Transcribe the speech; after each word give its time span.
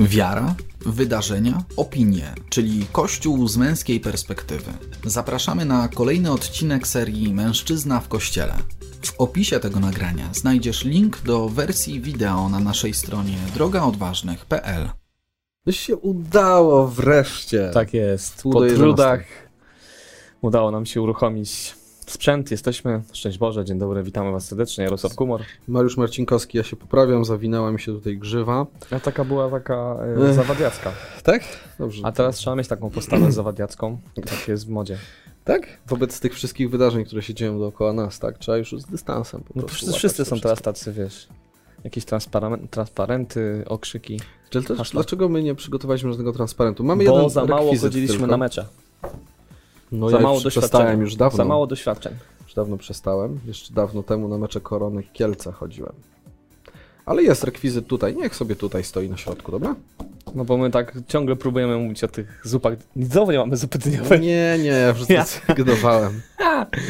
Wiara, 0.00 0.54
wydarzenia, 0.86 1.62
opinie, 1.76 2.34
czyli 2.48 2.86
Kościół 2.92 3.48
z 3.48 3.56
męskiej 3.56 4.00
perspektywy. 4.00 4.72
Zapraszamy 5.04 5.64
na 5.64 5.88
kolejny 5.88 6.32
odcinek 6.32 6.88
serii 6.88 7.34
Mężczyzna 7.34 8.00
w 8.00 8.08
Kościele. 8.08 8.56
W 9.02 9.20
opisie 9.20 9.60
tego 9.60 9.80
nagrania 9.80 10.28
znajdziesz 10.32 10.84
link 10.84 11.22
do 11.22 11.48
wersji 11.48 12.00
wideo 12.00 12.48
na 12.48 12.60
naszej 12.60 12.94
stronie 12.94 13.36
drogaodważnych.pl. 13.54 14.90
No 15.66 15.72
się 15.72 15.96
udało 15.96 16.88
wreszcie. 16.88 17.70
Tak 17.74 17.94
jest. 17.94 18.42
Po 18.42 18.66
trudach 18.66 19.24
udało 20.40 20.70
nam 20.70 20.86
się 20.86 21.02
uruchomić 21.02 21.74
sprzęt. 22.12 22.50
Jesteśmy. 22.50 23.02
Szczęść 23.12 23.38
Boże, 23.38 23.64
dzień 23.64 23.78
dobry, 23.78 24.02
witamy 24.02 24.32
Was 24.32 24.46
serdecznie. 24.48 24.84
Jarosław 24.84 25.14
Kumor. 25.14 25.40
Mariusz 25.68 25.96
Marcinkowski, 25.96 26.58
ja 26.58 26.64
się 26.64 26.76
poprawiam, 26.76 27.24
zawinęła 27.24 27.72
mi 27.72 27.80
się 27.80 27.92
tutaj 27.92 28.18
grzywa. 28.18 28.66
A 28.90 29.00
taka 29.00 29.24
była 29.24 29.50
taka 29.50 29.96
e, 30.28 30.32
zawadiacka. 30.34 30.92
Tak? 31.22 31.42
Dobrze. 31.78 32.06
A 32.06 32.12
teraz 32.12 32.36
trzeba 32.36 32.56
mieć 32.56 32.68
taką 32.68 32.90
postawę 32.90 33.32
zawadiacką. 33.42 33.98
Tak 34.14 34.48
jest 34.48 34.66
w 34.66 34.68
modzie. 34.70 34.98
Tak? 35.44 35.66
Wobec 35.86 36.20
tych 36.20 36.34
wszystkich 36.34 36.70
wydarzeń, 36.70 37.04
które 37.04 37.22
się 37.22 37.34
dzieją 37.34 37.58
dookoła 37.58 37.92
nas, 37.92 38.18
tak? 38.18 38.38
Trzeba 38.38 38.58
już 38.58 38.72
z 38.78 38.86
dystansem 38.86 39.40
po 39.40 39.52
No, 39.54 39.62
prostu 39.62 39.76
wszyscy 39.76 39.98
wszyscy 39.98 40.24
są 40.24 40.40
teraz 40.40 40.62
tacy, 40.62 40.92
wiesz. 40.92 41.28
Jakieś 41.84 42.04
transparenty, 42.70 43.64
okrzyki. 43.66 44.20
Dlaczego 44.92 45.28
my 45.28 45.42
nie 45.42 45.54
przygotowaliśmy 45.54 46.10
żadnego 46.10 46.32
transparentu? 46.32 46.84
Mamy 46.84 47.04
Bo 47.04 47.12
jeden 47.16 47.30
za 47.30 47.44
mało 47.44 47.76
chodziliśmy 47.76 48.16
tylko. 48.18 48.30
na 48.30 48.36
mecze. 48.36 48.66
No 49.92 50.10
za 50.10 50.16
ja 50.16 50.22
mało 50.22 50.40
przestałem 50.40 51.00
już 51.00 51.16
dawno. 51.16 51.36
Za 51.36 51.44
mało 51.44 51.66
doświadczeń. 51.66 52.14
Już 52.42 52.54
dawno 52.54 52.76
przestałem. 52.76 53.40
Jeszcze 53.46 53.74
dawno 53.74 54.02
temu 54.02 54.28
na 54.28 54.38
mecze 54.38 54.60
Korony 54.60 55.02
Kielce 55.02 55.52
chodziłem. 55.52 55.92
Ale 57.10 57.22
jest 57.22 57.44
rekwizyt 57.44 57.86
tutaj. 57.86 58.16
Niech 58.16 58.36
sobie 58.36 58.56
tutaj 58.56 58.84
stoi 58.84 59.08
na 59.10 59.16
środku, 59.16 59.52
dobra? 59.52 59.74
No 60.34 60.44
bo 60.44 60.56
my 60.56 60.70
tak 60.70 60.98
ciągle 61.08 61.36
próbujemy 61.36 61.76
mówić 61.78 62.04
o 62.04 62.08
tych 62.08 62.40
zupach. 62.44 62.74
Znowu 62.96 63.32
nie 63.32 63.38
mamy 63.38 63.56
zupy 63.56 63.78
No 63.78 63.90
dyniowej. 63.90 64.20
nie, 64.20 64.56
nie, 64.58 64.68
ja 64.68 64.88
już 64.88 65.08
Ja- 65.08 65.24
zrezygnowałem. 65.24 66.20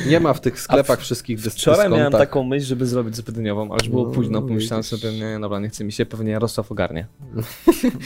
Nie 0.08 0.20
ma 0.20 0.32
w 0.34 0.40
tych 0.40 0.60
sklepach 0.60 1.00
wszystkich 1.00 1.38
dys- 1.38 1.50
Wczoraj 1.50 1.78
miałem 1.88 1.92
dyskontach. 1.98 2.20
taką 2.20 2.42
myśl, 2.44 2.66
żeby 2.66 2.86
zrobić 2.86 3.16
zupę 3.16 3.32
dyniową, 3.32 3.62
ale 3.70 3.78
już 3.80 3.88
było 3.88 4.04
No, 4.08 4.10
późno. 4.14 4.42
Pomyślałem 4.42 4.82
widzisz. 4.82 5.00
sobie, 5.00 5.18
nie, 5.18 5.38
dobra, 5.40 5.58
nie 5.60 5.68
chce 5.68 5.84
mi 5.84 5.92
się, 5.92 6.06
pewnie 6.06 6.30
Jarosław 6.32 6.72
ogarnie. 6.72 7.06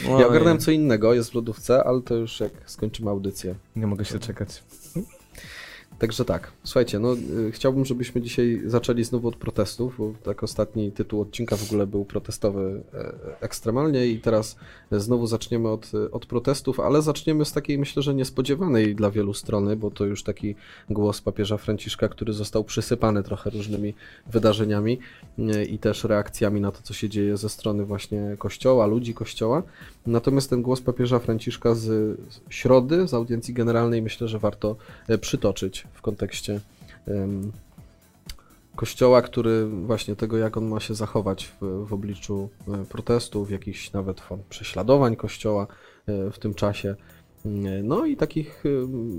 No 0.08 0.18
Ja 0.20 0.26
ogarnąłem 0.26 0.58
co 0.58 0.70
innego, 0.70 1.14
jest 1.14 1.30
w 1.30 1.34
lodówce, 1.34 1.84
ale 1.84 2.02
to 2.02 2.14
już 2.14 2.40
jak 2.40 2.50
skończymy 2.66 3.10
audycję. 3.10 3.54
Nie 3.76 3.86
mogę 3.86 4.04
się 4.04 4.14
doczekać. 4.14 4.62
Także 5.98 6.24
tak, 6.24 6.52
słuchajcie, 6.64 6.98
no 6.98 7.14
y, 7.48 7.52
chciałbym, 7.52 7.84
żebyśmy 7.84 8.20
dzisiaj 8.20 8.62
zaczęli 8.66 9.04
znowu 9.04 9.28
od 9.28 9.36
protestów, 9.36 9.94
bo 9.98 10.12
tak 10.22 10.42
ostatni 10.42 10.92
tytuł 10.92 11.20
odcinka 11.20 11.56
w 11.56 11.64
ogóle 11.66 11.86
był 11.86 12.04
protestowy 12.04 12.82
e, 12.94 13.12
ekstremalnie 13.40 14.06
i 14.06 14.20
teraz 14.20 14.56
znowu 14.92 15.26
zaczniemy 15.26 15.68
od, 15.68 15.92
od 16.12 16.26
protestów, 16.26 16.80
ale 16.80 17.02
zaczniemy 17.02 17.44
z 17.44 17.52
takiej 17.52 17.78
myślę, 17.78 18.02
że 18.02 18.14
niespodziewanej 18.14 18.94
dla 18.94 19.10
wielu 19.10 19.34
strony, 19.34 19.76
bo 19.76 19.90
to 19.90 20.04
już 20.04 20.22
taki 20.22 20.54
głos 20.90 21.20
papieża 21.20 21.56
Franciszka, 21.56 22.08
który 22.08 22.32
został 22.32 22.64
przysypany 22.64 23.22
trochę 23.22 23.50
różnymi 23.50 23.94
wydarzeniami 24.26 24.98
e, 25.38 25.64
i 25.64 25.78
też 25.78 26.04
reakcjami 26.04 26.60
na 26.60 26.72
to, 26.72 26.82
co 26.82 26.94
się 26.94 27.08
dzieje 27.08 27.36
ze 27.36 27.48
strony 27.48 27.84
właśnie 27.84 28.36
Kościoła, 28.38 28.86
ludzi 28.86 29.14
Kościoła. 29.14 29.62
Natomiast 30.06 30.50
ten 30.50 30.62
głos 30.62 30.80
papieża 30.80 31.18
Franciszka 31.18 31.74
z 31.74 32.16
środy, 32.48 33.08
z 33.08 33.14
audiencji 33.14 33.54
generalnej, 33.54 34.02
myślę, 34.02 34.28
że 34.28 34.38
warto 34.38 34.76
e, 35.08 35.18
w 35.92 36.02
kontekście 36.02 36.60
em, 37.06 37.52
Kościoła, 38.76 39.22
który 39.22 39.66
właśnie 39.66 40.16
tego, 40.16 40.38
jak 40.38 40.56
on 40.56 40.64
ma 40.64 40.80
się 40.80 40.94
zachować 40.94 41.46
w, 41.46 41.86
w 41.86 41.92
obliczu 41.92 42.48
e, 42.68 42.84
protestów, 42.84 43.50
jakichś 43.50 43.92
nawet 43.92 44.20
form 44.20 44.42
prześladowań 44.48 45.16
Kościoła 45.16 45.66
e, 46.06 46.30
w 46.30 46.38
tym 46.38 46.54
czasie. 46.54 46.94
Mm, 47.46 47.86
No 47.86 48.06
i 48.06 48.16
takich, 48.16 48.66
e, 48.66 48.68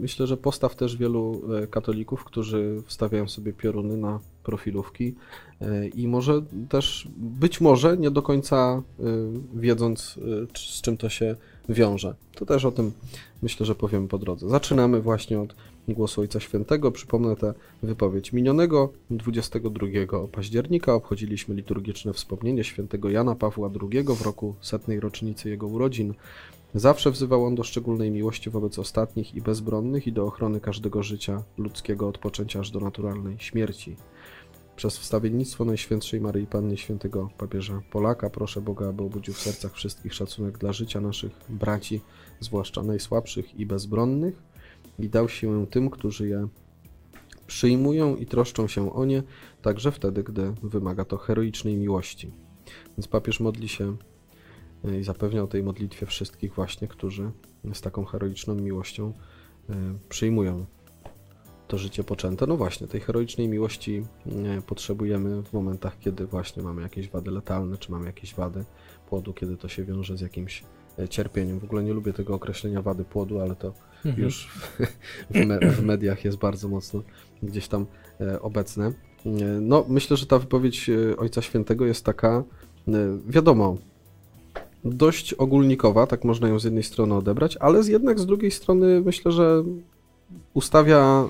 myślę, 0.01 0.27
że 0.27 0.37
postaw 0.37 0.75
też 0.75 0.97
wielu 0.97 1.41
e, 1.63 1.67
katolików, 1.67 2.23
którzy 2.23 2.81
wstawiają 2.85 3.27
sobie 3.27 3.53
pioruny 3.53 3.97
na 3.97 4.19
profilówki 4.43 5.15
e, 5.61 5.87
i 5.87 6.07
może 6.07 6.41
też, 6.69 7.07
być 7.17 7.61
może 7.61 7.97
nie 7.97 8.11
do 8.11 8.21
końca 8.21 8.81
e, 8.99 9.03
wiedząc, 9.53 10.19
e, 10.43 10.57
z 10.57 10.81
czym 10.81 10.97
to 10.97 11.09
się 11.09 11.35
wiąże. 11.69 12.15
To 12.35 12.45
też 12.45 12.65
o 12.65 12.71
tym 12.71 12.91
myślę, 13.41 13.65
że 13.65 13.75
powiemy 13.75 14.07
po 14.07 14.17
drodze. 14.17 14.49
Zaczynamy 14.49 15.01
właśnie 15.01 15.39
od 15.39 15.55
głosu 15.87 16.21
Ojca 16.21 16.39
Świętego. 16.39 16.91
Przypomnę 16.91 17.35
tę 17.35 17.53
wypowiedź. 17.83 18.33
Minionego 18.33 18.93
22 19.09 19.87
października 20.31 20.93
obchodziliśmy 20.93 21.55
liturgiczne 21.55 22.13
wspomnienie 22.13 22.63
świętego 22.63 23.09
Jana 23.09 23.35
Pawła 23.35 23.69
II 23.91 24.03
w 24.03 24.21
roku 24.21 24.55
setnej 24.61 24.99
rocznicy 24.99 25.49
jego 25.49 25.67
urodzin. 25.67 26.13
Zawsze 26.75 27.11
wzywał 27.11 27.45
on 27.45 27.55
do 27.55 27.63
szczególnej 27.63 28.11
miłości 28.11 28.49
wobec 28.49 28.79
ostatnich 28.79 29.35
i 29.35 29.41
bezbronnych 29.41 30.07
i 30.07 30.11
do 30.11 30.25
ochrony 30.25 30.59
każdego 30.59 31.03
życia 31.03 31.43
ludzkiego 31.57 32.07
od 32.07 32.17
poczęcia 32.17 32.59
aż 32.59 32.71
do 32.71 32.79
naturalnej 32.79 33.35
śmierci. 33.39 33.95
Przez 34.75 34.97
wstawiennictwo 34.97 35.65
Najświętszej 35.65 36.21
Maryi 36.21 36.47
Panny 36.47 36.77
Świętego 36.77 37.29
Papieża 37.37 37.81
Polaka 37.91 38.29
proszę 38.29 38.61
Boga, 38.61 38.89
aby 38.89 39.03
obudził 39.03 39.33
w 39.33 39.39
sercach 39.39 39.73
wszystkich 39.73 40.13
szacunek 40.13 40.57
dla 40.57 40.73
życia 40.73 41.01
naszych 41.01 41.31
braci, 41.49 42.01
zwłaszcza 42.39 42.83
najsłabszych 42.83 43.59
i 43.59 43.65
bezbronnych, 43.65 44.43
i 44.99 45.09
dał 45.09 45.29
siłę 45.29 45.65
tym, 45.69 45.89
którzy 45.89 46.27
je 46.27 46.47
przyjmują 47.47 48.15
i 48.15 48.25
troszczą 48.25 48.67
się 48.67 48.93
o 48.93 49.05
nie, 49.05 49.23
także 49.61 49.91
wtedy, 49.91 50.23
gdy 50.23 50.53
wymaga 50.63 51.05
to 51.05 51.17
heroicznej 51.17 51.77
miłości. 51.77 52.31
Więc 52.97 53.07
papież 53.07 53.39
modli 53.39 53.69
się 53.69 53.97
y, 54.85 54.99
i 54.99 55.03
zapewnia 55.03 55.43
o 55.43 55.47
tej 55.47 55.63
modlitwie 55.63 56.05
wszystkich 56.05 56.53
właśnie, 56.53 56.87
którzy 56.87 57.31
z 57.73 57.81
taką 57.81 58.05
heroiczną 58.05 58.55
miłością 58.55 59.13
y, 59.69 59.73
przyjmują 60.09 60.65
to 61.67 61.77
życie 61.77 62.03
poczęte. 62.03 62.47
No 62.47 62.57
właśnie, 62.57 62.87
tej 62.87 63.01
heroicznej 63.01 63.47
miłości 63.47 64.05
y, 64.57 64.61
potrzebujemy 64.61 65.43
w 65.43 65.53
momentach, 65.53 65.99
kiedy 65.99 66.25
właśnie 66.25 66.63
mamy 66.63 66.81
jakieś 66.81 67.09
wady 67.09 67.31
letalne, 67.31 67.77
czy 67.77 67.91
mamy 67.91 68.05
jakieś 68.05 68.35
wady 68.35 68.65
płodu, 69.09 69.33
kiedy 69.33 69.57
to 69.57 69.67
się 69.67 69.85
wiąże 69.85 70.17
z 70.17 70.21
jakimś 70.21 70.63
y, 70.99 71.07
cierpieniem. 71.07 71.59
W 71.59 71.63
ogóle 71.63 71.83
nie 71.83 71.93
lubię 71.93 72.13
tego 72.13 72.33
określenia 72.33 72.81
wady 72.81 73.03
płodu, 73.03 73.39
ale 73.39 73.55
to 73.55 73.73
już 74.17 74.49
w, 75.29 75.45
me, 75.45 75.59
w 75.59 75.83
mediach 75.83 76.25
jest 76.25 76.37
bardzo 76.37 76.67
mocno 76.67 77.01
gdzieś 77.43 77.67
tam 77.67 77.85
e, 78.21 78.41
obecne. 78.41 78.87
E, 79.25 79.31
No, 79.61 79.85
myślę, 79.89 80.17
że 80.17 80.25
ta 80.25 80.39
wypowiedź 80.39 80.89
e, 80.89 81.17
Ojca 81.17 81.41
Świętego 81.41 81.85
jest 81.85 82.05
taka, 82.05 82.43
e, 82.87 82.93
wiadomo, 83.27 83.77
dość 84.85 85.33
ogólnikowa, 85.33 86.07
tak 86.07 86.23
można 86.23 86.47
ją 86.47 86.59
z 86.59 86.63
jednej 86.63 86.83
strony 86.83 87.15
odebrać, 87.15 87.57
ale 87.57 87.83
z 87.83 87.87
jednak 87.87 88.19
z 88.19 88.25
drugiej 88.25 88.51
strony 88.51 89.01
myślę, 89.01 89.31
że 89.31 89.63
ustawia 90.53 91.29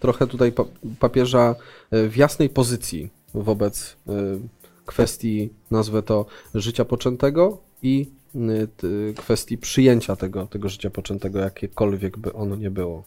trochę 0.00 0.26
tutaj 0.26 0.52
pa, 0.52 0.64
papieża 0.98 1.54
e, 1.90 2.08
w 2.08 2.16
jasnej 2.16 2.48
pozycji 2.48 3.10
wobec 3.34 3.96
e, 4.08 4.12
kwestii, 4.86 5.50
nazwę 5.70 6.02
to, 6.02 6.26
życia 6.54 6.84
poczętego 6.84 7.58
i 7.82 8.06
y, 8.84 9.14
kwestii 9.16 9.58
przyjęcia 9.58 10.16
tego, 10.16 10.46
tego 10.46 10.68
życia 10.68 10.90
poczętego, 10.90 11.38
jakiekolwiek 11.38 12.18
by 12.18 12.32
ono 12.32 12.56
nie 12.56 12.70
było. 12.70 13.02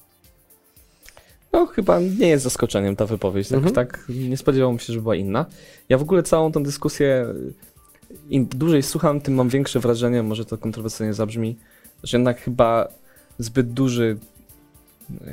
No 1.54 1.66
chyba 1.66 2.00
nie 2.00 2.28
jest 2.28 2.44
zaskoczeniem 2.44 2.96
ta 2.96 3.06
wypowiedź. 3.06 3.48
Tak, 3.48 3.58
Mhm. 3.58 3.76
tak 3.76 4.06
nie 4.10 4.38
spodziewałem 4.38 4.80
się, 4.80 4.94
że 4.94 5.02
była 5.02 5.16
inna. 5.16 5.46
Ja 5.90 5.98
w 5.98 6.02
ogóle 6.02 6.24
całą 6.24 6.52
tą 6.52 6.64
dyskusję, 6.64 7.26
im 8.30 8.46
dłużej 8.46 8.84
słucham, 8.84 9.22
tym 9.22 9.34
mam 9.34 9.50
większe 9.50 9.80
wrażenie, 9.80 10.24
może 10.24 10.46
to 10.46 10.58
kontrowersyjnie 10.58 11.14
zabrzmi, 11.14 11.58
że 12.04 12.18
jednak 12.18 12.42
chyba 12.42 12.88
zbyt 13.40 13.74
duży, 13.74 14.18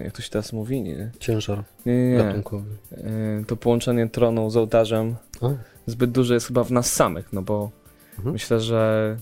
jak 0.04 0.12
to 0.12 0.22
się 0.22 0.30
teraz 0.30 0.52
mówi? 0.52 0.82
Nie, 0.82 1.10
Ciężar 1.18 1.64
nie, 1.86 1.96
nie. 1.96 2.10
nie. 2.10 2.18
gatunkowy. 2.18 2.70
E, 2.92 3.44
To 3.46 3.56
połączenie 3.56 4.08
tronu 4.08 4.50
z 4.50 4.56
ołtarzem 4.56 5.16
A. 5.40 5.48
zbyt 5.86 6.10
duże 6.10 6.34
jest 6.34 6.46
chyba 6.46 6.64
w 6.64 6.70
nas 6.72 6.92
samych, 6.92 7.32
no 7.32 7.42
bo 7.42 7.70
Mhm. 8.18 8.32
myślę, 8.32 8.60
że 8.60 9.16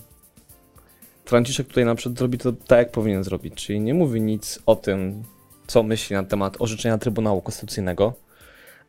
Franciszek 1.25 1.67
tutaj 1.67 1.85
na 1.85 1.95
przykład 1.95 2.17
zrobi 2.19 2.37
to 2.37 2.51
tak, 2.51 2.77
jak 2.79 2.91
powinien 2.91 3.23
zrobić, 3.23 3.53
czyli 3.55 3.79
nie 3.79 3.93
mówi 3.93 4.21
nic 4.21 4.59
o 4.65 4.75
tym, 4.75 5.23
co 5.67 5.83
myśli 5.83 6.13
na 6.15 6.23
temat 6.23 6.55
orzeczenia 6.59 6.97
Trybunału 6.97 7.41
Konstytucyjnego, 7.41 8.13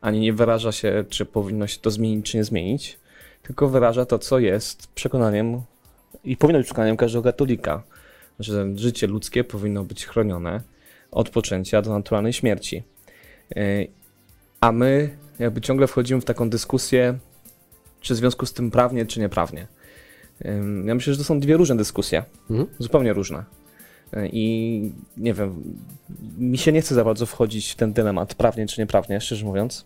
ani 0.01 0.21
nie 0.21 0.33
wyraża 0.33 0.73
się, 0.73 1.05
czy 1.09 1.27
powinno 1.27 1.67
się 1.67 1.79
to 1.81 1.91
zmienić, 1.91 2.31
czy 2.31 2.37
nie 2.37 2.45
zmienić, 2.45 2.99
tylko 3.43 3.69
wyraża 3.69 4.07
to, 4.07 4.19
co 4.19 4.39
jest 4.39 4.87
przekonaniem 4.87 5.63
i 6.25 6.37
powinno 6.37 6.59
być 6.59 6.67
przekonaniem 6.67 6.97
każdego 6.97 7.23
katolika, 7.23 7.83
że 8.39 8.67
życie 8.77 9.07
ludzkie 9.07 9.45
powinno 9.45 9.85
być 9.85 10.07
chronione 10.07 10.61
od 11.11 11.31
poczęcia 11.31 11.83
do 11.83 11.91
naturalnej 11.91 12.33
śmierci. 12.33 12.83
Yy, 13.57 13.89
A 14.61 14.73
my 14.73 15.17
jakby 15.39 15.61
ciągle 15.61 15.87
wchodzimy 15.87 16.21
w 16.21 16.25
taką 16.25 16.51
dyskusję, 16.51 17.19
czy 18.01 18.15
w 18.15 18.17
związku 18.17 18.47
z 18.47 18.53
tym 18.53 18.71
prawnie, 18.71 19.07
czy 19.07 19.21
nieprawnie. 19.21 19.67
Ja 20.85 20.95
myślę, 20.95 21.13
że 21.13 21.19
to 21.19 21.25
są 21.25 21.41
dwie 21.41 21.57
różne 21.57 21.77
dyskusje, 21.77 22.25
Mhm. 22.51 22.69
zupełnie 22.79 23.13
różne. 23.13 23.45
Yy, 24.13 24.29
I 24.33 24.93
nie 25.17 25.35
wiem, 25.35 25.63
mi 26.39 26.59
się 26.59 26.73
nie 26.73 26.81
chce 26.81 26.95
za 26.95 27.05
bardzo 27.05 27.27
wchodzić 27.27 27.73
w 27.73 27.77
ten 27.77 27.93
dylemat, 27.93 28.35
prawnie 28.35 28.67
czy 28.67 28.81
nieprawnie, 28.81 29.21
szczerze 29.21 29.45
mówiąc, 29.45 29.85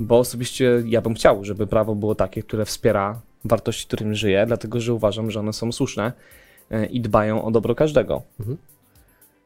bo 0.00 0.18
osobiście 0.18 0.82
ja 0.86 1.00
bym 1.00 1.14
chciał, 1.14 1.44
żeby 1.44 1.66
prawo 1.66 1.94
było 1.94 2.14
takie, 2.14 2.42
które 2.42 2.64
wspiera 2.64 3.20
wartości, 3.44 3.86
którym 3.86 4.14
żyję, 4.14 4.44
dlatego 4.46 4.80
że 4.80 4.94
uważam, 4.94 5.30
że 5.30 5.40
one 5.40 5.52
są 5.52 5.72
słuszne 5.72 6.12
e, 6.70 6.86
i 6.86 7.00
dbają 7.00 7.44
o 7.44 7.50
dobro 7.50 7.74
każdego. 7.74 8.22
Mhm. 8.40 8.58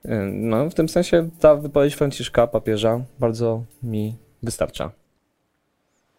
E, 0.05 0.27
No, 0.33 0.71
w 0.71 0.75
tym 0.75 0.89
sensie 0.89 1.29
ta 1.41 1.57
wypowiedź 1.57 1.95
Franciszka, 1.95 2.47
papieża, 2.47 3.05
bardzo 3.19 3.65
mi 3.83 4.17
wystarcza. 4.43 4.91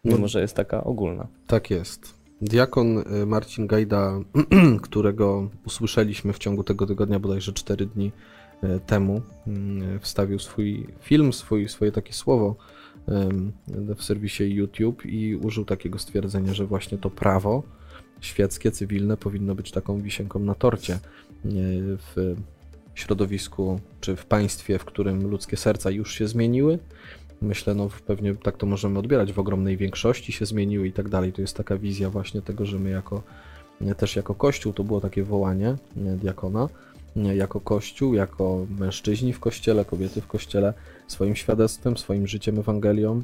Mimo, 0.04 0.18
No. 0.18 0.28
że 0.28 0.40
jest 0.40 0.56
taka 0.56 0.84
ogólna. 0.84 1.26
Tak 1.46 1.70
jest. 1.70 2.14
Diakon 2.42 2.98
y, 2.98 3.26
Marcin 3.26 3.66
Gajda, 3.66 4.12
którego 4.82 5.50
usłyszeliśmy 5.66 6.32
w 6.32 6.38
ciągu 6.38 6.64
tego 6.64 6.86
tygodnia, 6.86 7.18
bodajże 7.18 7.52
4 7.52 7.86
dni 7.86 8.12
y, 8.64 8.80
temu, 8.86 9.22
y, 9.96 9.98
wstawił 10.00 10.38
swój 10.38 10.86
film, 11.00 11.32
swój, 11.32 11.68
swoje 11.68 11.92
takie 11.92 12.12
słowo 12.12 12.56
y, 13.88 13.94
w 13.94 14.02
serwisie 14.02 14.54
YouTube 14.54 15.06
i 15.06 15.36
użył 15.36 15.64
takiego 15.64 15.98
stwierdzenia, 15.98 16.54
że 16.54 16.66
właśnie 16.66 16.98
to 16.98 17.10
prawo 17.10 17.62
świeckie, 18.20 18.70
cywilne 18.70 19.16
powinno 19.16 19.54
być 19.54 19.70
taką 19.70 20.00
wisienką 20.00 20.38
na 20.38 20.54
torcie 20.54 20.94
y, 20.94 20.98
w 22.16 22.36
środowisku 22.98 23.80
czy 24.00 24.16
w 24.16 24.26
państwie, 24.26 24.78
w 24.78 24.84
którym 24.84 25.30
ludzkie 25.30 25.56
serca 25.56 25.90
już 25.90 26.14
się 26.14 26.28
zmieniły, 26.28 26.78
myślę, 27.42 27.74
no 27.74 27.88
pewnie 28.06 28.34
tak 28.34 28.56
to 28.56 28.66
możemy 28.66 28.98
odbierać, 28.98 29.32
w 29.32 29.38
ogromnej 29.38 29.76
większości 29.76 30.32
się 30.32 30.46
zmieniły 30.46 30.88
i 30.88 30.92
tak 30.92 31.08
dalej. 31.08 31.32
To 31.32 31.40
jest 31.40 31.56
taka 31.56 31.76
wizja 31.76 32.10
właśnie 32.10 32.42
tego, 32.42 32.66
że 32.66 32.78
my 32.78 32.90
jako, 32.90 33.22
też 33.96 34.16
jako 34.16 34.34
Kościół, 34.34 34.72
to 34.72 34.84
było 34.84 35.00
takie 35.00 35.24
wołanie 35.24 35.76
nie, 35.96 36.16
diakona, 36.16 36.68
jako 37.16 37.60
Kościół, 37.60 38.14
jako 38.14 38.66
mężczyźni 38.78 39.32
w 39.32 39.40
Kościele, 39.40 39.84
kobiety 39.84 40.20
w 40.20 40.26
Kościele, 40.26 40.74
swoim 41.06 41.36
świadectwem, 41.36 41.96
swoim 41.96 42.26
życiem, 42.26 42.58
Ewangelią, 42.58 43.22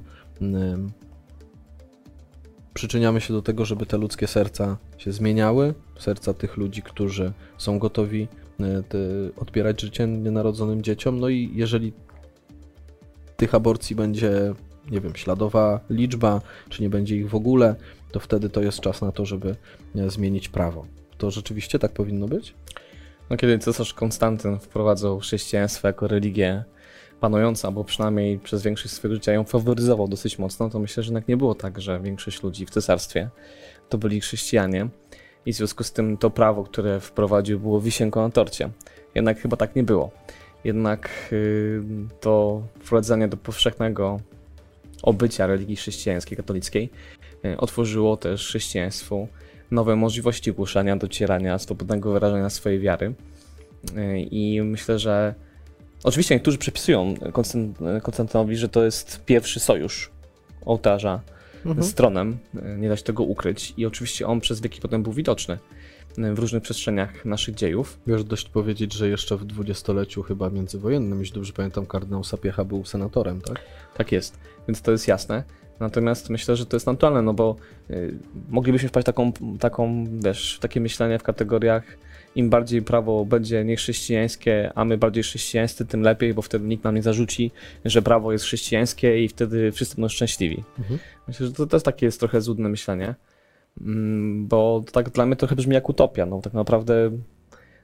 przyczyniamy 2.75 3.21
się 3.21 3.35
do 3.35 3.43
tego, 3.43 3.65
żeby 3.65 3.87
te 3.87 3.97
ludzkie 3.99 4.27
serca 4.27 4.77
się 4.99 5.13
zmieniały, 5.13 5.75
serca 5.99 6.35
tych 6.35 6.57
ludzi, 6.57 6.83
którzy 6.83 7.33
są 7.59 7.79
gotowi 7.79 8.29
odbierać 9.37 9.81
życie 9.81 10.07
nienarodzonym 10.07 10.83
dzieciom, 10.83 11.21
no 11.21 11.29
i 11.29 11.51
jeżeli 11.55 11.93
tych 13.37 13.55
aborcji 13.55 13.97
będzie, 13.97 14.55
nie 14.91 15.01
wiem, 15.01 15.17
śladowa 15.17 15.81
liczba, 15.91 16.41
czy 16.69 16.83
nie 16.83 16.91
będzie 16.91 17.17
ich 17.17 17.29
w 17.31 17.35
ogóle, 17.35 17.75
to 18.13 18.21
wtedy 18.21 18.51
to 18.51 18.63
jest 18.63 18.81
czas 18.81 19.03
na 19.03 19.13
to, 19.13 19.27
żeby 19.27 19.57
e, 19.97 20.11
zmienić 20.11 20.49
prawo. 20.49 20.87
To 21.19 21.31
rzeczywiście 21.31 21.79
tak 21.79 21.93
powinno 21.93 22.29
być? 22.29 22.55
No, 23.31 23.37
kiedy 23.37 23.59
cesarz 23.59 23.95
Konstantyn 23.95 24.59
wprowadzał 24.59 25.21
chrześcijaństwo 25.21 25.89
jako 25.89 26.09
religię 26.09 26.65
panującą, 27.21 27.69
albo 27.69 27.85
przynajmniej 27.85 28.39
przez 28.39 28.63
większość 28.63 28.95
swojego 28.95 29.15
życia 29.15 29.33
ją 29.33 29.45
faworyzował 29.45 30.09
dosyć 30.09 30.39
mocno, 30.39 30.71
to 30.71 30.79
myślę, 30.79 31.03
że 31.03 31.09
jednak 31.09 31.29
nie 31.29 31.37
było 31.37 31.55
tak, 31.55 31.81
że 31.81 32.01
większość 32.01 32.43
ludzi 32.43 32.67
w 32.67 32.71
cesarstwie 32.71 33.31
to 33.89 33.99
byli 33.99 34.21
chrześcijanie 34.21 34.89
i 35.47 35.53
w 35.53 35.57
związku 35.57 35.85
z 35.85 35.93
tym 35.93 36.17
to 36.17 36.31
prawo, 36.31 36.65
które 36.65 37.01
wprowadził 37.01 37.61
było 37.61 37.81
wisienką 37.81 38.23
na 38.23 38.31
torcie. 38.31 38.71
Jednak 39.15 39.41
chyba 39.41 39.57
tak 39.57 39.77
nie 39.77 39.83
było. 39.83 40.11
Jednak 40.65 41.11
y, 41.33 41.83
to 42.21 42.63
wprowadzenie 42.81 43.29
do 43.29 43.37
powszechnego 43.37 44.21
obycia 45.03 45.47
religii 45.47 45.77
chrześcijańskiej, 45.77 46.37
katolickiej 46.37 46.91
y, 47.45 47.57
otworzyło 47.57 48.17
też 48.17 48.47
chrześcijaństwu 48.47 49.29
nowe 49.71 49.97
możliwości 49.97 50.53
głoszenia, 50.53 50.97
docierania, 50.97 51.59
swobodnego 51.59 52.13
wyrażania 52.13 52.51
swojej 52.51 52.81
wiary. 52.81 53.15
Y, 53.97 54.21
I 54.21 54.63
myślę, 54.63 54.99
że 54.99 55.35
oczywiście 56.05 56.35
niektórzy 56.35 56.59
przypisują 56.59 57.15
Konstant- 57.15 58.01
Konstantynowi, 58.03 58.57
że 58.57 58.69
to 58.69 58.85
jest 58.85 59.25
pierwszy 59.25 59.61
sojusz 59.61 60.11
ołtarza 60.65 61.21
z 61.79 61.95
tronem, 61.95 62.39
y, 62.55 62.77
nie 62.79 62.89
da 62.89 62.97
się 62.97 63.03
tego 63.03 63.23
ukryć. 63.23 63.75
I 63.77 63.87
oczywiście 63.87 64.27
on 64.27 64.41
przez 64.41 64.61
wieki 64.61 64.81
potem 64.81 65.03
był 65.03 65.13
widoczny 65.13 65.59
y, 66.19 66.35
w 66.35 66.39
różnych 66.39 66.63
przestrzeniach 66.63 67.25
naszych 67.25 67.55
dziejów. 67.55 67.99
Wiesz, 68.07 68.25
dość 68.25 68.49
powiedzieć, 68.49 68.93
że 68.93 69.09
jeszcze 69.09 69.37
w 69.37 69.45
dwudziestoleciu 69.45 70.23
chyba 70.23 70.51
międzywojennym, 70.51 71.21
jeśli 71.21 71.35
dobrze 71.35 71.53
pamiętam, 71.53 71.87
kardynał 71.87 72.25
Sapiecha 72.25 72.65
był 72.65 72.85
senatorem, 72.85 73.41
tak? 73.41 73.61
Tak 73.97 74.13
jest, 74.13 74.39
więc 74.69 74.83
to 74.83 74.93
jest 74.93 75.09
jasne. 75.09 75.45
Natomiast 75.81 76.31
myślę, 76.31 76.57
że 76.57 76.67
to 76.67 76.77
jest 76.77 76.87
naturalne, 76.87 77.23
no 77.23 77.35
bo 77.35 77.57
y, 77.91 78.19
moglibyśmy 78.49 78.89
wpaść 78.89 79.07
taką, 79.07 79.33
taką, 79.61 80.07
wiesz, 80.25 80.59
takie 80.61 80.81
myślenie 80.81 81.19
w 81.19 81.23
kategoriach 81.23 81.85
im 82.35 82.51
bardziej 82.51 82.83
prawo 82.83 83.25
będzie 83.25 83.65
niechrześcijańskie, 83.65 84.73
a 84.75 84.85
my 84.85 84.99
bardziej 84.99 85.23
chrześcijańscy, 85.23 85.87
tym 85.87 86.03
lepiej, 86.03 86.35
bo 86.35 86.43
wtedy 86.43 86.69
nikt 86.69 86.85
nam 86.85 86.95
nie 86.95 87.03
zarzuci, 87.03 87.51
że 87.85 88.03
prawo 88.03 88.33
jest 88.33 88.45
chrześcijańskie 88.45 89.25
i 89.25 89.29
wtedy 89.29 89.73
wszyscy 89.73 89.97
będą 89.97 90.09
szczęśliwi. 90.09 90.65
Mhm. 90.79 91.01
Myślę, 91.29 91.47
że 91.47 91.53
to 91.53 91.67
też 91.67 91.83
takie 91.83 92.07
jest 92.07 92.21
trochę 92.21 92.41
złudne 92.41 92.69
myślenie, 92.69 93.15
mm, 93.81 94.47
bo 94.47 94.83
to 94.87 94.93
tak 94.93 95.11
dla 95.11 95.27
mnie 95.27 95.37
trochę 95.37 95.57
brzmi 95.57 95.75
jak 95.75 95.89
utopia. 95.89 96.27
No 96.27 96.41
tak 96.41 96.53
naprawdę 96.53 97.11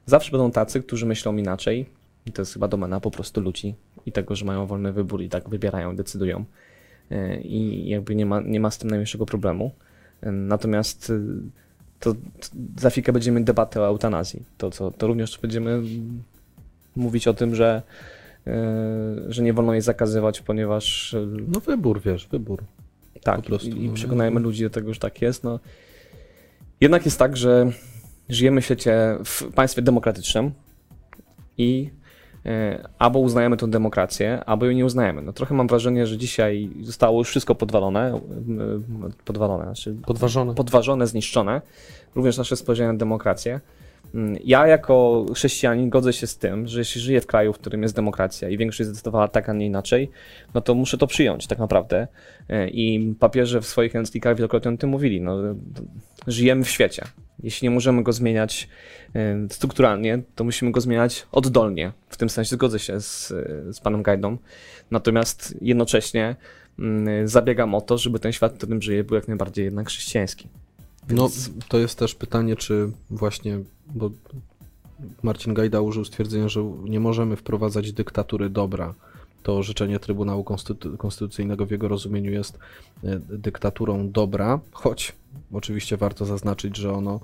zawsze 0.07 0.31
będą 0.31 0.51
tacy, 0.51 0.83
którzy 0.83 1.07
myślą 1.07 1.37
inaczej 1.37 1.87
i 2.27 2.33
to 2.33 2.43
jest 2.43 2.53
chyba 2.53 2.69
domena 2.69 3.01
po 3.01 3.11
prostu 3.11 3.41
ludzi 3.41 3.75
i 4.07 4.13
tego, 4.13 4.35
że 4.35 4.45
mają 4.45 4.67
wolny 4.67 4.93
wybór 4.93 5.23
i 5.23 5.29
tak 5.29 5.49
wybierają, 5.49 5.97
decydują 5.97 6.45
E, 7.11 7.41
i 7.41 7.89
jakby 7.89 8.15
nie 8.15 8.27
ma, 8.27 8.41
nie 8.41 8.61
ma 8.61 8.71
z 8.71 8.79
tym 8.79 8.91
najmniejszego 8.91 9.27
problemu. 9.27 9.71
E, 10.21 10.33
Natomiast 10.33 11.13
to, 12.01 12.15
za 12.79 12.91
chwilkę 12.91 13.13
będziemy 13.13 13.45
debatę 13.45 13.81
o 13.81 13.87
eutanazji. 13.87 14.43
To, 14.59 14.71
co, 14.71 14.91
to 14.91 15.07
również 15.07 15.39
będziemy 15.39 15.83
mówić 16.97 17.29
o 17.29 17.35
tym, 17.35 17.55
że, 17.55 17.83
e, 18.47 18.53
że 19.29 19.43
nie 19.43 19.53
wolno 19.53 19.73
jej 19.73 19.83
zakazywać, 19.83 20.41
ponieważ 20.41 21.15
e, 21.15 21.27
No 21.49 21.61
wybór, 21.61 22.01
wiesz, 22.03 22.27
wybór. 22.27 22.65
tak, 23.23 23.37
po 23.37 23.43
prostu, 23.43 23.69
i, 23.69 23.89
no, 23.89 23.95
przekonajmy 23.95 24.41
no. 24.41 24.45
ludzi 24.47 24.63
do 24.63 24.71
tego, 24.71 24.95
że 24.95 25.01
tak 25.01 25.23
jest. 25.23 25.45
No. 25.45 25.61
Jednak 26.81 27.05
jest 27.05 27.19
tak, 27.19 27.37
że 27.37 27.73
żyjemy 28.29 28.61
w 28.61 28.65
świecie, 28.65 29.19
w 29.25 29.53
państwie 29.55 29.83
demokratycznym 29.83 30.51
i 31.59 31.91
albo 32.99 33.19
uznajemy 33.19 33.57
tę 33.57 33.69
demokrację, 33.71 34.45
albo 34.45 34.67
jej 34.67 34.77
nie 34.77 34.85
uznajemy. 34.85 35.23
No 35.23 35.33
trochę 35.33 35.55
mam 35.55 35.67
wrażenie, 35.67 36.07
że 36.07 36.17
dzisiaj 36.19 36.71
zostało 36.83 37.19
już 37.19 37.29
wszystko 37.29 37.55
podwalone, 37.55 38.15
e, 38.15 38.21
podwalone, 39.25 39.65
znaczy 39.65 39.97
Podważone. 40.07 40.55
podważone, 40.55 41.07
zniszczone, 41.07 41.63
również 42.15 42.39
nasze 42.39 42.57
spojrzenie 42.57 42.93
na 42.93 42.99
demokrację. 42.99 43.61
Mm, 44.15 44.37
Ja 44.45 44.67
jako 44.67 45.27
chrześcijanin 45.35 45.91
godzę 45.91 46.13
się 46.13 46.27
z 46.27 46.39
tym, 46.39 46.67
że 46.67 46.79
jeśli 46.79 47.01
żyję 47.01 47.21
w 47.21 47.27
kraju, 47.27 47.53
w 47.53 47.59
którym 47.59 47.83
jest 47.83 47.95
demokracja 47.97 48.49
i 48.49 48.57
większość 48.57 48.89
zdecydowała 48.89 49.29
tak, 49.29 49.49
a 49.49 49.53
nie 49.53 49.67
inaczej, 49.67 50.11
no 50.55 50.61
to 50.61 50.75
muszę 50.75 50.99
to 50.99 51.07
przyjąć 51.07 51.47
tak 51.47 51.59
naprawdę. 51.59 52.09
E, 52.49 52.69
I 52.69 53.15
papieże 53.21 53.61
w 53.61 53.67
swoich 53.67 53.97
encyklikach 53.97 54.37
wielokrotnie 54.37 54.71
o 54.71 54.77
tym 54.77 54.91
mówili. 54.91 55.21
No, 55.21 55.37
żyjemy 56.27 56.65
w 56.65 56.69
świecie. 56.69 57.05
Jeśli 57.43 57.67
nie 57.67 57.75
możemy 57.75 58.03
go 58.03 58.13
zmieniać 58.13 58.69
e, 59.15 59.47
strukturalnie, 59.51 60.23
to 60.35 60.45
musimy 60.45 60.71
go 60.71 60.81
zmieniać 60.81 61.27
oddolnie. 61.33 61.93
W 62.09 62.17
tym 62.17 62.31
sensie 62.31 62.57
zgodzę 62.57 62.79
się 62.79 63.01
z, 63.01 63.29
z 63.77 63.81
panem 63.81 64.03
Gajdą. 64.03 64.37
Natomiast 64.91 65.55
jednocześnie 65.61 66.37
mm, 66.79 67.29
zabiegam 67.29 67.75
o 67.75 67.81
to, 67.81 67.99
żeby 67.99 68.19
ten 68.19 68.33
świat, 68.33 68.53
w 68.53 68.57
którym 68.57 68.83
żyję, 68.83 69.05
był 69.05 69.17
jak 69.17 69.29
najbardziej 69.29 69.65
jednak 69.65 69.89
chrześcijański. 69.89 70.49
No, 71.09 71.23
Więc- 71.23 71.51
to 71.69 71.79
jest 71.79 71.99
też 71.99 72.15
pytanie, 72.15 72.57
czy 72.57 72.91
właśnie, 73.11 73.59
bo 73.87 74.11
Marcin 75.23 75.55
Gajda 75.55 75.81
użył 75.81 76.05
stwierdzenia, 76.05 76.49
że 76.49 76.73
nie 76.85 77.01
możemy 77.01 77.37
wprowadzać 77.37 77.93
dyktatury 77.93 78.51
dobra. 78.51 78.95
To 79.43 79.57
orzeczenie 79.57 79.99
Trybunału 80.01 80.45
Konstytu- 80.45 80.97
Konstytucyjnego 80.97 81.67
w 81.67 81.71
jego 81.71 81.89
rozumieniu 81.89 82.33
jest 82.33 82.59
e, 83.05 83.19
dyktaturą 83.19 84.11
dobra, 84.11 84.61
choć 84.73 85.13
oczywiście 85.53 85.97
warto 85.97 86.27
zaznaczyć, 86.27 86.77
że 86.77 86.93
ono 86.93 87.21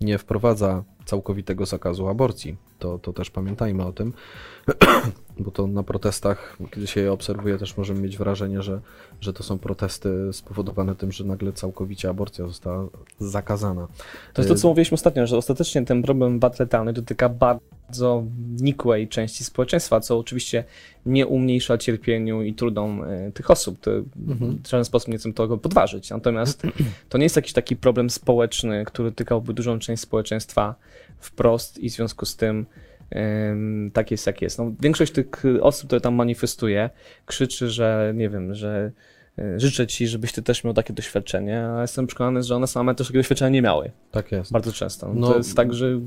nie 0.00 0.18
wprowadza 0.18 0.84
całkowitego 1.04 1.66
zakazu 1.66 2.08
aborcji. 2.08 2.56
To, 2.78 2.98
to 2.98 3.12
też 3.12 3.30
pamiętajmy 3.30 3.84
o 3.84 3.92
tym, 3.92 4.12
bo 5.38 5.50
to 5.50 5.66
na 5.66 5.82
protestach, 5.82 6.58
kiedy 6.70 6.86
się 6.86 7.00
je 7.00 7.12
obserwuje, 7.12 7.58
też 7.58 7.76
możemy 7.76 8.00
mieć 8.00 8.18
wrażenie, 8.18 8.62
że, 8.62 8.80
że 9.20 9.32
to 9.32 9.42
są 9.42 9.58
protesty 9.58 10.32
spowodowane 10.32 10.94
tym, 10.94 11.12
że 11.12 11.24
nagle 11.24 11.52
całkowicie 11.52 12.08
aborcja 12.08 12.46
została 12.46 12.88
zakazana. 13.18 13.88
To 14.34 14.42
jest 14.42 14.48
to, 14.48 14.54
co 14.54 14.68
mówiliśmy 14.68 14.94
ostatnio, 14.94 15.26
że 15.26 15.36
ostatecznie 15.36 15.84
ten 15.84 16.02
problem 16.02 16.38
wad 16.40 16.58
letalnych 16.58 16.94
dotyka 16.94 17.28
bardzo 17.28 18.24
nikłej 18.60 19.08
części 19.08 19.44
społeczeństwa, 19.44 20.00
co 20.00 20.18
oczywiście 20.18 20.64
nie 21.06 21.26
umniejsza 21.26 21.78
cierpieniu 21.78 22.42
i 22.42 22.54
trudom 22.54 23.04
e, 23.04 23.32
tych 23.32 23.50
osób. 23.50 23.80
To 23.80 23.90
Mhm. 24.28 24.58
w 24.64 24.68
żaden 24.68 24.84
sposób 24.84 25.08
nie 25.08 25.18
chcę 25.18 25.32
tego 25.32 25.58
podważyć. 25.58 26.10
Natomiast 26.10 26.62
to 27.08 27.18
nie 27.18 27.24
jest 27.24 27.36
jakiś 27.36 27.52
taki 27.52 27.76
problem 27.76 28.10
społeczny, 28.10 28.84
który 28.84 29.10
dotykałby 29.10 29.54
dużą 29.54 29.78
część 29.78 30.02
społeczeństwa 30.02 30.74
wprost 31.20 31.78
i 31.78 31.90
w 31.90 31.92
związku 31.92 32.26
z 32.26 32.36
tym 32.36 32.66
tak 33.92 34.10
jest, 34.10 34.26
jak 34.26 34.42
jest. 34.42 34.58
No, 34.58 34.72
większość 34.80 35.12
tych 35.12 35.26
osób, 35.60 35.86
które 35.86 36.00
tam 36.00 36.14
manifestuje, 36.14 36.90
krzyczy, 37.26 37.70
że 37.70 38.12
nie 38.16 38.28
wiem, 38.28 38.54
że 38.54 38.92
e, 39.38 39.60
życzę 39.60 39.86
ci, 39.86 40.08
żebyś 40.08 40.32
ty 40.32 40.42
też 40.42 40.64
miał 40.64 40.74
takie 40.74 40.92
doświadczenie, 40.92 41.66
a 41.66 41.82
jestem 41.82 42.06
przekonany, 42.06 42.42
że 42.42 42.56
one 42.56 42.66
same 42.66 42.94
też 42.94 43.06
takiego 43.06 43.20
doświadczenia 43.20 43.48
nie 43.48 43.62
miały. 43.62 43.90
Tak 44.10 44.32
jest. 44.32 44.52
Bardzo 44.52 44.72
często. 44.72 45.12
No, 45.14 45.28
to 45.28 45.36
jest 45.36 45.56
tak, 45.56 45.74
że 45.74 46.00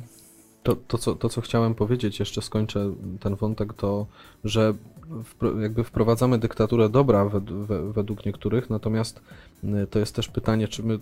To, 0.64 0.76
to, 0.76 0.98
co, 0.98 1.16
to, 1.16 1.30
co 1.30 1.42
chciałem 1.42 1.76
powiedzieć, 1.76 2.20
jeszcze 2.20 2.42
skończę 2.42 2.94
ten 3.20 3.36
wątek, 3.36 3.74
to, 3.74 4.08
że 4.44 4.74
jakby 5.62 5.84
wprowadzamy 5.84 6.40
dyktaturę 6.40 6.90
dobra 6.90 7.26
wed, 7.26 7.44
we, 7.54 7.94
według 7.94 8.26
niektórych, 8.26 8.70
natomiast 8.70 9.22
y, 9.64 9.88
to 9.88 10.00
jest 10.00 10.16
też 10.16 10.28
pytanie, 10.28 10.68
czy 10.68 10.84
my. 10.84 11.00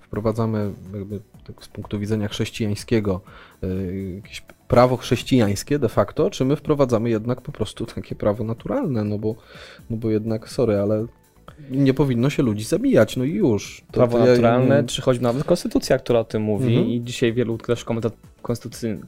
Wprowadzamy 0.00 0.72
jakby 0.94 1.20
tak 1.46 1.64
z 1.64 1.68
punktu 1.68 1.98
widzenia 1.98 2.28
chrześcijańskiego 2.28 3.20
y, 3.64 4.12
jakieś 4.16 4.42
prawo 4.68 4.96
chrześcijańskie 4.96 5.78
de 5.78 5.88
facto, 5.88 6.30
czy 6.30 6.44
my 6.44 6.56
wprowadzamy 6.56 7.10
jednak 7.10 7.40
po 7.40 7.52
prostu 7.52 7.86
takie 7.86 8.14
prawo 8.14 8.44
naturalne, 8.44 9.04
no 9.04 9.18
bo, 9.18 9.36
no 9.90 9.96
bo 9.96 10.10
jednak, 10.10 10.48
sorry, 10.48 10.78
ale 10.78 11.06
nie 11.70 11.94
powinno 11.94 12.30
się 12.30 12.42
ludzi 12.42 12.64
zabijać, 12.64 13.16
no 13.16 13.24
i 13.24 13.32
już. 13.32 13.82
To, 13.86 13.92
prawo 13.92 14.18
to 14.18 14.26
naturalne, 14.26 14.76
ja, 14.76 14.82
czy 14.82 15.02
choćby 15.02 15.22
nawet 15.22 15.44
konstytucja, 15.44 15.98
która 15.98 16.20
o 16.20 16.24
tym 16.24 16.42
mówi 16.42 16.74
mhm. 16.74 16.88
i 16.88 17.00
dzisiaj 17.00 17.32
wielu 17.32 17.58
też 17.58 17.84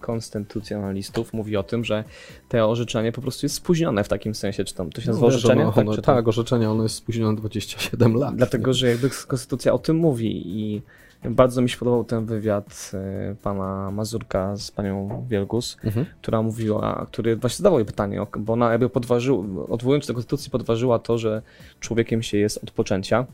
konstytucjonalistów 0.01 1.33
mówi 1.33 1.57
o 1.57 1.63
tym, 1.63 1.85
że 1.85 2.05
te 2.49 2.67
orzeczenie 2.67 3.13
po 3.13 3.21
prostu 3.21 3.47
jest 3.47 3.55
spóźnione 3.55 4.05
w 4.05 4.09
takim 4.09 4.35
sensie, 4.35 4.65
czy 4.65 4.75
tam 4.75 4.91
to 4.91 5.01
się 5.01 5.07
nazywa 5.09 5.27
no, 5.27 5.35
orzeczenie? 5.35 5.63
Ono, 5.63 5.73
tak, 5.73 5.89
ono, 5.89 6.03
tak, 6.03 6.29
orzeczenie, 6.29 6.71
ono 6.71 6.83
jest 6.83 6.95
spóźnione 6.95 7.37
27 7.37 8.15
lat. 8.15 8.37
Dlatego, 8.37 8.71
nie? 8.71 8.75
że 8.75 8.89
jakby 8.89 9.11
konstytucja 9.29 9.73
o 9.73 9.79
tym 9.79 9.97
mówi 9.97 10.43
i 10.45 10.83
bardzo 11.31 11.63
mi 11.63 11.71
się 11.71 11.79
podobał 11.79 12.05
ten 12.05 12.27
wywiad 12.27 12.91
e, 12.95 13.35
pana 13.43 13.91
Mazurka 13.91 14.57
z 14.57 14.71
panią 14.71 15.27
Wielgus, 15.29 15.77
mhm. 15.85 16.07
która 16.21 16.43
mówiła, 16.43 17.07
który 17.13 17.37
właśnie 17.37 17.57
zadawał 17.57 17.79
jej 17.79 17.87
pytanie, 17.87 18.27
bo 18.39 18.53
ona 18.53 18.71
jakby 18.71 18.89
podważyła, 18.89 19.45
odwołując 19.69 20.07
do 20.07 20.15
konstytucji, 20.15 20.51
podważyła 20.51 20.99
to, 20.99 21.19
że 21.19 21.43
człowiekiem 21.81 22.23
się 22.23 22.39
jest 22.39 22.63
od 22.63 22.71
poczęcia. 22.71 23.27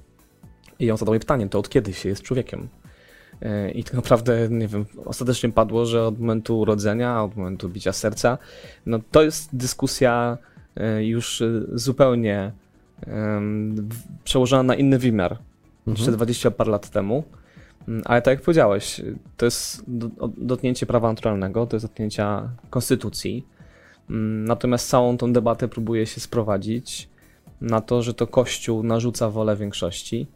I 0.79 0.91
on 0.91 0.97
zadał 0.97 1.15
jej 1.15 1.21
pytanie, 1.21 1.49
to 1.49 1.59
od 1.59 1.69
kiedy 1.69 1.93
się 1.93 2.09
jest 2.09 2.23
człowiekiem? 2.23 2.69
E, 3.43 3.71
I 3.71 3.85
tak 3.85 3.95
naprawdę, 3.95 4.49
nie 4.51 4.69
wiem, 4.69 4.87
ostatecznie 5.05 5.53
padło, 5.53 5.87
że 5.87 6.07
od 6.07 6.21
momentu 6.21 6.61
urodzenia, 6.61 7.23
od 7.23 7.37
momentu 7.37 7.69
bicia 7.69 7.93
serca, 7.93 8.39
no 8.87 8.99
to 9.11 9.23
jest 9.23 9.57
dyskusja 9.57 10.39
e, 10.77 11.05
już 11.05 11.43
zupełnie 11.73 12.53
um, 13.07 13.89
przełożona 14.25 14.63
na 14.63 14.75
inny 14.75 14.99
wymiar. 14.99 15.33
Mhm. 15.33 15.97
Jeszcze 15.97 16.13
20 16.13 16.51
par 16.51 16.69
lat 16.69 16.91
temu. 16.91 17.25
Mm, 17.89 18.03
ale 18.05 18.23
tak 18.23 18.33
jak 18.33 18.45
powiedziałeś, 18.45 19.01
to 19.37 19.45
jest 19.45 19.83
dotknięcie 20.37 20.87
prawa 20.87 21.09
naturalnego, 21.09 21.67
to 21.67 21.77
jest 21.77 21.87
dotknięcia 21.87 22.49
konstytucji. 22.71 23.47
Mm, 24.11 24.45
natomiast 24.45 24.89
całą 24.89 25.17
tą 25.17 25.33
debatę 25.33 25.69
próbuje 25.69 26.07
się 26.07 26.21
sprowadzić 26.21 27.09
na 27.61 27.81
to, 27.81 28.03
że 28.03 28.15
to 28.15 28.27
Kościół 28.27 28.83
narzuca 28.83 29.31
wolę 29.31 29.57
większości. 29.57 30.27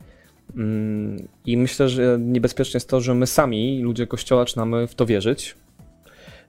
Mm, 0.56 1.28
I 1.46 1.56
myślę, 1.56 1.88
że 1.88 2.18
niebezpieczne 2.20 2.76
jest 2.76 2.88
to, 2.88 3.00
że 3.00 3.14
my 3.14 3.26
sami, 3.26 3.82
ludzie 3.82 4.06
Kościoła, 4.06 4.42
zaczynamy 4.42 4.86
w 4.86 4.94
to 4.94 5.06
wierzyć 5.06 5.54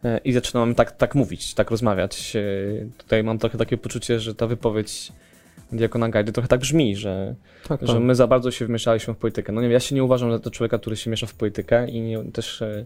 e, 0.03 0.17
i 0.17 0.33
zaczynamy 0.33 0.75
tak, 0.75 0.91
tak 0.91 1.15
mówić, 1.15 1.53
tak 1.53 1.72
rozmawiać. 1.72 2.36
E, 2.36 2.41
tutaj 2.98 3.24
mam 3.24 3.39
trochę 3.39 3.57
takie 3.57 3.77
poczucie, 3.77 4.19
że 4.19 4.36
ta 4.36 4.48
wypowiedź 4.48 5.12
diakona 5.72 6.10
Gajdy 6.10 6.31
trochę 6.31 6.48
tak 6.48 6.60
brzmi, 6.60 6.95
że, 6.95 7.36
tak, 7.67 7.79
tak. 7.79 7.89
że 7.89 8.00
my 8.00 8.15
za 8.15 8.27
bardzo 8.27 8.51
się 8.51 8.65
wmieszaliśmy 8.65 9.13
w 9.13 9.17
politykę. 9.17 9.53
No 9.53 9.62
nie 9.62 9.67
ja 9.67 9.79
się 9.79 9.95
nie 9.95 10.03
uważam 10.03 10.31
za 10.31 10.39
to 10.39 10.51
człowieka, 10.51 10.79
który 10.79 10.95
się 10.95 11.12
miesza 11.12 11.27
w 11.27 11.33
politykę 11.33 11.89
i 11.89 12.01
nie, 12.01 12.24
też 12.24 12.62
e, 12.62 12.86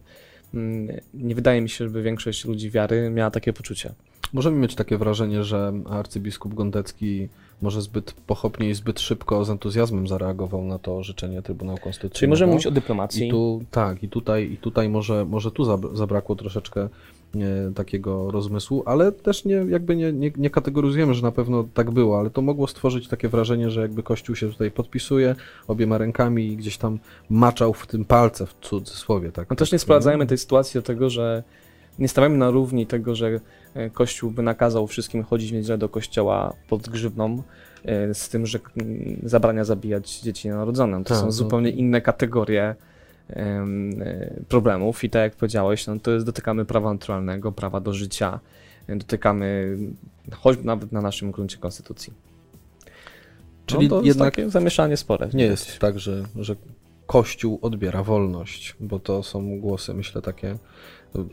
mm, 0.54 0.98
nie 1.14 1.36
wydaje 1.36 1.62
mi 1.62 1.70
się, 1.70 1.86
żeby 1.86 2.02
większość 2.02 2.46
ludzi 2.46 2.70
wiary 2.70 3.10
miała 3.10 3.32
takie 3.32 3.54
poczucie. 3.54 3.94
Możemy 4.34 4.58
mieć 4.58 4.76
takie 4.76 4.98
wrażenie, 4.98 5.44
że 5.44 5.74
arcybiskup 5.90 6.54
Gondecki 6.54 7.30
może 7.62 7.82
zbyt 7.82 8.14
pochopnie 8.14 8.70
i 8.70 8.74
zbyt 8.74 9.00
szybko 9.00 9.46
z 9.46 9.50
entuzjazmem 9.50 10.08
zareagował 10.08 10.64
na 10.64 10.80
to 10.80 10.98
orzeczenie 10.98 11.42
Trybunału 11.42 11.78
Konstytucyjnego. 11.78 12.20
Czyli 12.20 12.30
możemy 12.30 12.52
mówić 12.52 12.68
o 12.68 12.72
dyplomacji. 12.72 13.28
I 13.28 13.32
tu, 13.32 13.64
tak, 13.72 14.04
i 14.04 14.10
tutaj, 14.10 14.52
i 14.52 14.58
tutaj 14.58 14.90
może, 14.90 15.26
może 15.26 15.52
tu 15.52 15.96
zabrakło 15.96 16.36
troszeczkę 16.36 16.90
takiego 17.76 18.32
rozmysłu, 18.32 18.84
ale 18.86 19.12
też 19.12 19.46
nie, 19.46 19.56
jakby 19.56 19.96
nie, 19.96 20.14
nie, 20.14 20.32
nie, 20.38 20.50
kategoryzujemy, 20.50 21.14
że 21.14 21.22
na 21.22 21.32
pewno 21.32 21.68
tak 21.74 21.92
było, 21.92 22.20
ale 22.20 22.30
to 22.30 22.42
mogło 22.42 22.68
stworzyć 22.68 23.08
takie 23.08 23.30
wrażenie, 23.30 23.72
że 23.72 23.82
jakby 23.82 24.04
Kościół 24.04 24.36
się 24.36 24.50
tutaj 24.50 24.72
podpisuje 24.72 25.36
obiema 25.68 25.98
rękami 25.98 26.48
i 26.48 26.58
gdzieś 26.58 26.78
tam 26.78 27.00
maczał 27.30 27.74
w 27.74 27.88
tym 27.88 28.06
palce, 28.06 28.46
w 28.46 28.54
cudzysłowie. 28.54 29.32
Tak, 29.32 29.50
no 29.50 29.56
też 29.56 29.72
nie 29.72 29.80
sprowadzajmy 29.80 30.26
tej 30.26 30.38
sytuacji 30.38 30.78
do 30.78 30.82
tego, 30.82 31.10
że 31.10 31.44
nie 32.00 32.08
stawiamy 32.08 32.38
na 32.38 32.50
równi 32.50 32.88
tego, 32.88 33.16
że 33.16 33.40
e, 33.74 33.90
Kościół 33.90 34.32
by 34.32 34.44
nakazał 34.44 34.88
wszystkim 34.88 35.24
chodzić 35.24 35.52
w 35.52 35.54
niedzielę 35.54 35.78
do 35.78 35.90
kościoła 35.90 36.54
pod 36.70 36.90
grzywną, 36.90 37.44
e, 37.86 38.14
z 38.14 38.30
tym, 38.30 38.46
że 38.46 38.60
mm, 38.78 39.20
zabrania 39.24 39.64
zabijać 39.64 40.20
dzieci 40.20 40.50
narodzone. 40.50 40.98
To 40.98 41.10
tak, 41.10 41.18
są 41.18 41.26
no. 41.26 41.32
zupełnie 41.32 41.70
inne 41.70 42.02
kategorie 42.02 42.76
problemów 44.48 45.04
i 45.04 45.10
tak 45.10 45.22
jak 45.22 45.36
powiedziałeś, 45.36 45.88
no 45.88 46.00
to 46.00 46.12
jest, 46.12 46.26
dotykamy 46.26 46.66
prawa 46.66 46.94
naturalnego, 46.94 47.52
prawa 47.52 47.80
do 47.80 47.94
życia, 47.94 48.40
dotykamy 48.88 49.78
choćby 50.32 50.64
nawet 50.64 50.92
na 50.92 51.02
naszym 51.02 51.32
gruncie 51.32 51.58
konstytucji. 51.58 52.14
Czyli 53.66 53.90
no 53.90 54.00
to 54.00 54.06
jednak 54.06 54.36
takie 54.36 54.50
zamieszanie 54.50 54.98
spore. 54.98 55.30
Nie 55.34 55.44
jest 55.44 55.80
tak, 55.80 56.00
że, 56.00 56.24
że 56.36 56.56
Kościół 57.06 57.60
odbiera 57.62 58.04
wolność, 58.04 58.76
bo 58.80 59.00
to 59.00 59.24
są 59.24 59.60
głosy, 59.60 59.94
myślę, 59.94 60.22
takie. 60.22 60.58
To, 61.14 61.24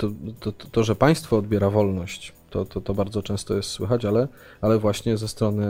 to, 0.41 0.53
to, 0.53 0.69
to 0.71 0.85
że 0.85 0.97
państwo 0.97 1.39
odbiera 1.39 1.71
wolność, 1.71 2.33
to, 2.55 2.65
to, 2.65 2.81
to 2.81 2.95
bardzo 2.95 3.23
często 3.23 3.55
jest 3.55 3.69
słychać, 3.69 4.05
ale, 4.05 4.29
ale 4.61 4.79
właśnie 4.79 5.17
ze 5.17 5.29
strony 5.29 5.67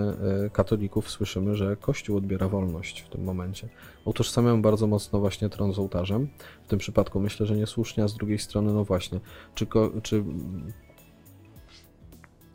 e, 0.47 0.51
katolików 0.51 1.11
słyszymy, 1.11 1.57
że 1.57 1.77
Kościół 1.77 2.17
odbiera 2.17 2.49
wolność 2.49 3.01
w 3.01 3.09
tym 3.09 3.25
momencie. 3.25 3.69
Utożsamiam 4.05 4.63
bardzo 4.63 4.87
mocno 4.87 5.21
właśnie 5.21 5.49
tron 5.49 5.73
z 5.73 5.79
ołtarzem. 5.79 6.29
W 6.65 6.69
tym 6.69 6.79
przypadku 6.79 7.21
myślę, 7.21 7.47
że 7.47 7.57
niesłusznie, 7.57 8.05
a 8.05 8.09
z 8.09 8.15
drugiej 8.15 8.39
strony, 8.39 8.73
no 8.73 8.85
właśnie, 8.85 9.21
czy, 9.55 9.67
czy 10.03 10.25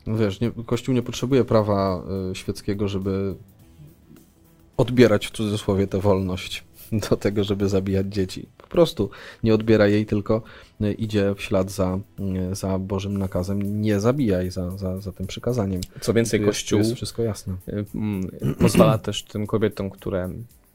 no 0.06 0.16
wiesz, 0.16 0.40
nie, 0.40 0.50
Kościół 0.66 0.94
nie 0.94 1.02
potrzebuje 1.02 1.44
prawa 1.44 2.02
y, 2.30 2.34
świeckiego, 2.34 2.88
żeby 2.88 3.34
odbierać 4.76 5.26
w 5.26 5.30
cudzysłowie 5.30 5.86
tę 5.86 6.00
wolność 6.00 6.64
do 7.10 7.16
tego, 7.16 7.44
żeby 7.44 7.68
zabijać 7.68 8.06
dzieci. 8.06 8.48
Po 8.58 8.66
prostu 8.66 9.10
nie 9.42 9.54
odbiera 9.54 9.86
jej, 9.86 10.06
tylko 10.06 10.42
y, 10.80 10.92
idzie 10.92 11.34
w 11.34 11.42
ślad 11.42 11.70
za, 11.70 11.98
y, 12.50 12.54
za 12.54 12.78
Bożym 12.78 13.18
nakazem. 13.18 13.82
Nie 13.82 14.00
zabijaj 14.00 14.50
za, 14.50 14.78
za, 14.78 15.00
za 15.00 15.12
tym 15.12 15.26
przykazaniem. 15.26 15.80
Co 16.00 16.14
więcej, 16.14 16.40
Kościół 16.40 16.78
jest 16.78 16.94
wszystko 16.94 17.22
jasne. 17.22 17.54
pozwala 18.58 18.98
też 18.98 19.22
tym 19.22 19.46
kobietom, 19.46 19.90
które 19.90 20.30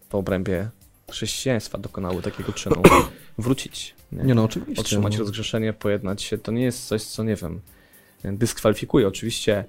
w 0.10 0.15
obrębie 0.15 0.69
chrześcijaństwa 1.12 1.77
dokonały 1.77 2.22
takiego 2.22 2.53
czynu, 2.53 2.81
wrócić. 3.38 3.95
Nie, 4.12 4.24
nie 4.24 4.36
no 4.36 4.43
oczywiście. 4.43 4.81
Otrzymać 4.81 5.13
no. 5.13 5.19
rozgrzeszenie, 5.19 5.74
pojednać 5.74 6.22
się. 6.22 6.38
To 6.38 6.51
nie 6.51 6.63
jest 6.63 6.88
coś, 6.88 7.03
co 7.03 7.24
nie 7.24 7.36
wiem, 7.36 7.62
dyskwalifikuje. 8.24 9.07
Oczywiście 9.07 9.65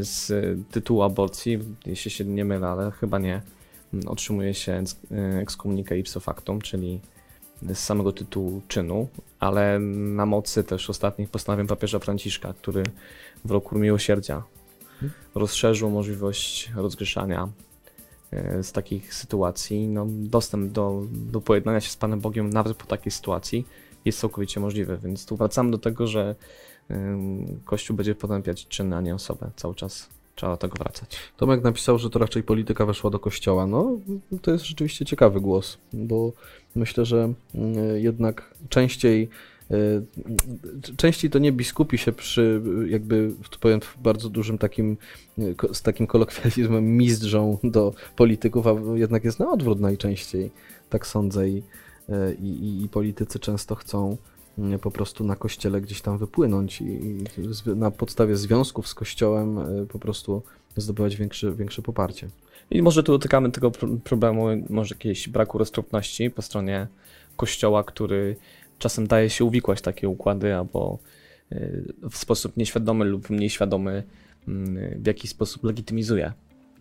z 0.00 0.32
tytułu 0.70 1.02
aborcji, 1.02 1.58
jeśli 1.86 2.10
się 2.10 2.24
nie 2.24 2.44
mylę, 2.44 2.68
ale 2.68 2.90
chyba 2.90 3.18
nie, 3.18 3.42
otrzymuje 4.06 4.54
się 4.54 4.84
ekskomunikę 5.40 5.98
ipso 5.98 6.20
factum, 6.20 6.60
czyli 6.60 7.00
z 7.62 7.78
samego 7.78 8.12
tytułu 8.12 8.62
czynu, 8.68 9.08
ale 9.40 9.78
na 9.78 10.26
mocy 10.26 10.64
też 10.64 10.90
ostatnich 10.90 11.30
postanowień 11.30 11.66
papieża 11.66 11.98
Franciszka, 11.98 12.52
który 12.52 12.82
w 13.44 13.50
roku 13.50 13.78
miłosierdzia 13.78 14.42
rozszerzył 15.34 15.90
możliwość 15.90 16.70
rozgrzeszania 16.76 17.48
E, 18.32 18.62
z 18.62 18.72
takich 18.72 19.14
sytuacji, 19.14 19.88
no, 19.88 20.06
dostęp 20.08 20.72
do, 20.72 21.02
do 21.10 21.40
pojednania 21.40 21.80
się 21.80 21.90
z 21.90 21.96
Panem 21.96 22.20
Bogiem 22.20 22.50
nawet 22.50 22.76
po 22.76 22.86
takiej 22.86 23.12
sytuacji 23.12 23.66
jest 24.04 24.20
całkowicie 24.20 24.60
możliwy, 24.60 24.98
więc 25.02 25.26
tu 25.26 25.36
wracamy 25.36 25.70
do 25.70 25.78
tego, 25.78 26.06
że 26.06 26.34
Kościół 27.64 27.96
będzie 27.96 28.14
potępiać 28.14 28.68
czyny, 28.68 28.96
a 28.96 29.00
nie 29.00 29.14
osobę 29.14 29.50
cały 29.56 29.74
czas. 29.74 30.08
Trzeba 30.38 30.52
do 30.52 30.58
tego 30.58 30.74
wracać. 30.78 31.16
Tomek 31.36 31.64
napisał, 31.64 31.98
że 31.98 32.10
to 32.10 32.18
raczej 32.18 32.42
polityka 32.42 32.86
weszła 32.86 33.10
do 33.10 33.18
kościoła. 33.18 33.66
No, 33.66 33.98
to 34.42 34.50
jest 34.50 34.64
rzeczywiście 34.64 35.04
ciekawy 35.04 35.40
głos, 35.40 35.78
bo 35.92 36.32
myślę, 36.74 37.04
że 37.04 37.32
jednak 37.96 38.54
częściej 38.68 39.28
E, 39.70 40.02
częściej 40.96 41.30
to 41.30 41.38
nie 41.38 41.52
biskupi 41.52 41.98
się 41.98 42.12
przy, 42.12 42.62
jakby 42.86 43.30
powiem 43.60 43.80
w 43.80 43.98
bardzo 44.02 44.28
dużym 44.28 44.58
takim, 44.58 44.96
z 45.72 45.82
takim 45.82 46.06
kolokwializmem 46.06 46.96
mistrzą 46.96 47.58
do 47.64 47.94
polityków, 48.16 48.66
a 48.66 48.74
jednak 48.94 49.24
jest 49.24 49.38
na 49.38 49.50
odwrót 49.50 49.80
najczęściej, 49.80 50.50
tak 50.90 51.06
sądzę 51.06 51.48
i, 51.48 51.62
e, 52.08 52.34
i, 52.34 52.82
i 52.84 52.88
politycy 52.88 53.38
często 53.38 53.74
chcą 53.74 54.06
mm, 54.06 54.16
po 54.82 54.90
prostu 54.90 55.24
na 55.24 55.36
kościele 55.36 55.80
gdzieś 55.80 56.00
tam 56.00 56.18
wypłynąć 56.18 56.80
i, 56.80 57.24
na 57.66 57.90
podstawie 57.90 58.36
związków 58.36 58.88
z 58.88 58.94
kościołem 58.94 59.58
e, 59.58 59.86
po 59.86 59.98
prostu 59.98 60.42
zdobywać 60.76 61.16
większe, 61.16 61.52
większe 61.52 61.82
poparcie. 61.82 62.28
I 62.70 62.82
może 62.82 63.02
tu 63.02 63.12
dotykamy 63.12 63.50
tego 63.50 63.70
problemu, 64.04 64.46
może 64.70 64.94
jakiejś 64.94 65.28
braku 65.28 65.58
roztropności 65.58 66.30
po 66.30 66.42
stronie 66.42 66.86
kościoła, 67.36 67.84
który 67.84 68.36
czasem 68.78 69.06
daje 69.06 69.30
się 69.30 69.44
uwikłać 69.44 69.80
takie 69.80 70.08
układy, 70.08 70.54
albo 70.54 70.98
y, 71.52 71.92
w 72.10 72.16
sposób 72.16 72.56
nieświadomy 72.56 73.04
lub 73.04 73.30
mniej 73.30 73.50
świadomy 73.50 74.02
mm, 74.48 75.02
w 75.02 75.06
jakiś 75.06 75.30
sposób 75.30 75.64
legitymizuje 75.64 76.32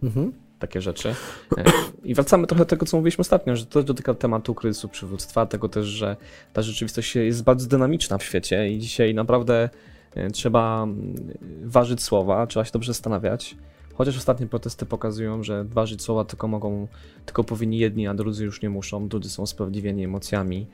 mhm. 0.03 0.33
Takie 0.59 0.81
rzeczy. 0.81 1.15
E, 1.57 1.63
I 2.03 2.13
wracamy 2.13 2.47
trochę 2.47 2.63
do 2.63 2.69
tego, 2.69 2.85
co 2.85 2.97
mówiliśmy 2.97 3.21
ostatnio, 3.21 3.55
że 3.55 3.65
to 3.65 3.83
dotyka 3.83 4.13
tematu 4.13 4.55
kryzysu 4.55 4.89
przywództwa, 4.89 5.45
tego 5.45 5.69
też, 5.69 5.85
że 5.85 6.15
ta 6.53 6.61
rzeczywistość 6.61 7.15
jest 7.15 7.43
bardzo 7.43 7.67
dynamiczna 7.67 8.17
w 8.17 8.23
świecie 8.23 8.69
i 8.69 8.79
dzisiaj 8.79 9.13
naprawdę 9.13 9.69
e, 10.15 10.29
trzeba 10.29 10.83
mm, 10.83 11.15
ważyć 11.63 12.03
słowa, 12.03 12.47
trzeba 12.47 12.65
się 12.65 12.71
dobrze 12.71 12.93
zastanawiać, 12.93 13.55
Chociaż 13.97 14.17
ostatnie 14.17 14.47
protesty 14.47 14.85
pokazują, 14.85 15.43
że 15.43 15.63
ważyć 15.63 16.01
słowa 16.01 16.25
tylko 16.25 16.47
mogą, 16.47 16.87
tylko 17.25 17.43
powinni 17.43 17.77
jedni, 17.77 18.07
a 18.07 18.13
drudzy 18.13 18.45
już 18.45 18.61
nie 18.61 18.69
muszą. 18.69 19.07
Drudzy 19.07 19.29
są 19.29 19.45
sprawiedliwieni 19.45 20.03
emocjami 20.03 20.67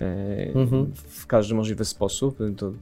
e, 0.00 0.54
Mhm. 0.54 0.92
w 0.94 1.26
każdy 1.26 1.54
możliwy 1.54 1.84
sposób. 1.84 2.38
To, 2.56 2.72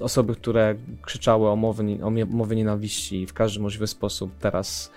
osoby, 0.00 0.34
które 0.34 0.74
krzyczały 1.02 1.48
o 1.48 1.56
mowie, 1.56 2.04
o 2.04 2.10
mowie 2.10 2.56
nienawiści 2.56 3.26
w 3.26 3.32
każdy 3.32 3.60
możliwy 3.60 3.86
sposób, 3.86 4.30
teraz 4.40 4.90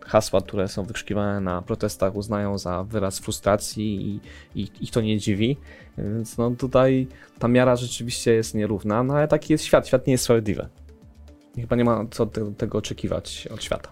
hasła, 0.00 0.40
które 0.40 0.68
są 0.68 0.84
wykrzykiwane 0.84 1.40
na 1.40 1.62
protestach 1.62 2.16
uznają 2.16 2.58
za 2.58 2.84
wyraz 2.84 3.18
frustracji 3.18 4.06
i, 4.06 4.20
i 4.60 4.68
ich 4.80 4.90
to 4.90 5.00
nie 5.00 5.18
dziwi. 5.18 5.56
Więc 5.98 6.38
no 6.38 6.50
tutaj 6.50 7.06
ta 7.38 7.48
miara 7.48 7.76
rzeczywiście 7.76 8.32
jest 8.32 8.54
nierówna, 8.54 9.02
no 9.02 9.14
ale 9.14 9.28
taki 9.28 9.52
jest 9.52 9.64
świat. 9.64 9.86
Świat 9.86 10.06
nie 10.06 10.12
jest 10.12 10.24
sprawiedliwy. 10.24 10.68
Chyba 11.56 11.76
nie 11.76 11.84
ma 11.84 12.04
co 12.10 12.26
te, 12.26 12.54
tego 12.54 12.78
oczekiwać 12.78 13.48
od 13.54 13.62
świata. 13.64 13.90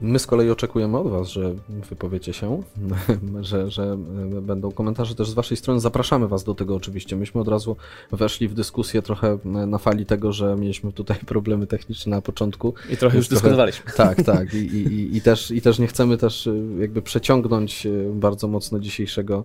My 0.00 0.18
z 0.18 0.26
kolei 0.26 0.50
oczekujemy 0.50 0.98
od 0.98 1.08
Was, 1.10 1.28
że 1.28 1.54
wypowiecie 1.88 2.32
się, 2.32 2.62
że, 3.40 3.70
że 3.70 3.96
będą 4.42 4.72
komentarze 4.72 5.14
też 5.14 5.30
z 5.30 5.34
Waszej 5.34 5.56
strony. 5.56 5.80
Zapraszamy 5.80 6.28
Was 6.28 6.44
do 6.44 6.54
tego 6.54 6.74
oczywiście. 6.74 7.16
Myśmy 7.16 7.40
od 7.40 7.48
razu 7.48 7.76
weszli 8.12 8.48
w 8.48 8.54
dyskusję 8.54 9.02
trochę 9.02 9.38
na 9.44 9.78
fali 9.78 10.06
tego, 10.06 10.32
że 10.32 10.56
mieliśmy 10.56 10.92
tutaj 10.92 11.16
problemy 11.26 11.66
techniczne 11.66 12.10
na 12.10 12.22
początku. 12.22 12.74
I 12.90 12.96
trochę 12.96 13.16
już 13.16 13.28
dyskutowaliśmy. 13.28 13.92
Tak, 13.96 14.22
tak. 14.22 14.54
I, 14.54 14.56
i, 14.58 15.16
i- 15.16 15.20
też, 15.20 15.50
I 15.50 15.60
też 15.60 15.78
nie 15.78 15.86
chcemy 15.86 16.16
też 16.16 16.46
y, 16.46 16.62
jakby 16.80 17.02
przeciągnąć 17.02 17.86
bardzo 18.12 18.48
mocno 18.48 18.78
dzisiejszego 18.80 19.44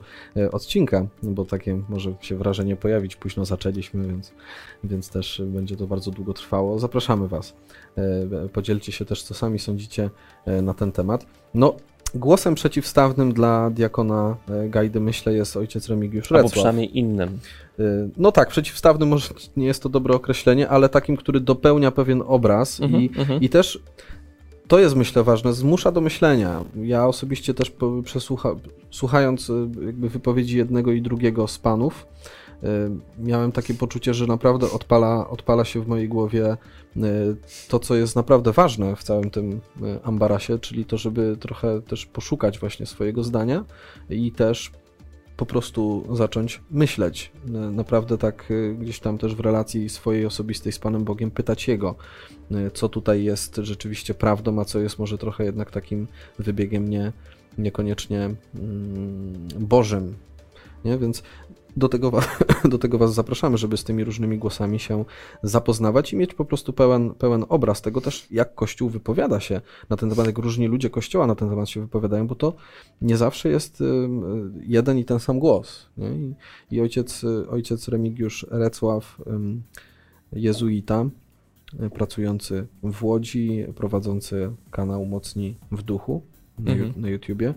odcinka, 0.52 1.06
bo 1.24 1.46
takie 1.46 1.82
może 1.90 2.14
się 2.22 2.36
wrażenie 2.38 2.76
pojawić. 2.76 3.16
Późno 3.16 3.46
zaczęliśmy, 3.46 4.08
więc, 4.08 4.32
więc 4.84 5.10
też 5.10 5.42
będzie 5.46 5.76
to 5.76 5.88
bardzo 5.88 6.12
długo 6.12 6.34
trwało. 6.34 6.80
Zapraszamy 6.80 7.28
Was. 7.28 7.54
Podzielcie 8.54 8.92
się 8.92 9.06
też, 9.06 9.24
co 9.24 9.34
sami 9.34 9.60
sądzicie 9.60 10.10
na 10.62 10.74
ten 10.74 10.92
temat. 10.92 11.26
No, 11.54 11.74
głosem 12.16 12.56
przeciwstawnym 12.56 13.34
dla 13.34 13.70
diakona 13.70 14.38
y, 14.66 14.70
Gajdy, 14.70 15.00
myślę, 15.00 15.34
jest 15.34 15.58
ojciec 15.58 15.88
Remigiusz 15.90 16.32
Albo 16.32 16.38
Recław. 16.38 16.52
przynajmniej 16.54 16.98
innym. 17.00 17.40
Y, 17.80 18.10
No 18.18 18.32
tak, 18.32 18.50
przeciwstawny 18.50 19.06
może 19.06 19.30
nie 19.58 19.66
jest 19.68 19.84
to 19.84 19.90
dobre 19.90 20.14
określenie, 20.16 20.70
ale 20.70 20.90
takim, 20.90 21.18
który 21.18 21.40
dopełnia 21.40 21.92
pewien 21.92 22.24
obraz 22.28 22.80
i, 22.80 22.84
Mhm, 22.84 23.10
mhm. 23.18 23.42
i 23.42 23.50
też 23.50 23.80
to 24.68 24.80
jest 24.80 24.96
myślę 24.96 25.24
ważne, 25.24 25.54
zmusza 25.54 25.92
do 25.92 26.02
myślenia. 26.02 26.64
Ja 26.84 27.08
osobiście 27.08 27.54
też 27.54 27.72
przesłucha, 28.04 28.56
słuchając 28.92 29.52
jakby 29.86 30.10
wypowiedzi 30.10 30.58
jednego 30.58 30.92
i 30.92 31.02
drugiego 31.02 31.48
z 31.48 31.58
panów, 31.60 32.08
miałem 33.20 33.52
takie 33.52 33.74
poczucie, 33.74 34.14
że 34.14 34.28
naprawdę 34.28 34.72
odpala, 34.72 35.30
odpala 35.30 35.66
się 35.66 35.82
w 35.82 35.88
mojej 35.88 36.08
głowie 36.10 36.58
y, 36.98 37.00
to, 37.68 37.80
co 37.80 37.96
jest 37.96 38.16
naprawdę 38.16 38.52
ważne 38.52 38.96
w 38.96 39.04
całym 39.04 39.30
tym 39.30 39.52
y, 39.52 39.60
ambarasie, 40.04 40.60
czyli 40.60 40.86
to, 40.86 40.98
żeby 40.98 41.38
trochę 41.40 41.82
też 41.82 42.06
poszukać 42.06 42.60
właśnie 42.60 42.86
swojego 42.86 43.24
zdania 43.24 43.66
i 44.10 44.32
też 44.32 44.72
po 45.42 45.46
prostu 45.46 46.08
zacząć 46.16 46.62
myśleć. 46.72 47.32
Naprawdę 47.72 48.18
tak 48.18 48.52
y, 48.52 48.76
gdzieś 48.80 49.00
tam 49.00 49.18
też 49.18 49.36
w 49.36 49.40
relacji 49.40 49.90
swojej 49.90 50.26
osobistej 50.26 50.72
z 50.72 50.80
Panem 50.80 51.04
Bogiem 51.04 51.32
pytać 51.32 51.68
Jego, 51.68 51.96
y, 52.52 52.72
co 52.72 52.90
tutaj 52.90 53.24
jest 53.24 53.56
rzeczywiście 53.56 54.14
prawdą, 54.14 54.60
a 54.60 54.66
co 54.66 54.80
jest 54.80 55.00
może 55.00 55.18
trochę 55.18 55.44
jednak 55.44 55.72
takim 55.72 56.08
wybiegiem 56.40 56.90
nie, 56.90 57.12
niekoniecznie 57.58 58.36
mm, 58.56 59.48
Bożym. 59.60 60.16
Nie? 60.86 60.98
Więc 60.98 61.24
do 61.78 61.90
tego, 61.90 62.12
do 62.72 62.78
tego 62.78 62.98
Was 62.98 63.14
zapraszamy, 63.14 63.58
żeby 63.58 63.78
z 63.78 63.84
tymi 63.84 64.04
różnymi 64.04 64.38
głosami 64.38 64.80
się 64.80 65.06
zapoznawać 65.44 66.14
i 66.14 66.18
mieć 66.18 66.34
po 66.34 66.46
prostu 66.46 66.74
pełen, 66.74 67.14
pełen 67.14 67.46
obraz 67.50 67.82
tego 67.82 68.02
też, 68.02 68.28
jak 68.32 68.56
Kościół 68.56 68.90
wypowiada 68.90 69.40
się 69.40 69.62
na 69.90 69.98
ten 69.98 70.10
temat, 70.10 70.26
jak 70.26 70.38
różni 70.38 70.68
ludzie 70.68 70.90
Kościoła 70.90 71.28
na 71.28 71.36
ten 71.36 71.50
temat 71.50 71.70
się 71.70 71.82
wypowiadają, 71.82 72.28
bo 72.28 72.36
to 72.36 72.54
nie 73.02 73.18
zawsze 73.18 73.50
jest 73.50 73.82
y, 73.82 73.86
jeden 74.62 74.98
i 74.98 75.06
ten 75.06 75.20
sam 75.20 75.40
głos. 75.40 75.90
I, 75.98 76.34
I 76.76 76.82
ojciec, 76.82 77.24
y, 77.24 77.50
ojciec 77.50 77.88
Remigiusz 77.88 78.46
Recław, 78.50 79.22
jezuita, 80.34 81.06
y, 81.86 81.90
pracujący 81.90 82.68
w 82.84 83.04
Łodzi, 83.04 83.66
prowadzący 83.76 84.52
kanał 84.72 85.06
Mocni 85.06 85.56
w 85.72 85.82
Duchu 85.84 86.22
na, 86.60 86.72
Mhm. 86.72 87.02
na 87.02 87.10
YouTubie, 87.10 87.54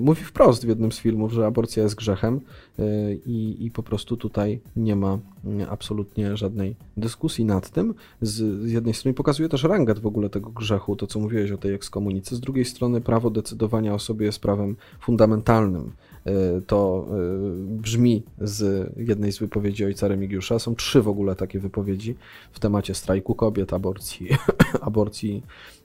mówi 0.00 0.24
wprost 0.24 0.64
w 0.64 0.68
jednym 0.68 0.92
z 0.92 0.98
filmów, 0.98 1.32
że 1.32 1.46
aborcja 1.46 1.82
jest 1.82 1.94
grzechem 1.94 2.40
y, 2.78 3.20
i, 3.26 3.66
i 3.66 3.70
po 3.70 3.82
prostu 3.82 4.16
tutaj 4.16 4.60
nie 4.76 4.96
ma 4.96 5.18
y, 5.60 5.68
absolutnie 5.70 6.36
żadnej 6.36 6.76
dyskusji 6.96 7.44
nad 7.44 7.70
tym. 7.70 7.94
Z, 8.20 8.64
z 8.68 8.72
jednej 8.72 8.94
strony 8.94 9.14
pokazuje 9.14 9.48
też 9.48 9.62
rangę 9.64 9.94
w 9.94 10.06
ogóle 10.06 10.28
tego 10.28 10.50
grzechu, 10.50 10.96
to 10.96 11.06
co 11.06 11.20
mówiłeś 11.20 11.50
o 11.50 11.58
tej 11.58 11.74
ekskomunice, 11.74 12.36
z 12.36 12.40
drugiej 12.40 12.64
strony 12.64 13.00
prawo 13.00 13.30
decydowania 13.30 13.94
o 13.94 13.98
sobie 13.98 14.26
jest 14.26 14.40
prawem 14.40 14.76
fundamentalnym. 15.00 15.92
Y, 16.26 16.62
To 16.66 17.06
y, 17.08 17.80
brzmi 17.80 18.22
z 18.40 18.92
jednej 18.96 19.32
z 19.32 19.38
wypowiedzi 19.38 19.84
ojca 19.84 20.08
Remigiusza. 20.08 20.58
Są 20.58 20.74
trzy 20.74 21.02
w 21.02 21.08
ogóle 21.08 21.36
takie 21.36 21.58
wypowiedzi 21.58 22.16
w 22.52 22.60
temacie 22.60 22.94
strajku 22.94 23.34
kobiet, 23.34 23.72
aborcji, 23.72 24.28
aborcji 24.80 25.42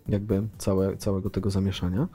jakby 0.10 0.42
całe, 0.58 0.98
całego 0.98 1.30
tego 1.30 1.50
zamieszania. 1.50 2.08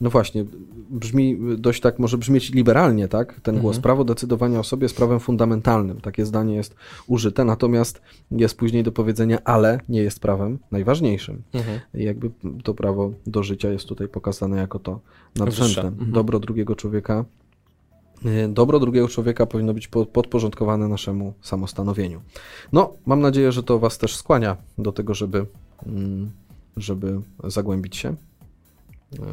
No 0.00 0.10
właśnie, 0.10 0.44
brzmi 0.90 1.38
dość 1.58 1.80
tak, 1.80 1.98
może 1.98 2.18
brzmieć 2.18 2.52
liberalnie, 2.52 3.08
tak? 3.08 3.40
Ten 3.40 3.54
głos. 3.58 3.76
Mhm. 3.76 3.82
Prawo 3.82 4.04
decydowania 4.04 4.58
o 4.60 4.64
sobie 4.64 4.84
jest 4.84 4.96
prawem 4.96 5.20
fundamentalnym. 5.20 6.00
Takie 6.00 6.26
zdanie 6.26 6.54
jest 6.54 6.74
użyte, 7.06 7.44
natomiast 7.44 8.02
jest 8.30 8.56
później 8.56 8.82
do 8.82 8.92
powiedzenia, 8.92 9.38
ale 9.44 9.80
nie 9.88 10.02
jest 10.02 10.20
prawem 10.20 10.58
najważniejszym. 10.70 11.42
Mhm. 11.52 11.80
Jakby 11.94 12.30
to 12.64 12.74
prawo 12.74 13.12
do 13.26 13.42
życia 13.42 13.70
jest 13.70 13.86
tutaj 13.86 14.08
pokazane 14.08 14.56
jako 14.56 14.78
to 14.78 15.00
nadrzędne. 15.36 15.82
Mhm. 15.88 16.12
Dobro 16.12 16.38
drugiego 16.38 16.76
człowieka. 16.76 17.24
y, 18.26 18.48
Dobro 18.48 18.80
drugiego 18.80 19.08
człowieka 19.08 19.46
powinno 19.46 19.74
być 19.74 19.88
po- 19.88 20.06
podporządkowane 20.06 20.88
naszemu 20.88 21.34
samostanowieniu. 21.42 22.20
No, 22.72 22.92
mam 23.06 23.20
nadzieję, 23.20 23.52
że 23.52 23.62
to 23.62 23.78
Was 23.78 23.98
też 23.98 24.16
skłania 24.16 24.56
do 24.78 24.92
tego, 24.92 25.14
żeby, 25.14 25.46
mm, 25.86 26.30
żeby 26.76 27.20
zagłębić 27.44 27.96
się 27.96 28.14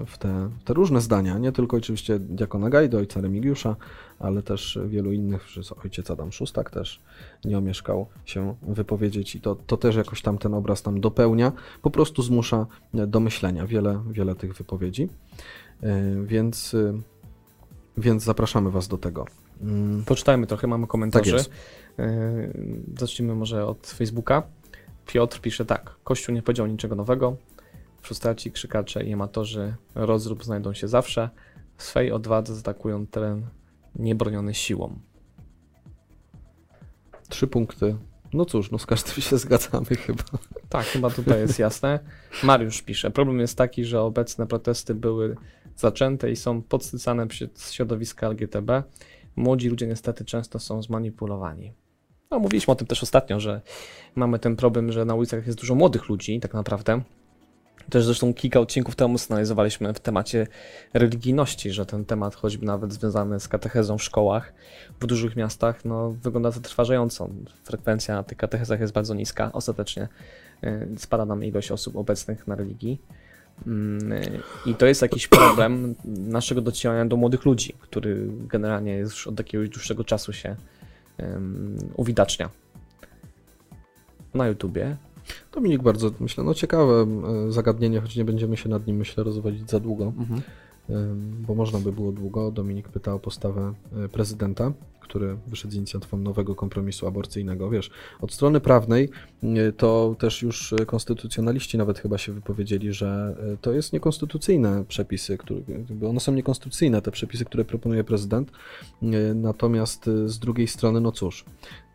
w 0.05 0.17
te, 0.17 0.49
te 0.65 0.73
różne 0.73 1.01
zdania. 1.01 1.37
Nie 1.37 1.51
tylko 1.51 1.77
oczywiście 1.77 2.19
diakona 2.19 2.69
Gajdy, 2.69 2.97
ojca 2.97 3.21
Remigiusza, 3.21 3.75
ale 4.19 4.41
też 4.41 4.79
wielu 4.87 5.11
innych, 5.11 5.43
przez 5.43 5.71
ojciec 5.71 6.11
Adam 6.11 6.31
Szustak 6.31 6.69
też 6.69 7.01
nie 7.45 7.57
omieszkał 7.57 8.07
się 8.25 8.55
wypowiedzieć 8.61 9.35
i 9.35 9.41
to, 9.41 9.55
to 9.55 9.77
też 9.77 9.95
jakoś 9.95 10.21
tam 10.21 10.37
ten 10.37 10.53
obraz 10.53 10.81
tam 10.81 11.01
dopełnia, 11.01 11.51
po 11.81 11.91
prostu 11.91 12.21
zmusza 12.21 12.65
e, 12.93 13.07
do 13.07 13.19
myślenia 13.19 13.67
wiele, 13.67 14.03
wiele 14.11 14.35
tych 14.35 14.53
wypowiedzi, 14.53 15.09
E, 15.83 16.25
więc, 16.25 16.73
e, 16.73 17.01
więc 17.97 18.23
zapraszamy 18.23 18.71
Was 18.71 18.87
do 18.87 18.97
tego. 18.97 19.25
Mm, 19.61 20.03
Poczytajmy 20.05 20.47
trochę, 20.47 20.67
mamy 20.67 20.87
komentarze. 20.87 21.37
Tak. 21.37 21.47
Yy, 21.97 22.53
Zacznijmy 22.97 23.35
może 23.35 23.65
od 23.65 23.87
Facebooka. 23.87 24.43
Piotr 25.05 25.41
pisze 25.41 25.65
tak. 25.65 25.95
Kościół 26.03 26.35
nie 26.35 26.41
powiedział 26.41 26.67
niczego 26.67 26.95
nowego. 26.95 27.35
Frustraci, 28.01 28.51
krzykacze 28.51 29.03
i 29.03 29.13
amatorzy 29.13 29.75
rozrób 29.95 30.43
znajdą 30.43 30.73
się 30.73 30.87
zawsze. 30.87 31.29
W 31.77 31.83
swej 31.83 32.11
odwadze 32.11 32.55
zaatakują 32.55 33.07
teren 33.07 33.45
niebroniony 33.95 34.53
siłą. 34.53 34.99
Trzy 37.29 37.47
punkty. 37.47 37.95
No 38.33 38.45
cóż, 38.45 38.71
no 38.71 38.79
z 38.79 38.85
każdym 38.85 39.15
się 39.23 39.37
zgadzamy 39.37 39.85
chyba. 39.85 40.23
Tak, 40.69 40.85
chyba 40.85 41.09
tutaj 41.09 41.39
jest 41.39 41.59
jasne. 41.59 41.99
Mariusz 42.43 42.81
pisze. 42.81 43.11
Problem 43.11 43.39
jest 43.39 43.57
taki, 43.57 43.85
że 43.85 44.01
obecne 44.01 44.47
protesty 44.47 44.95
były 44.95 45.35
zaczęte 45.75 46.31
i 46.31 46.35
są 46.35 46.61
podsycane 46.61 47.27
przez 47.27 47.71
środowiska 47.71 48.29
LGTB. 48.29 48.71
Młodzi 49.35 49.69
ludzie 49.69 49.87
niestety 49.87 50.25
często 50.25 50.59
są 50.59 50.83
zmanipulowani. 50.83 51.73
No, 52.31 52.39
mówiliśmy 52.39 52.71
o 52.71 52.75
tym 52.75 52.87
też 52.87 53.03
ostatnio, 53.03 53.39
że 53.39 53.61
mamy 54.15 54.39
ten 54.39 54.55
problem, 54.55 54.91
że 54.91 55.05
na 55.05 55.15
ulicach 55.15 55.47
jest 55.47 55.59
dużo 55.59 55.75
młodych 55.75 56.09
ludzi, 56.09 56.39
tak 56.39 56.53
naprawdę. 56.53 57.01
Też 57.89 58.05
zresztą 58.05 58.33
kilka 58.33 58.59
odcinków 58.59 58.95
temu 58.95 59.17
analizowaliśmy 59.29 59.93
w 59.93 59.99
temacie 59.99 60.47
religijności, 60.93 61.71
że 61.71 61.85
ten 61.85 62.05
temat, 62.05 62.35
choćby 62.35 62.65
nawet 62.65 62.93
związany 62.93 63.39
z 63.39 63.47
katechezą 63.47 63.97
w 63.97 64.03
szkołach 64.03 64.53
w 64.99 65.05
dużych 65.05 65.35
miastach, 65.35 65.85
no, 65.85 66.11
wygląda 66.11 66.51
zatrważająco. 66.51 67.29
Frekwencja 67.63 68.15
na 68.15 68.23
tych 68.23 68.37
katechezach 68.37 68.79
jest 68.79 68.93
bardzo 68.93 69.13
niska. 69.13 69.51
Ostatecznie 69.53 70.07
y, 70.63 70.87
spada 70.97 71.25
nam 71.25 71.43
ilość 71.43 71.71
osób 71.71 71.95
obecnych 71.95 72.47
na 72.47 72.55
religii. 72.55 73.01
Mm, 73.67 74.21
I 74.65 74.75
to 74.75 74.85
jest 74.85 75.01
jakiś 75.01 75.27
problem 75.27 75.95
naszego 76.05 76.61
docierania 76.61 77.05
do 77.05 77.17
młodych 77.17 77.45
ludzi, 77.45 77.73
który 77.79 78.27
generalnie 78.47 78.97
już 78.97 79.27
od 79.27 79.39
jakiegoś 79.39 79.69
dłuższego 79.69 80.03
czasu 80.03 80.33
się 80.33 80.55
um, 81.17 81.77
uwidacznia. 81.95 82.49
Na 84.33 84.47
YouTubie. 84.47 84.97
Dominik, 85.51 85.83
bardzo 85.83 86.11
myślę, 86.19 86.43
no 86.43 86.53
ciekawe 86.53 87.07
e, 87.47 87.51
zagadnienie, 87.51 88.01
choć 88.01 88.15
nie 88.15 88.25
będziemy 88.25 88.57
się 88.57 88.69
nad 88.69 88.87
nim, 88.87 88.97
myślę, 88.97 89.23
rozwodzić 89.23 89.69
za 89.69 89.79
długo. 89.79 90.13
ym, 90.89 91.43
bo 91.47 91.55
można 91.55 91.79
by 91.79 91.91
było 91.91 92.11
długo. 92.11 92.51
Dominik 92.51 92.89
pyta 92.89 93.13
o 93.13 93.19
postawę 93.19 93.73
y, 94.05 94.09
prezydenta, 94.09 94.71
który 94.99 95.37
wyszedł 95.47 95.73
z 95.73 95.75
inicjatywą 95.75 96.17
nowego 96.17 96.55
kompromisu 96.55 97.07
aborcyjnego. 97.07 97.69
Wiesz, 97.69 97.91
od 98.21 98.33
strony 98.33 98.59
prawnej 98.59 99.09
y, 99.43 99.73
to 99.77 100.15
też 100.19 100.41
już 100.41 100.73
konstytucjonaliści 100.87 101.77
nawet 101.77 101.99
chyba 101.99 102.17
się 102.17 102.31
wypowiedzieli, 102.31 102.93
że 102.93 103.35
to 103.61 103.73
jest 103.73 103.93
niekonstytucyjne 103.93 104.85
przepisy, 104.87 105.37
które, 105.37 105.59
one 106.09 106.19
są 106.19 106.31
niekonstytucyjne, 106.31 107.01
te 107.01 107.11
przepisy, 107.11 107.45
które 107.45 107.65
proponuje 107.65 108.03
prezydent. 108.03 108.51
Natomiast 109.35 110.09
z 110.25 110.39
drugiej 110.39 110.67
strony, 110.67 111.01
no 111.01 111.11
cóż, 111.11 111.45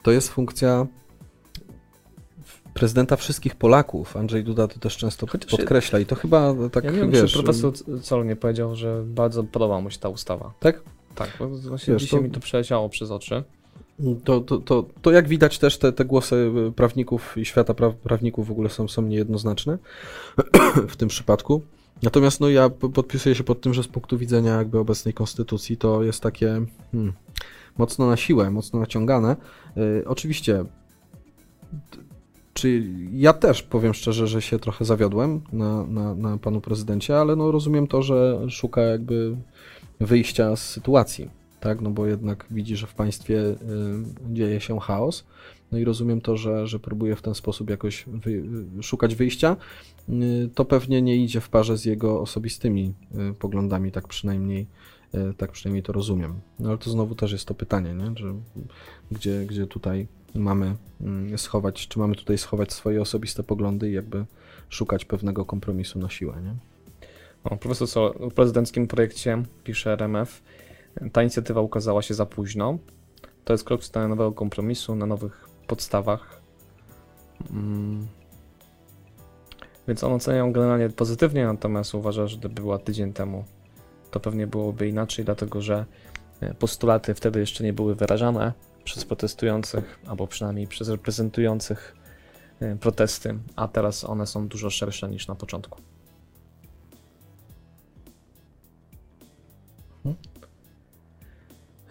to 0.03 0.13
jest 0.13 0.29
funkcja 0.29 0.87
prezydenta 2.75 3.17
wszystkich 3.17 3.55
Polaków. 3.55 4.17
Andrzej 4.17 4.45
Duda 4.45 4.69
to 4.69 4.81
też 4.81 4.97
często 4.97 5.27
Chociaż 5.27 5.51
podkreśla 5.51 5.99
i 5.99 6.07
to 6.07 6.15
chyba 6.15 6.55
tak, 6.73 6.85
Ja 6.85 6.91
nie 6.91 6.99
wiem, 6.99 7.11
wiesz... 7.11 7.33
czy 7.33 7.43
profesor 7.43 7.73
Col 8.09 8.27
nie 8.27 8.37
powiedział, 8.37 8.77
że 8.77 9.03
bardzo 9.07 9.45
podoba 9.45 9.81
mu 9.81 9.91
się 9.91 9.99
ta 9.99 10.09
ustawa. 10.09 10.53
Tak? 10.61 10.81
Tak, 11.15 11.31
bo 11.39 11.49
właśnie 11.49 11.95
Wiesz, 11.95 12.03
dzisiaj 12.03 12.21
to- 12.21 12.25
mi 12.25 12.31
to 12.31 12.41
przeleciało 12.41 12.89
przez 12.89 13.11
oczy. 13.11 13.45
To, 14.25 14.41
to, 14.41 14.59
to, 14.59 14.87
to 15.03 15.11
jak 15.11 15.29
widać 15.29 15.59
też 15.59 15.79
te, 15.79 15.93
te 15.93 16.05
głosy 16.05 16.53
y, 16.69 16.73
prawników 16.73 17.39
i 17.39 17.45
świata 17.45 17.75
pra, 17.75 17.91
prawników 17.91 18.47
w 18.47 18.51
ogóle 18.51 18.71
są, 18.71 18.89
są 18.89 19.03
niejednoznaczne 19.03 19.79
w 20.89 20.97
tym 20.97 21.09
przypadku. 21.09 21.63
Natomiast 22.03 22.41
no 22.41 22.49
ja 22.49 22.71
podpisuję 22.71 23.35
się 23.35 23.45
pod 23.45 23.61
tym, 23.61 23.75
że 23.75 23.83
z 23.83 23.89
punktu 23.89 24.19
widzenia 24.19 24.57
jakby 24.57 24.79
obecnej 24.79 25.15
konstytucji 25.15 25.77
to 25.77 26.03
jest 26.03 26.21
takie 26.21 26.61
hmm, 26.93 27.13
mocno 27.79 28.07
na 28.07 28.17
siłę, 28.17 28.51
mocno 28.51 28.81
naciągane. 28.81 29.37
Y, 29.77 30.05
oczywiście 30.07 30.65
t- 32.65 32.69
czy 32.69 32.83
ja 33.13 33.33
też 33.33 33.63
powiem 33.63 33.95
szczerze, 33.95 34.27
że 34.27 34.43
się 34.43 34.59
trochę 34.59 34.85
zawiodłem 34.85 35.41
na, 35.53 35.87
na, 35.87 36.15
na 36.15 36.39
panu 36.39 36.61
prezydencie, 36.61 37.19
ale 37.19 37.37
no 37.37 37.51
rozumiem 37.51 37.87
to, 37.87 38.03
że 38.03 38.47
szuka 38.49 38.81
jakby 38.81 39.37
wyjścia 40.01 40.57
z 40.57 40.71
sytuacji, 40.71 41.31
tak? 41.61 41.81
No 41.81 41.91
bo 41.91 42.07
jednak 42.07 42.47
widzi, 42.51 42.77
że 42.77 42.87
w 42.87 42.95
państwie 42.95 43.41
y, 43.41 43.57
dzieje 44.33 44.61
się 44.61 44.81
chaos. 44.81 45.25
No 45.73 45.79
i 45.79 45.85
rozumiem 45.85 46.21
to, 46.21 46.37
że, 46.37 46.67
że 46.67 46.79
próbuje 46.79 47.17
w 47.17 47.23
ten 47.23 47.35
sposób 47.35 47.71
jakoś 47.71 48.05
wy, 48.07 48.43
szukać 48.83 49.15
wyjścia. 49.15 49.57
Y, 50.09 50.51
to 50.55 50.65
pewnie 50.65 51.03
nie 51.03 51.17
idzie 51.17 51.41
w 51.41 51.49
parze 51.49 51.79
z 51.79 51.85
jego 51.85 52.21
osobistymi 52.21 52.95
y, 53.31 53.35
poglądami, 53.35 53.93
tak 53.93 54.09
przynajmniej, 54.09 54.67
y, 55.15 55.35
tak 55.37 55.53
przynajmniej 55.53 55.83
to 55.83 55.93
rozumiem. 55.93 56.35
No 56.59 56.69
ale 56.69 56.79
to 56.79 56.91
znowu 56.91 57.15
też 57.15 57.33
jest 57.33 57.45
to 57.45 57.55
pytanie, 57.55 57.95
nie? 57.95 58.13
Że, 58.17 58.35
gdzie, 59.11 59.47
gdzie 59.47 59.67
tutaj 59.67 60.07
mamy 60.35 60.77
mm, 61.01 61.39
schować, 61.39 61.89
czy 61.89 61.99
mamy 61.99 62.15
tutaj 62.15 62.39
schować 62.39 62.73
swoje 62.73 63.01
osobiste 63.01 63.43
poglądy 63.43 63.91
i 63.91 63.93
jakby 63.93 64.25
szukać 64.69 65.05
pewnego 65.05 65.45
kompromisu 65.45 65.99
na 65.99 66.11
siłę, 66.11 66.35
nie? 66.43 66.55
O, 67.45 67.57
profesor 67.57 67.89
Col 67.89 68.31
w 68.31 68.35
prezydenckim 68.35 68.87
projekcie, 68.87 69.43
pisze 69.65 69.93
RMF, 69.93 70.43
ta 71.13 71.23
inicjatywa 71.23 71.61
ukazała 71.61 72.03
się 72.03 72.15
za 72.15 72.27
późno. 72.27 72.79
To 73.45 73.53
jest 73.53 73.65
krok 73.65 73.81
w 73.81 73.85
stronę 73.85 74.09
nowego 74.09 74.33
kompromisu 74.33 74.95
na 74.95 75.07
nowych 75.07 75.49
podstawach. 75.67 76.41
Mm. 77.51 78.07
Więc 79.89 80.05
on 80.05 80.13
ocenia 80.13 80.51
generalnie 80.51 80.89
pozytywnie, 80.89 81.47
natomiast 81.47 81.95
uważa, 81.95 82.27
że 82.27 82.37
gdyby 82.37 82.55
była 82.55 82.79
tydzień 82.79 83.13
temu, 83.13 83.45
to 84.11 84.21
pewnie 84.21 84.47
byłoby 84.47 84.89
inaczej, 84.89 85.25
dlatego 85.25 85.63
że 85.63 85.85
e, 86.41 86.55
postulaty 86.55 87.15
wtedy 87.15 87.41
jeszcze 87.41 87.65
nie 87.65 87.73
były 87.73 87.95
wyrażane 87.95 88.53
przez 88.85 89.05
protestujących, 89.05 89.99
albo 90.07 90.27
przynajmniej 90.27 90.67
przez 90.67 90.89
reprezentujących 90.89 91.97
e, 92.61 92.77
protesty, 92.77 93.35
a 93.57 93.69
teraz 93.69 94.05
one 94.05 94.27
są 94.27 94.49
dużo 94.49 94.71
szersze 94.71 95.09
niż 95.09 95.29
na 95.29 95.35
początku. 95.35 95.81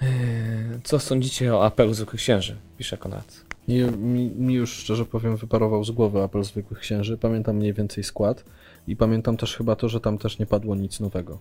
Eee, 0.01 0.81
Co 0.83 0.99
sądzicie 0.99 1.55
o 1.55 1.65
apelu 1.65 1.93
zwykłych 1.93 2.21
księży? 2.21 2.57
Pisze 2.77 2.97
Konrad. 2.97 3.45
Mi, 3.67 3.81
mi, 3.83 4.29
mi 4.29 4.53
już 4.53 4.73
szczerze 4.73 5.05
powiem 5.05 5.37
wyparował 5.37 5.83
z 5.83 5.91
głowy 5.91 6.21
apel 6.21 6.43
zwykłych 6.43 6.79
księży. 6.79 7.17
Pamiętam 7.17 7.55
mniej 7.55 7.73
więcej 7.73 8.03
skład 8.03 8.43
i 8.87 8.95
pamiętam 8.95 9.37
też 9.37 9.57
chyba 9.57 9.75
to, 9.75 9.89
że 9.89 9.99
tam 9.99 10.17
też 10.17 10.39
nie 10.39 10.45
padło 10.45 10.75
nic 10.75 10.99
nowego. 10.99 11.39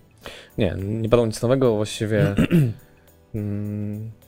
Nie, 0.57 0.75
nie 0.77 1.09
padło 1.09 1.25
nic 1.25 1.41
nowego, 1.41 1.75
właściwie. 1.75 2.35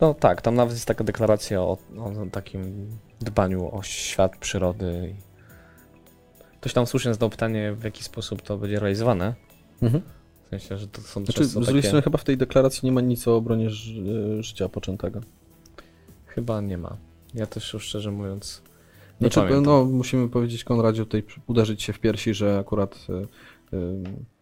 no 0.00 0.14
tak, 0.14 0.42
tam 0.42 0.54
nawet 0.54 0.74
jest 0.74 0.86
taka 0.86 1.04
deklaracja 1.04 1.60
o, 1.60 1.78
o 1.98 2.12
takim 2.32 2.90
dbaniu 3.20 3.74
o 3.76 3.82
świat, 3.82 4.36
przyrody. 4.36 5.16
Ktoś 6.60 6.72
tam 6.72 6.86
słusznie 6.86 7.14
zadał 7.14 7.30
pytanie, 7.30 7.72
w 7.72 7.84
jaki 7.84 8.04
sposób 8.04 8.42
to 8.42 8.58
będzie 8.58 8.80
realizowane. 8.80 9.34
Mhm. 9.82 10.02
W 10.46 10.48
sensie, 10.48 10.78
że 10.78 10.88
to 10.88 11.00
są 11.00 11.24
Znaczy, 11.24 11.40
często 11.40 11.62
z 11.62 11.64
drugiej 11.64 11.82
takie... 11.82 11.88
strony 11.88 12.02
chyba 12.02 12.18
w 12.18 12.24
tej 12.24 12.36
deklaracji 12.36 12.86
nie 12.86 12.92
ma 12.92 13.00
nic 13.00 13.28
o 13.28 13.36
obronie 13.36 13.68
y, 13.68 14.42
życia 14.42 14.68
poczętego. 14.68 15.20
Chyba 16.26 16.60
nie 16.60 16.78
ma. 16.78 16.96
Ja 17.34 17.46
też 17.46 17.72
już 17.72 17.84
szczerze 17.84 18.10
mówiąc. 18.10 18.62
Nie 19.20 19.28
Znaczy, 19.28 19.40
pamiętam. 19.48 19.64
no, 19.64 19.84
musimy 19.84 20.28
powiedzieć 20.28 20.64
Konradzie 20.64 21.04
tutaj 21.04 21.24
uderzyć 21.46 21.82
się 21.82 21.92
w 21.92 21.98
piersi, 21.98 22.34
że 22.34 22.58
akurat 22.58 23.06
y, 23.08 23.28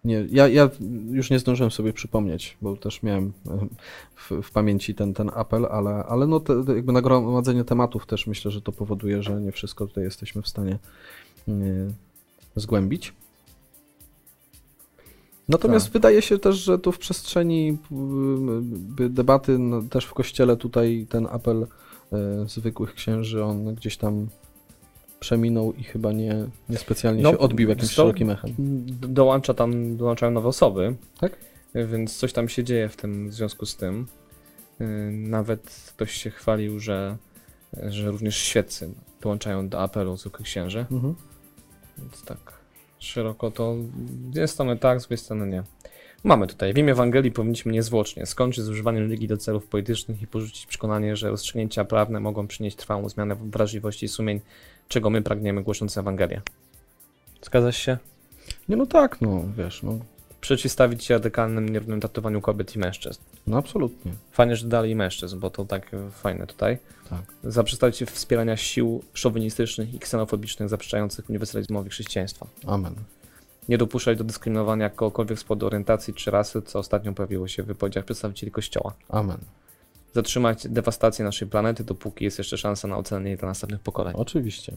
nie, 0.04 0.26
ja, 0.30 0.48
ja 0.48 0.70
już 1.10 1.30
nie 1.30 1.38
zdążyłem 1.38 1.70
sobie 1.70 1.92
przypomnieć, 1.92 2.56
bo 2.62 2.76
też 2.76 3.02
miałem 3.02 3.32
w, 4.16 4.30
w 4.42 4.50
pamięci 4.50 4.94
ten, 4.94 5.14
ten 5.14 5.30
apel, 5.34 5.66
ale, 5.70 5.90
ale 5.90 6.26
no 6.26 6.40
te, 6.40 6.52
jakby 6.76 6.92
nagromadzenie 6.92 7.64
tematów 7.64 8.06
też 8.06 8.26
myślę, 8.26 8.50
że 8.50 8.62
to 8.62 8.72
powoduje, 8.72 9.22
że 9.22 9.40
nie 9.40 9.52
wszystko 9.52 9.86
tutaj 9.86 10.04
jesteśmy 10.04 10.42
w 10.42 10.48
stanie 10.48 10.78
zgłębić. 12.56 13.12
Natomiast 15.48 15.86
Tak. 15.86 15.92
wydaje 15.92 16.22
się 16.22 16.38
też, 16.38 16.56
że 16.56 16.78
tu 16.78 16.92
w 16.92 16.98
przestrzeni 16.98 17.78
debaty 19.10 19.58
no, 19.58 19.82
też 19.82 20.04
w 20.04 20.14
kościele 20.14 20.56
tutaj 20.56 21.06
ten 21.08 21.26
apel 21.30 21.62
y, 21.62 21.66
zwykłych 22.48 22.94
księży, 22.94 23.44
on 23.44 23.74
gdzieś 23.74 23.96
tam 23.96 24.28
przeminął 25.24 25.72
i 25.72 25.84
chyba 25.84 26.12
nie, 26.12 26.46
niespecjalnie 26.68 27.22
No, 27.22 27.30
się 27.30 27.38
odbił 27.38 27.68
jakimś 27.68 27.88
to- 27.88 27.94
szerokim 27.94 28.30
echem. 28.30 28.54
Do- 28.86 29.08
Dołącza 29.08 29.54
tam, 29.54 29.96
dołączają 29.96 30.32
nowe 30.32 30.48
osoby. 30.48 30.94
Tak? 31.20 31.36
Więc 31.74 32.16
coś 32.16 32.32
tam 32.32 32.48
się 32.48 32.64
dzieje 32.64 32.88
w 32.88 32.96
tym 32.96 33.28
w 33.28 33.34
związku 33.34 33.66
z 33.66 33.76
tym. 33.76 34.06
Yy, 34.80 34.86
Nawet 35.12 35.92
ktoś 35.96 36.12
się 36.12 36.30
chwalił, 36.30 36.80
że, 36.80 37.16
że 37.72 38.10
również 38.10 38.36
świeccy 38.36 38.90
dołączają 39.20 39.68
do 39.68 39.80
apelu 39.80 40.16
zwykłych 40.16 40.46
księży. 40.46 40.86
Mhm. 40.92 41.14
Więc 41.98 42.24
tak 42.24 42.38
szeroko 42.98 43.50
to 43.50 43.74
z 43.74 44.26
jednej 44.26 44.48
strony 44.48 44.76
tak, 44.76 45.00
z 45.00 45.02
drugiej 45.02 45.18
strony 45.18 45.46
nie. 45.46 45.62
Mamy 46.24 46.46
tutaj, 46.46 46.72
w 46.74 46.78
imię 46.78 46.92
Ewangelii 46.92 47.32
powinniśmy 47.32 47.72
niezwłocznie 47.72 48.26
skończyć 48.26 48.64
z 48.64 48.68
używaniem 48.68 49.02
religii 49.02 49.28
do 49.28 49.36
celów 49.36 49.66
politycznych 49.66 50.22
i 50.22 50.26
porzucić 50.26 50.66
przekonanie, 50.66 51.16
że 51.16 51.30
rozstrzygnięcia 51.30 51.84
prawne 51.84 52.20
mogą 52.20 52.46
przynieść 52.46 52.76
trwałą 52.76 53.08
zmianę 53.08 53.34
w 53.34 53.50
wrażliwości 53.50 54.08
sumień, 54.08 54.40
czego 54.88 55.10
my 55.10 55.22
pragniemy 55.22 55.62
głosząc 55.62 55.98
Ewangelię. 55.98 56.42
Zgadzasz 57.42 57.76
się? 57.76 57.98
Nie, 58.68 58.76
no 58.76 58.86
tak, 58.86 59.20
no 59.20 59.44
wiesz, 59.56 59.82
no, 59.82 59.98
Przeciwstawić 60.44 61.04
się 61.04 61.14
radykalnym, 61.14 61.68
nierównym 61.68 62.00
traktowaniu 62.00 62.40
kobiet 62.40 62.76
i 62.76 62.78
mężczyzn. 62.78 63.20
no 63.46 63.56
absolutnie. 63.58 64.12
Fajnie, 64.32 64.56
że 64.56 64.68
dali 64.68 64.94
mężczyzn, 64.94 65.38
bo 65.38 65.50
to 65.50 65.64
tak 65.64 65.90
fajne 66.10 66.46
tutaj. 66.46 66.78
Tak. 67.10 67.20
Zaprzestać 67.44 67.96
się 67.96 68.06
wspierania 68.06 68.56
sił 68.56 69.02
szowinistycznych 69.14 69.94
i 69.94 69.98
ksenofobicznych 69.98 70.68
zaprzeczających 70.68 71.30
uniwersalizmowi 71.30 71.90
chrześcijaństwa. 71.90 72.46
Amen. 72.66 72.94
Nie 73.68 73.78
dopuszczać 73.78 74.18
do 74.18 74.24
dyskryminowania 74.24 74.90
kogokolwiek 74.90 75.38
z 75.38 75.44
powodu 75.44 75.66
orientacji 75.66 76.14
czy 76.14 76.30
rasy, 76.30 76.62
co 76.62 76.78
ostatnio 76.78 77.12
pojawiło 77.12 77.48
się 77.48 77.62
w 77.62 77.66
wypowiedziach 77.66 78.04
przedstawicieli 78.04 78.52
Kościoła. 78.52 78.94
Amen. 79.08 79.38
Zatrzymać 80.14 80.68
dewastację 80.68 81.24
naszej 81.24 81.48
planety, 81.48 81.84
dopóki 81.84 82.24
jest 82.24 82.38
jeszcze 82.38 82.58
szansa 82.58 82.88
na 82.88 82.96
ocenę 82.96 83.28
jej 83.28 83.38
dla 83.38 83.48
następnych 83.48 83.80
pokoleń. 83.80 84.14
Oczywiście. 84.16 84.72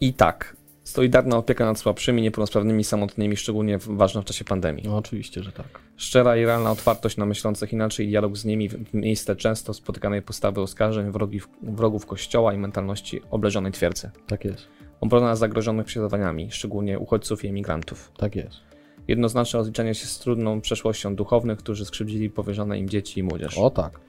I 0.00 0.14
tak, 0.14 0.56
solidarna 0.84 1.36
opieka 1.36 1.64
nad 1.64 1.78
słabszymi, 1.78 2.22
niepełnosprawnymi, 2.22 2.84
samotnymi, 2.84 3.36
szczególnie 3.36 3.78
ważna 3.78 4.22
w 4.22 4.24
czasie 4.24 4.44
pandemii. 4.44 4.84
No 4.86 4.96
oczywiście, 4.96 5.42
że 5.42 5.52
tak. 5.52 5.80
Szczera 5.96 6.36
i 6.36 6.44
realna 6.44 6.70
otwartość 6.70 7.16
na 7.16 7.26
myślących 7.26 7.72
inaczej 7.72 8.06
i 8.06 8.08
dialog 8.08 8.36
z 8.36 8.44
nimi 8.44 8.68
w 8.68 8.94
miejsce 8.94 9.36
często 9.36 9.74
spotykanej 9.74 10.22
postawy 10.22 10.60
oskarżeń, 10.60 11.10
wrogi, 11.10 11.40
wrogów 11.62 12.06
kościoła 12.06 12.54
i 12.54 12.58
mentalności 12.58 13.20
obleżonej 13.30 13.72
twierdzy. 13.72 14.10
Tak 14.26 14.44
jest. 14.44 14.68
Obrona 15.00 15.36
zagrożonych 15.36 15.86
prześladowaniami, 15.86 16.50
szczególnie 16.50 16.98
uchodźców 16.98 17.44
i 17.44 17.48
emigrantów. 17.48 18.12
Tak 18.16 18.36
jest. 18.36 18.71
Jednoznaczne 19.08 19.58
rozliczenie 19.58 19.94
się 19.94 20.06
z 20.06 20.18
trudną 20.18 20.60
przeszłością 20.60 21.16
duchownych, 21.16 21.58
którzy 21.58 21.84
skrzywdzili 21.84 22.30
powierzone 22.30 22.78
im 22.78 22.88
dzieci 22.88 23.20
i 23.20 23.22
młodzież. 23.22 23.58
O 23.58 23.70
tak. 23.70 24.00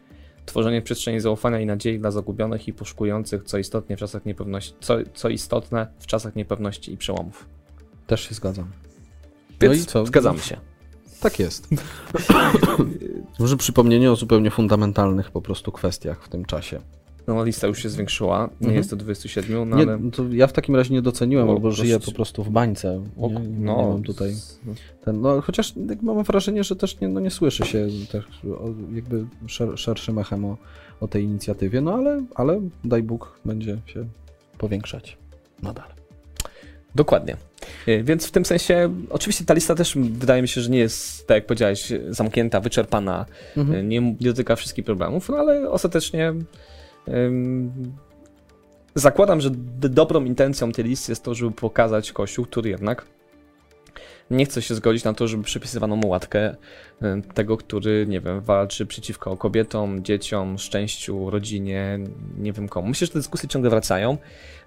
Tworzenie 0.46 0.82
przestrzeni 0.82 1.20
zaufania 1.20 1.60
i 1.60 1.66
nadziei 1.66 2.00
dla 2.00 2.12
zagubionych 2.12 2.68
i 2.68 2.74
poszukujących, 2.74 3.44
co 3.44 3.58
istotnie 3.58 3.98
w 3.98 4.00
czasach 4.00 4.26
niepewności, 4.26 4.74
co, 4.80 4.98
co 5.14 5.30
istotne 5.30 5.88
w 6.00 6.06
czasach 6.06 6.36
niepewności 6.36 6.94
i 6.94 6.98
przełomów. 6.98 7.46
Też 8.08 8.30
się 8.30 8.36
zgadzam. 8.36 8.72
Więc 9.62 9.84
i 9.84 9.86
co? 9.86 10.06
zgadzamy 10.06 10.40
się. 10.40 10.58
Tak 11.20 11.40
jest. 11.40 11.68
Może 13.40 13.58
przypomnienie 13.58 14.12
o 14.12 14.16
zupełnie 14.16 14.52
fundamentalnych 14.52 15.32
po 15.32 15.42
prostu 15.42 15.72
kwestiach 15.72 16.24
w 16.24 16.30
tym 16.30 16.46
czasie. 16.46 16.82
No, 17.28 17.44
lista 17.46 17.68
już 17.68 17.84
się 17.84 17.90
zwiększyła, 17.90 18.50
nie 18.62 18.68
Mhm. 18.68 18.76
jest 18.78 18.90
to 18.90 18.96
27, 18.96 19.70
no 19.70 19.78
Nie, 19.78 19.84
ale... 19.84 19.98
no 19.98 20.12
to 20.12 20.24
ja 20.32 20.48
w 20.48 20.54
takim 20.54 20.76
razie 20.76 20.94
nie 20.94 21.02
doceniłem, 21.02 21.50
O, 21.50 21.52
albo 21.52 21.72
żyję 21.72 22.00
po 22.00 22.12
prostu 22.12 22.44
w 22.44 22.50
bańce. 22.50 23.02
O, 23.22 23.28
Nie, 23.28 23.34
nie, 23.34 23.40
no, 23.66 23.78
nie 23.78 23.88
mam 23.88 24.04
tutaj 24.04 24.36
ten, 25.06 25.22
no 25.22 25.42
chociaż 25.42 25.74
tak 25.88 26.02
mam 26.02 26.24
wrażenie, 26.24 26.64
że 26.64 26.76
też 26.76 27.00
nie, 27.00 27.08
no 27.08 27.20
nie 27.20 27.32
słyszy 27.32 27.66
się 27.66 27.88
o, 28.48 28.70
jakby 28.94 29.26
szer, 29.48 29.70
szerszym 29.80 30.20
echem 30.20 30.46
o, 30.46 30.58
o 31.02 31.08
tej 31.08 31.24
inicjatywie, 31.24 31.82
no 31.82 31.94
ale, 31.94 32.24
ale 32.36 32.62
daj 32.84 33.04
Bóg 33.04 33.40
będzie 33.46 33.78
się 33.86 34.06
powiększać 34.58 35.18
nadal. 35.62 35.88
Dokładnie. 36.96 37.38
E, 37.88 38.04
Więc 38.04 38.26
w 38.28 38.32
tym 38.32 38.46
sensie, 38.46 38.94
oczywiście 39.10 39.46
ta 39.46 39.54
lista 39.54 39.76
też 39.76 39.96
wydaje 39.96 40.42
mi 40.42 40.48
się, 40.48 40.62
że 40.62 40.70
nie 40.70 40.80
jest, 40.80 41.28
tak 41.28 41.36
jak 41.36 41.46
powiedziałeś, 41.46 41.94
zamknięta, 42.10 42.60
wyczerpana, 42.60 43.26
Mhm. 43.58 43.80
e, 43.80 43.84
nie, 43.84 44.02
nie 44.02 44.16
dotyka 44.30 44.56
wszystkich 44.56 44.86
problemów, 44.86 45.30
no 45.30 45.38
ale 45.38 45.70
ostatecznie 45.72 46.34
zakładam, 48.96 49.42
że 49.42 49.50
dobrą 49.90 50.26
intencją 50.26 50.72
tej 50.72 50.86
listy 50.86 51.12
jest 51.12 51.24
to, 51.24 51.34
żeby 51.34 51.52
pokazać 51.52 52.12
Kościół, 52.12 52.46
który 52.46 52.70
jednak 52.70 53.06
nie 54.32 54.46
chce 54.46 54.62
się 54.62 54.76
zgodzić 54.76 55.04
na 55.04 55.14
to, 55.14 55.28
żeby 55.28 55.44
przypisywano 55.44 55.96
mu 55.96 56.08
łatkę 56.08 56.56
tego, 57.34 57.58
który, 57.58 58.06
nie 58.08 58.22
wiem, 58.22 58.42
walczy 58.42 58.86
przeciwko 58.86 59.38
kobietom, 59.38 60.04
dzieciom, 60.04 60.58
szczęściu, 60.58 61.30
rodzinie, 61.30 62.00
nie 62.38 62.54
wiem 62.54 62.70
komu. 62.70 62.88
Myślę, 62.88 63.08
że 63.08 63.14
te 63.14 63.20
dyskusje 63.20 63.50
ciągle 63.50 63.70
wracają. 63.70 64.18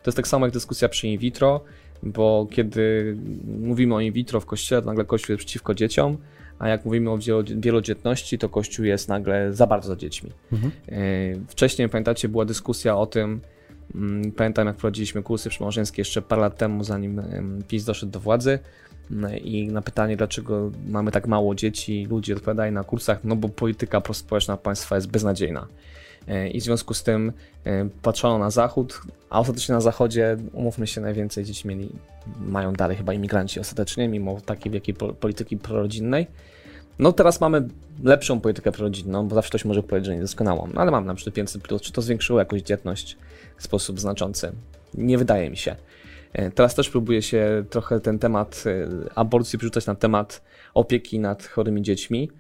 To 0.03 0.11
jest 0.11 0.17
tak 0.17 0.29
samo 0.29 0.47
jak 0.47 0.53
dyskusja 0.53 0.89
przy 0.89 1.09
in 1.09 1.19
vitro, 1.19 1.61
bo 2.03 2.47
kiedy 2.51 3.17
mówimy 3.61 3.95
o 3.95 4.01
in 4.01 4.13
vitro 4.13 4.41
w 4.41 4.47
kościele, 4.47 4.83
to 4.83 4.87
nagle 4.87 5.05
kościół 5.05 5.33
jest 5.33 5.45
przeciwko 5.45 5.75
dzieciom, 5.75 6.17
a 6.59 6.69
jak 6.69 6.85
mówimy 6.85 7.11
o 7.11 7.19
wielo- 7.19 7.61
wielodzietności, 7.61 8.39
to 8.39 8.49
kościół 8.49 8.85
jest 8.85 9.09
nagle 9.09 9.53
za 9.53 9.67
bardzo 9.67 9.89
za 9.89 9.97
dziećmi. 9.97 10.31
Mhm. 10.53 10.73
E, 10.89 10.97
Wcześniej, 11.49 11.89
pamiętacie, 11.89 12.29
była 12.29 12.45
dyskusja 12.45 12.97
o 12.97 13.07
tym, 13.07 13.41
mm, 13.95 14.33
pamiętam 14.33 14.67
jak 14.67 14.77
prowadziliśmy 14.77 15.23
kursy 15.23 15.49
przymałżeńskie 15.51 16.01
jeszcze 16.01 16.23
parę 16.23 16.43
lat 16.43 16.57
temu, 16.59 16.85
zanim 16.85 17.23
PiS 17.69 17.85
doszedł 17.85 18.13
do 18.13 18.21
władzy 18.21 18.59
mm, 19.11 19.39
i 19.39 19.69
na 19.69 19.83
pytanie, 19.83 20.17
dlaczego 20.17 20.71
mamy 20.89 21.11
tak 21.13 21.27
mało 21.27 21.55
dzieci, 21.55 22.07
ludzie 22.11 22.35
odpowiadali 22.35 22.73
na 22.73 22.85
kursach, 22.85 23.19
no 23.25 23.37
bo 23.37 23.49
polityka 23.49 24.01
prospołeczna 24.01 24.57
państwa 24.57 24.95
jest 24.95 25.11
beznadziejna. 25.11 25.67
E, 26.29 26.49
I 26.49 26.61
w 26.61 26.65
związku 26.65 26.95
z 26.95 27.03
tym 27.03 27.33
e, 27.65 27.89
patrzono 28.03 28.39
na 28.39 28.51
zachód, 28.51 29.01
a 29.31 29.41
ostatecznie 29.41 29.75
na 29.75 29.81
zachodzie, 29.81 30.37
umówmy 30.53 30.87
się, 30.87 31.01
najwięcej 31.01 31.45
dzieci 31.45 31.69
mieli, 31.69 31.89
mają 32.41 32.73
dalej 32.73 32.97
chyba 32.97 33.13
imigranci 33.13 33.61
ostatecznie, 33.61 34.09
mimo 34.09 34.41
takiej 34.41 34.73
wielkiej 34.73 34.95
po- 34.95 35.13
polityki 35.15 35.57
prorodzinnej. 35.57 36.27
No 36.99 37.13
teraz 37.13 37.41
mamy 37.41 37.69
lepszą 38.05 38.41
politykę 38.41 38.73
prorodzinną, 38.73 39.29
bo 39.29 39.35
zawsze 39.35 39.49
ktoś 39.49 39.65
może 39.65 39.83
powiedzieć, 39.83 40.07
że 40.07 40.15
nie 40.15 40.21
doskonałą, 40.23 40.69
no 40.75 40.81
ale 40.81 40.91
mam 40.91 41.07
na 41.07 41.15
przykład 41.15 41.35
500 41.35 41.63
plus, 41.63 41.83
czy 41.83 41.93
to 41.93 42.03
zwiększyło 42.03 42.39
jakoś 42.39 42.63
dzietność 42.63 43.17
w 43.57 43.63
sposób 43.63 44.01
znaczący? 44.01 44.53
Nie 44.95 45.19
wydaje 45.19 45.51
mi 45.51 45.57
się. 45.57 45.77
E, 46.33 46.51
Teraz 46.51 46.75
też 46.75 46.91
próbuje 46.91 47.23
się 47.23 47.65
trochę 47.71 48.01
ten 48.01 48.19
temat 48.19 48.65
aborcji 49.15 49.59
przerzucać 49.59 49.87
na 49.87 49.95
temat 49.95 50.43
opieki 50.75 51.19
nad 51.19 51.47
chorymi 51.47 51.83
dziećmi, 51.83 52.31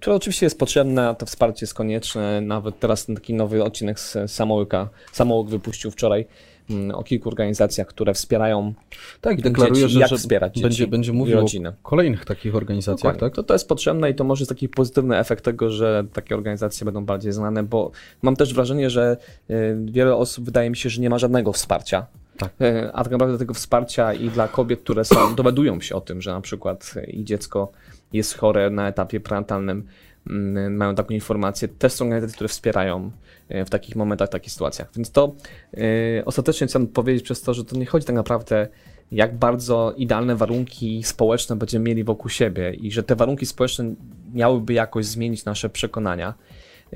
które 0.00 0.16
oczywiście 0.16 0.46
jest 0.46 0.58
potrzebne, 0.58 1.08
a 1.08 1.14
to 1.14 1.26
wsparcie 1.26 1.58
jest 1.64 1.74
konieczne. 1.74 2.40
Nawet 2.40 2.80
teraz 2.80 3.06
ten 3.06 3.14
taki 3.14 3.34
nowy 3.34 3.64
odcinek 3.64 4.00
z 4.00 4.16
Samołyka, 4.26 4.88
Samołyk 5.12 5.48
wypuścił 5.48 5.90
wczoraj 5.90 6.26
mm, 6.70 6.90
o 6.94 7.02
kilku 7.02 7.28
organizacjach, 7.28 7.86
które 7.86 8.14
wspierają 8.14 8.74
Tak, 9.20 9.38
i 9.38 9.42
deklaruje, 9.42 9.80
dzieci, 9.80 9.94
że, 9.94 10.00
jak 10.00 10.10
że 10.10 10.16
wspierać 10.16 10.54
dzieci 10.54 10.62
będzie, 10.62 10.86
będzie 10.86 11.12
i 11.12 11.14
mówił 11.14 11.38
o 11.38 11.46
kolejnych 11.82 12.24
takich 12.24 12.54
organizacjach, 12.54 13.14
Dokładnie. 13.14 13.20
tak? 13.20 13.34
To, 13.34 13.42
to 13.42 13.54
jest 13.54 13.68
potrzebne 13.68 14.10
i 14.10 14.14
to 14.14 14.24
może 14.24 14.42
jest 14.42 14.48
taki 14.48 14.68
pozytywny 14.68 15.18
efekt 15.18 15.44
tego, 15.44 15.70
że 15.70 16.04
takie 16.12 16.34
organizacje 16.34 16.84
będą 16.84 17.04
bardziej 17.04 17.32
znane, 17.32 17.62
bo 17.62 17.90
mam 18.22 18.36
też 18.36 18.54
wrażenie, 18.54 18.90
że 18.90 19.16
y, 19.50 19.76
wiele 19.84 20.16
osób 20.16 20.44
wydaje 20.44 20.70
mi 20.70 20.76
się, 20.76 20.90
że 20.90 21.00
nie 21.00 21.10
ma 21.10 21.18
żadnego 21.18 21.52
wsparcia. 21.52 22.06
Tak. 22.38 22.50
Y, 22.62 22.90
A 22.92 23.04
tak 23.04 23.12
naprawdę 23.12 23.38
tego 23.38 23.54
wsparcia 23.54 24.14
i 24.14 24.30
dla 24.30 24.48
kobiet, 24.48 24.80
które 24.80 25.04
są, 25.04 25.34
dowiadują 25.34 25.80
się 25.80 25.94
o 25.94 26.00
tym, 26.00 26.22
że 26.22 26.32
na 26.32 26.40
przykład 26.40 26.94
y, 26.96 27.10
ich 27.10 27.24
dziecko 27.24 27.72
jest 28.12 28.38
chore 28.38 28.70
na 28.70 28.88
etapie 28.88 29.20
prenatalnym, 29.20 29.86
mm, 30.30 30.76
mają 30.76 30.94
taką 30.94 31.14
informację, 31.14 31.68
też 31.68 31.92
są 31.92 32.04
organizacje, 32.04 32.34
które 32.34 32.48
wspierają 32.48 33.10
y, 33.50 33.64
w 33.64 33.70
takich 33.70 33.96
momentach, 33.96 34.28
w 34.28 34.32
takich 34.32 34.52
sytuacjach. 34.52 34.88
Więc 34.96 35.10
to 35.10 35.34
y, 35.78 36.22
ostatecznie 36.24 36.66
chcę 36.66 36.86
powiedzieć 36.86 37.24
przez 37.24 37.42
to, 37.42 37.54
że 37.54 37.64
to 37.64 37.76
nie 37.76 37.86
chodzi 37.86 38.06
tak 38.06 38.16
naprawdę 38.16 38.68
jak 39.12 39.36
bardzo 39.36 39.94
idealne 39.96 40.36
warunki 40.36 41.02
społeczne 41.02 41.56
będziemy 41.56 41.84
mieli 41.84 42.04
wokół 42.04 42.30
siebie 42.30 42.74
i 42.74 42.92
że 42.92 43.02
te 43.02 43.16
warunki 43.16 43.46
społeczne 43.46 43.94
miałyby 44.34 44.72
jakoś 44.72 45.06
zmienić 45.06 45.44
nasze 45.44 45.70
przekonania, 45.70 46.34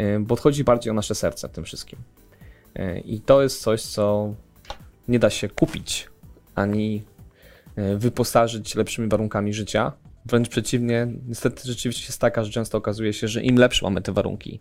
y, 0.01 0.21
bo 0.21 0.37
chodzi 0.37 0.65
bardziej 0.65 0.91
o 0.91 0.95
nasze 0.95 1.15
serce 1.15 1.49
w 1.49 1.53
tym 1.53 1.65
wszystkim. 1.65 1.99
Y, 2.79 3.03
I 3.05 3.21
to 3.21 3.43
jest 3.43 3.63
coś, 3.63 3.83
co 3.83 4.35
nie 5.09 5.19
da 5.19 5.31
się 5.31 5.49
kupić 5.49 6.09
ani 6.55 7.03
wyposażyć 7.97 8.75
lepszymi 8.75 9.09
warunkami 9.09 9.55
życia. 9.55 9.93
Wręcz 10.27 10.49
przeciwnie, 10.49 11.09
niestety 11.29 11.63
rzeczywiście 11.69 12.07
jest 12.07 12.21
taka, 12.21 12.45
że 12.45 12.51
często 12.51 12.79
okazuje 12.79 13.13
się, 13.13 13.29
że 13.29 13.43
im 13.43 13.57
lepsze 13.57 13.87
mamy 13.87 14.03
te 14.03 14.13
warunki 14.13 14.61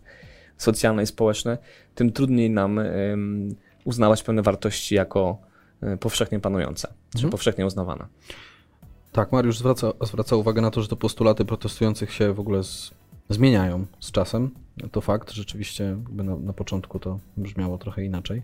socjalne 0.56 1.02
i 1.02 1.06
społeczne, 1.06 1.58
tym 1.94 2.12
trudniej 2.12 2.50
nam 2.50 2.78
ym, 2.78 3.54
uznawać 3.84 4.22
pewne 4.22 4.42
wartości 4.42 4.94
jako 4.94 5.38
y, 5.82 5.96
powszechnie 5.96 6.40
panujące, 6.40 6.88
czy 7.10 7.18
Mhm. 7.18 7.30
powszechnie 7.30 7.66
uznawane. 7.66 8.06
Tak, 9.12 9.32
Mariusz 9.32 9.58
zwraca, 9.58 9.92
zwraca 10.02 10.36
uwagę 10.36 10.62
na 10.62 10.70
to, 10.70 10.82
że 10.82 10.88
te 10.88 10.96
postulaty 10.96 11.44
protestujących 11.44 12.12
się 12.12 12.32
w 12.32 12.40
ogóle 12.40 12.64
z, 12.64 12.90
zmieniają 13.28 13.86
z 14.00 14.10
czasem. 14.12 14.50
To 14.92 15.00
fakt, 15.00 15.30
rzeczywiście 15.32 15.84
jakby 15.84 16.22
na, 16.24 16.36
na 16.36 16.52
początku 16.52 16.98
to 16.98 17.18
brzmiało 17.36 17.78
trochę 17.78 18.04
inaczej. 18.04 18.42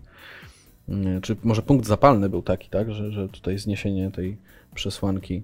Nie, 0.87 1.21
Czy 1.21 1.35
może 1.43 1.61
punkt 1.61 1.87
zapalny 1.87 2.29
był 2.29 2.41
taki, 2.41 2.69
tak, 2.69 2.93
że, 2.93 3.11
że 3.11 3.29
tutaj 3.29 3.57
zniesienie 3.57 4.11
tej 4.11 4.37
przesłanki 4.75 5.43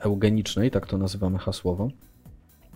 eugenicznej, 0.00 0.70
tak 0.70 0.86
to 0.86 0.98
nazywamy 0.98 1.38
hasłowo. 1.38 1.88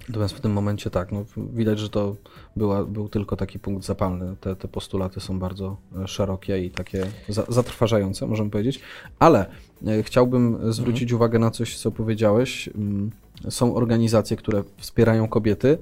Natomiast 0.08 0.34
w 0.34 0.40
tym 0.40 0.52
momencie 0.52 0.90
tak, 0.90 1.12
no, 1.12 1.24
widać, 1.36 1.78
że 1.78 1.88
to 1.88 2.16
była, 2.56 2.84
był 2.84 3.08
tylko 3.08 3.36
taki 3.36 3.58
punkt 3.58 3.84
zapalny. 3.84 4.36
Te, 4.40 4.56
te 4.56 4.68
postulaty 4.68 5.20
są 5.20 5.38
bardzo 5.38 5.76
e, 6.04 6.08
szerokie 6.08 6.64
i 6.64 6.70
takie 6.70 7.06
za, 7.28 7.44
zatrważające, 7.48 8.26
możemy 8.26 8.50
powiedzieć. 8.50 8.80
Ale 9.18 9.46
e, 9.86 10.02
chciałbym 10.02 10.72
zwrócić 10.72 11.12
uwagę 11.12 11.38
na 11.38 11.50
coś, 11.50 11.78
co 11.78 11.90
powiedziałeś. 11.90 12.68
Mm, 12.68 13.10
Są 13.48 13.74
organizacje, 13.74 14.36
które 14.36 14.64
wspierają 14.76 15.28
kobiety. 15.28 15.78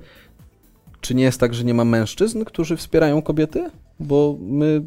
Czy 1.00 1.14
nie 1.14 1.24
jest 1.24 1.40
tak, 1.40 1.54
że 1.54 1.64
nie 1.64 1.74
ma 1.74 1.84
mężczyzn, 1.84 2.44
którzy 2.44 2.76
wspierają 2.76 3.22
kobiety? 3.22 3.70
Bo 4.02 4.38
my 4.40 4.82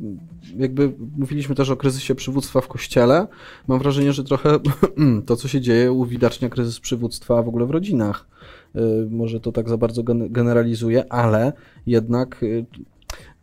jakby 0.57 0.93
mówiliśmy 1.17 1.55
też 1.55 1.69
o 1.69 1.75
kryzysie 1.77 2.15
przywództwa 2.15 2.61
w 2.61 2.67
kościele. 2.67 3.27
Mam 3.67 3.79
wrażenie, 3.79 4.13
że 4.13 4.23
trochę 4.23 4.59
to, 5.25 5.35
co 5.35 5.47
się 5.47 5.61
dzieje, 5.61 5.91
uwidacznia 5.91 6.49
kryzys 6.49 6.79
przywództwa 6.79 7.43
w 7.43 7.47
ogóle 7.47 7.65
w 7.65 7.71
rodzinach. 7.71 8.27
Y, 8.75 8.79
Może 9.11 9.39
to 9.39 9.51
tak 9.51 9.69
za 9.69 9.77
bardzo 9.77 10.03
gen- 10.03 10.31
generalizuje, 10.31 11.13
ale 11.13 11.53
jednak 11.87 12.43
y, 12.43 12.65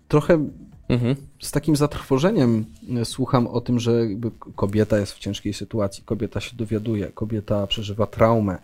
trochę 0.09 0.47
Mhm. 0.89 1.17
z 1.41 1.51
takim 1.53 1.77
zatrwożeniem 1.77 2.65
y, 3.03 3.05
słucham 3.05 3.47
o 3.47 3.61
tym, 3.61 3.79
że 3.79 4.03
kobieta 4.57 4.99
jest 4.99 5.13
w 5.13 5.19
ciężkiej 5.19 5.53
sytuacji, 5.53 6.05
kobieta 6.05 6.41
się 6.41 6.57
dowiaduje, 6.57 7.07
kobieta 7.07 7.67
przeżywa 7.67 8.07
traumę, 8.07 8.59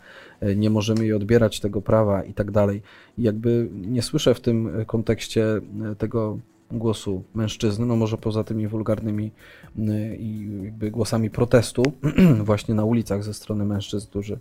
nie 0.57 0.71
możemy 0.71 1.03
jej 1.03 1.13
odbierać 1.13 1.61
tego 1.61 1.83
prawa 1.83 2.25
i 2.25 2.35
tak 2.35 2.51
dalej. 2.51 2.83
I 3.19 3.23
jakby 3.23 3.69
nie 3.73 4.03
słyszę 4.03 4.35
w 4.35 4.41
tym 4.41 4.85
kontekście 4.87 5.47
tego 5.99 6.39
głosu 6.71 7.23
mężczyzny, 7.35 7.87
no 7.87 7.97
może 7.97 8.19
poza 8.19 8.45
tymi 8.45 8.69
wulgarnymi 8.69 9.31
y, 9.79 10.17
i 10.21 10.49
jakby 10.65 10.91
głosami 10.91 11.31
protestu 11.31 11.83
właśnie 12.45 12.75
na 12.75 12.85
ulicach 12.85 13.25
ze 13.25 13.35
strony 13.35 13.65
mężczyzn, 13.65 14.07
którzy, 14.09 14.39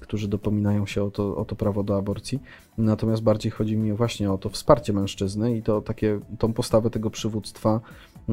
którzy 0.00 0.28
dopominają 0.28 0.86
się 0.86 1.04
o 1.04 1.10
to, 1.10 1.36
o 1.36 1.44
to 1.44 1.56
prawo 1.56 1.82
do 1.82 1.96
aborcji. 1.96 2.40
Natomiast 2.78 3.22
bardziej 3.22 3.52
chodzi 3.52 3.76
mi 3.76 3.92
właśnie 3.92 4.32
o 4.32 4.38
to 4.38 4.48
wsparcie 4.48 4.92
mężczyzny 4.92 5.56
i 5.56 5.62
to 5.62 5.80
takie, 5.80 6.20
tą 6.38 6.52
postawę 6.52 6.90
tego 6.90 7.10
przywództwa 7.10 7.80
y, 8.28 8.32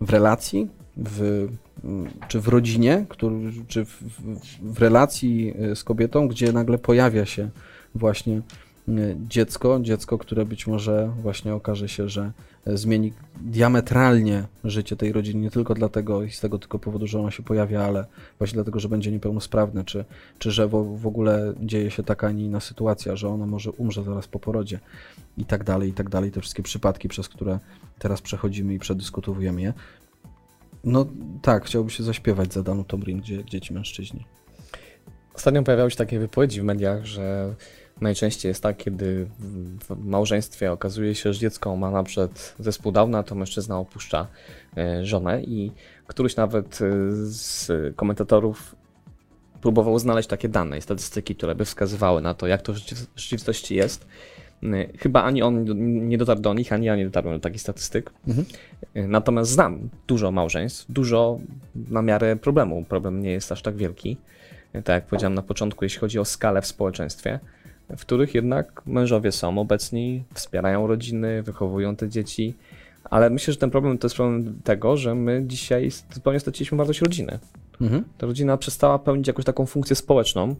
w 0.00 0.10
relacji, 0.10 0.68
w, 0.96 1.48
mm, 1.84 2.10
czy 2.28 2.40
w 2.40 2.48
rodzinie, 2.48 3.06
który, 3.08 3.52
czy 3.68 3.84
w, 3.84 4.02
w, 4.02 4.38
w 4.74 4.78
relacji 4.78 5.54
y, 5.72 5.76
z 5.76 5.84
kobietą, 5.84 6.28
gdzie 6.28 6.52
nagle 6.52 6.78
pojawia 6.78 7.26
się 7.26 7.50
właśnie 7.94 8.36
y, 8.36 8.42
dziecko, 9.28 9.80
dziecko, 9.82 10.18
które 10.18 10.44
być 10.44 10.66
może 10.66 11.12
właśnie 11.22 11.54
okaże 11.54 11.88
się, 11.88 12.08
że 12.08 12.32
zmieni 12.66 13.12
diametralnie 13.40 14.44
życie 14.64 14.96
tej 14.96 15.12
rodziny, 15.12 15.40
nie 15.40 15.50
tylko 15.50 15.74
dlatego 15.74 16.22
i 16.22 16.30
z 16.30 16.40
tego 16.40 16.58
tylko 16.58 16.78
powodu, 16.78 17.06
że 17.06 17.20
ona 17.20 17.30
się 17.30 17.42
pojawia, 17.42 17.84
ale 17.84 18.06
właśnie 18.38 18.54
dlatego, 18.54 18.80
że 18.80 18.88
będzie 18.88 19.12
niepełnosprawne, 19.12 19.84
czy, 19.84 20.04
czy 20.38 20.50
że 20.50 20.68
w, 20.68 20.98
w 20.98 21.06
ogóle 21.06 21.54
dzieje 21.60 21.90
się 21.90 22.02
taka, 22.02 22.26
a 22.26 22.32
nie 22.32 22.44
inna 22.44 22.60
sytuacja, 22.60 23.16
że 23.16 23.28
ona 23.28 23.46
może 23.46 23.70
umrze 23.70 24.04
zaraz 24.04 24.28
po 24.28 24.38
porodzie 24.38 24.80
i 25.38 25.44
tak 25.44 25.64
dalej, 25.64 25.90
i 25.90 25.92
tak 25.92 26.08
dalej. 26.08 26.30
Te 26.30 26.40
wszystkie 26.40 26.62
przypadki, 26.62 27.08
przez 27.08 27.28
które 27.28 27.58
teraz 27.98 28.22
przechodzimy 28.22 28.74
i 28.74 28.78
przedyskutowujemy 28.78 29.62
je. 29.62 29.72
No 30.84 31.06
tak, 31.42 31.64
chciałbym 31.64 31.90
się 31.90 32.02
zaśpiewać 32.02 32.52
za 32.52 32.62
Danu 32.62 32.84
Tomrin, 32.84 33.20
gdzie, 33.20 33.44
gdzie 33.44 33.60
ci 33.60 33.74
mężczyźni. 33.74 34.24
Ostatnio 35.34 35.62
pojawiały 35.62 35.90
się 35.90 35.96
takie 35.96 36.18
wypowiedzi 36.18 36.60
w 36.60 36.64
mediach, 36.64 37.04
że 37.04 37.54
Najczęściej 38.02 38.50
jest 38.50 38.62
tak, 38.62 38.76
kiedy 38.76 39.26
w 39.88 40.04
małżeństwie 40.04 40.72
okazuje 40.72 41.14
się, 41.14 41.32
że 41.32 41.40
dziecko 41.40 41.76
ma 41.76 41.90
na 41.90 42.02
przykład 42.02 42.54
zespół 42.58 42.92
Downa, 42.92 43.22
to 43.22 43.34
mężczyzna 43.34 43.78
opuszcza 43.78 44.26
e, 44.76 45.04
żonę 45.04 45.42
i 45.42 45.72
któryś 46.06 46.36
nawet 46.36 46.78
e, 46.82 46.88
z 47.22 47.70
komentatorów 47.96 48.76
próbował 49.60 49.98
znaleźć 49.98 50.28
takie 50.28 50.48
dane 50.48 50.78
i 50.78 50.82
statystyki, 50.82 51.36
które 51.36 51.54
by 51.54 51.64
wskazywały 51.64 52.22
na 52.22 52.34
to, 52.34 52.46
jak 52.46 52.62
to 52.62 52.72
w 52.72 52.76
rzeczywistości 53.16 53.74
jest. 53.74 54.06
E, 54.62 54.98
chyba 54.98 55.22
ani 55.22 55.42
on 55.42 55.64
nie 56.08 56.18
dotarł 56.18 56.40
do 56.40 56.54
nich, 56.54 56.72
ani 56.72 56.86
ja 56.86 56.96
nie 56.96 57.04
dotarłem 57.04 57.34
do 57.34 57.40
takich 57.40 57.60
statystyk. 57.60 58.10
Mhm. 58.28 58.46
Natomiast 58.94 59.50
znam 59.50 59.88
dużo 60.06 60.30
małżeństw, 60.30 60.92
dużo 60.92 61.38
na 61.74 62.02
miarę 62.02 62.36
problemu. 62.36 62.84
Problem 62.84 63.22
nie 63.22 63.30
jest 63.30 63.52
aż 63.52 63.62
tak 63.62 63.76
wielki. 63.76 64.16
Tak 64.72 64.88
jak 64.88 65.06
powiedziałem 65.06 65.34
na 65.34 65.42
początku, 65.42 65.84
jeśli 65.84 66.00
chodzi 66.00 66.18
o 66.18 66.24
skalę 66.24 66.62
w 66.62 66.66
społeczeństwie 66.66 67.40
w 67.96 68.00
których 68.00 68.34
jednak 68.34 68.82
mężowie 68.86 69.32
są 69.32 69.58
obecni, 69.58 70.24
wspierają 70.34 70.86
rodziny, 70.86 71.42
wychowują 71.42 71.96
te 71.96 72.08
dzieci. 72.08 72.54
Ale 73.04 73.30
myślę, 73.30 73.52
że 73.52 73.58
ten 73.58 73.70
problem 73.70 73.98
to 73.98 74.06
jest 74.06 74.16
problem 74.16 74.60
tego, 74.64 74.96
że 74.96 75.14
my 75.14 75.42
dzisiaj 75.46 75.90
zupełnie 76.14 76.40
straciliśmy 76.40 76.78
wartość 76.78 77.00
rodziny. 77.00 77.38
Mhm. 77.80 78.04
Ta 78.18 78.26
rodzina 78.26 78.56
przestała 78.56 78.98
pełnić 78.98 79.26
jakąś 79.26 79.44
taką 79.44 79.66
funkcję 79.66 79.96
społeczną, 79.96 80.50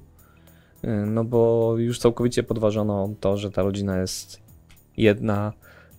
y, 0.84 0.88
no 1.06 1.24
bo 1.24 1.74
już 1.78 1.98
całkowicie 1.98 2.42
podważono 2.42 3.14
to, 3.20 3.36
że 3.36 3.50
ta 3.50 3.62
rodzina 3.62 4.00
jest 4.00 4.40
jedna 4.96 5.52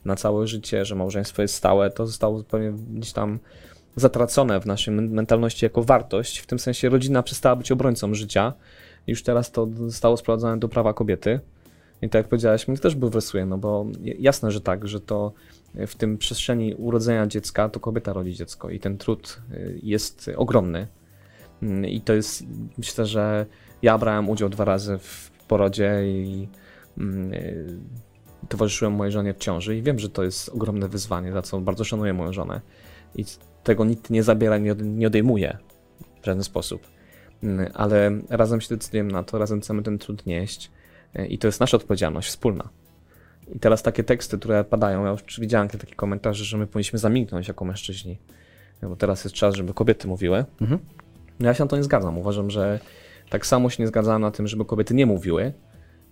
na 0.05 0.15
całe 0.15 0.47
życie, 0.47 0.85
że 0.85 0.95
małżeństwo 0.95 1.41
jest 1.41 1.55
stałe. 1.55 1.89
To 1.89 2.07
zostało 2.07 2.37
zupełnie 2.37 2.71
gdzieś 2.71 3.13
tam 3.13 3.39
zatracone 3.95 4.59
w 4.59 4.65
naszej 4.65 4.93
mentalności 4.93 5.65
jako 5.65 5.83
wartość. 5.83 6.39
W 6.39 6.45
tym 6.45 6.59
sensie 6.59 6.89
rodzina 6.89 7.23
przestała 7.23 7.55
być 7.55 7.71
obrońcą 7.71 8.13
życia 8.13 8.53
już 9.07 9.23
teraz 9.23 9.51
to 9.51 9.67
zostało 9.87 10.17
sprowadzone 10.17 10.57
do 10.57 10.69
prawa 10.69 10.93
kobiety. 10.93 11.39
I 12.01 12.09
tak 12.09 12.19
jak 12.19 12.27
powiedziałeś, 12.27 12.67
mnie 12.67 12.77
też 12.77 12.95
bulwersuje, 12.95 13.45
no 13.45 13.57
bo 13.57 13.85
jasne, 14.19 14.51
że 14.51 14.61
tak, 14.61 14.87
że 14.87 15.01
to 15.01 15.33
w 15.87 15.95
tym 15.95 16.17
przestrzeni 16.17 16.75
urodzenia 16.75 17.27
dziecka 17.27 17.69
to 17.69 17.79
kobieta 17.79 18.13
rodzi 18.13 18.33
dziecko 18.33 18.69
i 18.69 18.79
ten 18.79 18.97
trud 18.97 19.41
y, 19.53 19.79
jest 19.83 20.31
ogromny. 20.35 20.87
Mm, 21.61 21.85
I 21.85 22.01
to 22.01 22.13
jest, 22.13 22.43
myślę, 22.77 23.05
że 23.05 23.45
ja 23.81 23.97
brałem 23.97 24.29
udział 24.29 24.49
dwa 24.49 24.65
razy 24.65 24.97
w 24.97 25.31
porodzie 25.47 26.01
i 26.05 26.47
mm, 26.97 27.33
y, 27.33 27.77
towarzyszyłem 28.49 28.93
mojej 28.93 29.11
żonie 29.11 29.33
w 29.33 29.37
ciąży 29.37 29.77
i 29.77 29.81
wiem, 29.81 29.99
że 29.99 30.09
to 30.09 30.23
jest 30.23 30.49
ogromne 30.49 30.87
wyzwanie, 30.87 31.31
za 31.31 31.41
co 31.41 31.61
bardzo 31.61 31.83
szanuję 31.83 32.13
moją 32.13 32.33
żonę. 32.33 32.61
I 33.15 33.25
tego 33.63 33.85
nikt 33.85 34.09
nie 34.09 34.23
zabiera, 34.23 34.57
nie 34.83 35.07
odejmuje 35.07 35.57
w 36.21 36.25
żaden 36.25 36.43
sposób. 36.43 36.92
Ale 37.73 38.11
razem 38.29 38.61
się 38.61 38.75
decydujemy 38.75 39.11
na 39.11 39.23
to, 39.23 39.37
razem 39.37 39.61
chcemy 39.61 39.83
ten 39.83 39.97
trud 39.97 40.25
nieść 40.25 40.71
e, 41.15 41.27
i 41.27 41.37
to 41.37 41.47
jest 41.47 41.59
nasza 41.59 41.77
odpowiedzialność 41.77 42.29
wspólna. 42.29 42.69
I 43.55 43.59
teraz 43.59 43.83
takie 43.83 44.03
teksty, 44.03 44.37
które 44.37 44.63
padają, 44.63 45.05
ja 45.05 45.11
już 45.11 45.39
widziałem 45.39 45.67
takie 45.67 45.95
komentarze, 45.95 46.43
że 46.43 46.57
my 46.57 46.67
powinniśmy 46.67 46.99
zamilknąć 46.99 47.47
jako 47.47 47.65
mężczyźni, 47.65 48.17
no 48.81 48.89
bo 48.89 48.95
teraz 48.95 49.23
jest 49.23 49.35
czas, 49.35 49.55
żeby 49.55 49.73
kobiety 49.73 50.07
mówiły. 50.07 50.45
Mhm. 50.61 50.79
No 51.39 51.47
ja 51.47 51.53
się 51.53 51.63
na 51.63 51.67
to 51.67 51.77
nie 51.77 51.83
zgadzam. 51.83 52.17
Uważam, 52.17 52.49
że 52.49 52.79
tak 53.29 53.45
samo 53.45 53.69
się 53.69 53.83
nie 53.83 53.87
zgadzam 53.87 54.21
na 54.21 54.31
tym, 54.31 54.47
żeby 54.47 54.65
kobiety 54.65 54.93
nie 54.93 55.05
mówiły, 55.05 55.53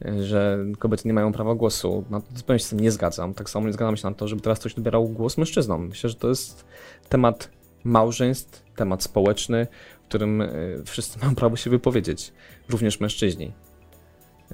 e, 0.06 0.24
że 0.24 0.66
kobiety 0.80 1.08
nie 1.08 1.14
mają 1.14 1.32
prawa 1.32 1.56
głosu. 1.56 2.06
Na 2.10 2.22
to 2.22 2.28
zupełnie 2.36 2.60
się 2.60 2.66
z 2.66 2.70
tym 2.70 2.80
nie 2.80 2.92
zgadzam. 2.92 3.34
Tak 3.34 3.50
samo 3.50 3.68
nie 3.68 3.74
zgadzam 3.74 3.98
się 3.98 4.10
na 4.10 4.16
to, 4.16 4.28
żeby 4.28 4.42
teraz 4.42 4.60
ktoś 4.60 4.74
odbierał 4.74 5.08
głos 5.08 5.38
mężczyznom. 5.38 5.88
Myślę, 5.88 6.10
że 6.10 6.16
to 6.16 6.30
jest 6.30 6.66
temat 7.10 7.50
małżeństw, 7.84 8.64
temat 8.76 9.04
społeczny, 9.04 9.68
którym 10.12 10.42
e, 10.42 10.48
wszyscy 10.86 11.20
mają 11.20 11.36
prawo 11.36 11.56
się 11.56 11.70
wypowiedzieć, 11.70 12.34
również 12.70 13.00
mężczyźni. 13.00 13.52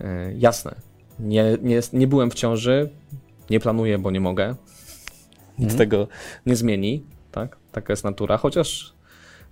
E, 0.02 0.34
jasne, 0.34 0.76
nie, 1.20 1.58
nie, 1.62 1.82
nie 1.94 2.08
byłem 2.08 2.32
w 2.32 2.34
ciąży, 2.34 2.90
nie 3.50 3.60
planuję, 3.60 3.98
bo 3.98 4.12
nie 4.12 4.20
mogę. 4.20 4.56
Nic 5.60 5.68
mm. 5.70 5.78
tego 5.78 6.08
nie 6.46 6.56
zmieni, 6.56 7.04
tak? 7.32 7.58
Taka 7.72 7.94
jest 7.94 8.04
natura, 8.04 8.38
chociaż 8.38 8.94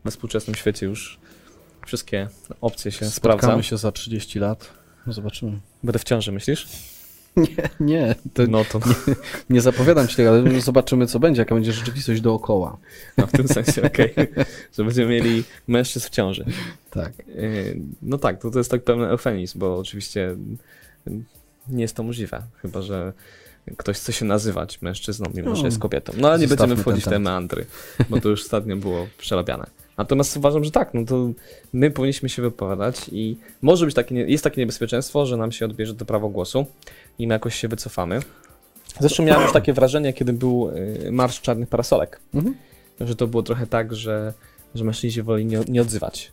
we 0.04 0.12
współczesnym 0.12 0.56
świecie 0.56 0.86
już 0.86 1.20
wszystkie 1.86 2.28
opcje 2.62 2.92
się 2.92 2.98
Spotkamy 2.98 3.12
sprawdzają. 3.12 3.52
Spotkamy 3.52 3.64
się 3.64 3.78
za 3.78 3.92
30 3.92 4.40
lat, 4.40 4.74
no 5.08 5.14
zobaczymy. 5.14 5.60
Będę 5.84 6.00
w 6.00 6.04
ciąży, 6.04 6.32
myślisz? 6.32 6.68
Nie, 7.48 7.70
nie. 7.80 8.16
To 8.34 8.44
no 8.48 8.66
to... 8.66 8.80
Nie, 8.80 9.16
nie, 9.50 9.62
zapowiadam 9.62 10.08
ci 10.08 10.16
tego, 10.16 10.30
ale 10.30 10.62
zobaczymy, 10.62 11.08
co 11.08 11.20
będzie, 11.20 11.42
jaka 11.42 11.56
będzie 11.56 11.74
rzeczywistość 11.74 12.22
dookoła. 12.22 12.78
No 13.18 13.28
w 13.28 13.32
tym 13.32 13.48
sensie, 13.48 13.84
okej. 13.84 14.12
Okay. 14.12 14.46
Że 14.78 14.84
będziemy 14.84 15.10
mieli 15.10 15.44
mężczyzn 15.68 16.08
w 16.08 16.10
ciąży. 16.10 16.46
Tak. 16.92 17.12
E, 17.20 17.24
no 18.02 18.18
tak, 18.18 18.42
to, 18.42 18.52
to 18.52 18.58
jest 18.58 18.72
tak 18.72 18.84
pełny 18.84 19.08
eufemizm, 19.08 19.60
bo 19.60 19.78
oczywiście 19.78 20.36
nie 21.68 21.82
jest 21.82 21.96
to 21.96 22.04
możliwe, 22.04 22.42
chyba 22.62 22.82
że 22.82 23.14
ktoś 23.78 23.98
chce 23.98 24.14
się 24.14 24.26
nazywać 24.26 24.82
mężczyzną, 24.82 25.32
mimo 25.34 25.50
no, 25.50 25.56
że 25.56 25.66
jest 25.66 25.80
kobietą. 25.80 26.14
No 26.18 26.30
ale 26.30 26.40
nie 26.40 26.48
będziemy 26.48 26.76
wchodzić 26.76 27.06
w 27.06 27.10
te 27.10 27.20
meandry, 27.20 27.66
bo 28.10 28.22
to 28.22 28.30
już 28.30 28.42
ostatnio 28.42 28.76
było 28.76 29.08
przerabiane. 29.18 29.66
Natomiast 29.98 30.38
uważam, 30.38 30.64
że 30.64 30.72
tak, 30.72 30.94
no 30.94 31.06
to 31.06 31.30
my 31.74 31.92
powinniśmy 31.92 32.30
się 32.30 32.42
wypowiadać 32.42 33.10
i 33.12 33.38
może 33.62 33.86
być 33.86 33.96
takie, 33.96 34.16
jest 34.16 34.44
takie 34.44 34.62
niebezpieczeństwo, 34.62 35.26
że 35.26 35.38
nam 35.38 35.52
się 35.52 35.66
odbierze 35.66 35.96
to 35.96 36.06
prawo 36.06 36.30
głosu 36.30 36.66
i 37.20 37.28
my 37.28 37.34
jakoś 37.34 37.56
się 37.56 37.68
wycofamy. 37.68 38.20
Zresztą 39.00 39.24
miałem 39.24 39.44
już 39.44 39.54
takie 39.54 39.74
wrażenie, 39.74 40.14
kiedy 40.14 40.34
był 40.34 40.70
y, 40.70 41.12
Marsz 41.12 41.42
Czarnych 41.42 41.70
Parasolek, 41.70 42.20
mhm. 42.34 42.56
że 43.00 43.16
to 43.16 43.28
było 43.28 43.44
trochę 43.44 43.68
tak, 43.68 43.96
że, 43.96 44.34
że 44.76 44.84
mężczyźni 44.84 45.24
woli 45.24 45.46
nie, 45.46 45.60
nie 45.68 45.82
odzywać. 45.82 46.32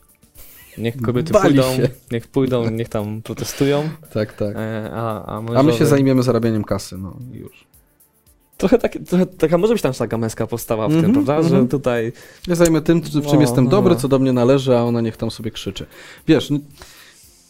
Niech 0.77 1.01
kobiety 1.01 1.33
Bali 1.33 1.45
pójdą, 1.45 1.75
się. 1.75 1.89
niech 2.11 2.27
pójdą, 2.27 2.69
niech 2.69 2.89
tam 2.89 3.21
protestują. 3.21 3.89
Tak, 4.13 4.33
tak. 4.33 4.55
E, 4.55 4.89
a, 4.93 5.25
a, 5.25 5.37
a 5.55 5.63
my 5.63 5.73
się 5.73 5.85
zajmiemy 5.85 6.23
zarabianiem 6.23 6.63
kasy, 6.63 6.97
no 6.97 7.17
już. 7.33 7.65
Trochę, 8.57 8.77
tak, 8.77 8.97
trochę 9.07 9.25
taka 9.25 9.57
może 9.57 9.73
być 9.73 9.81
tam 9.81 9.93
taka 9.93 10.17
męska 10.17 10.47
postawa 10.47 10.87
w 10.87 10.91
mm 10.91 11.01
-hmm, 11.01 11.05
tym, 11.05 11.13
prawda? 11.13 11.33
Mm 11.33 11.45
-hmm. 11.45 11.49
Że 11.49 11.55
mhm. 11.55 11.67
tutaj. 11.67 12.13
Ja 12.47 12.55
zajmę 12.55 12.81
tym, 12.81 13.01
w 13.01 13.09
czym 13.09 13.21
no, 13.23 13.41
jestem 13.41 13.63
no. 13.63 13.69
dobry, 13.71 13.95
co 13.95 14.07
do 14.07 14.19
mnie 14.19 14.33
należy, 14.33 14.77
a 14.77 14.83
ona 14.83 15.01
niech 15.01 15.17
tam 15.17 15.31
sobie 15.31 15.51
krzyczy. 15.51 15.85
Wiesz, 16.27 16.49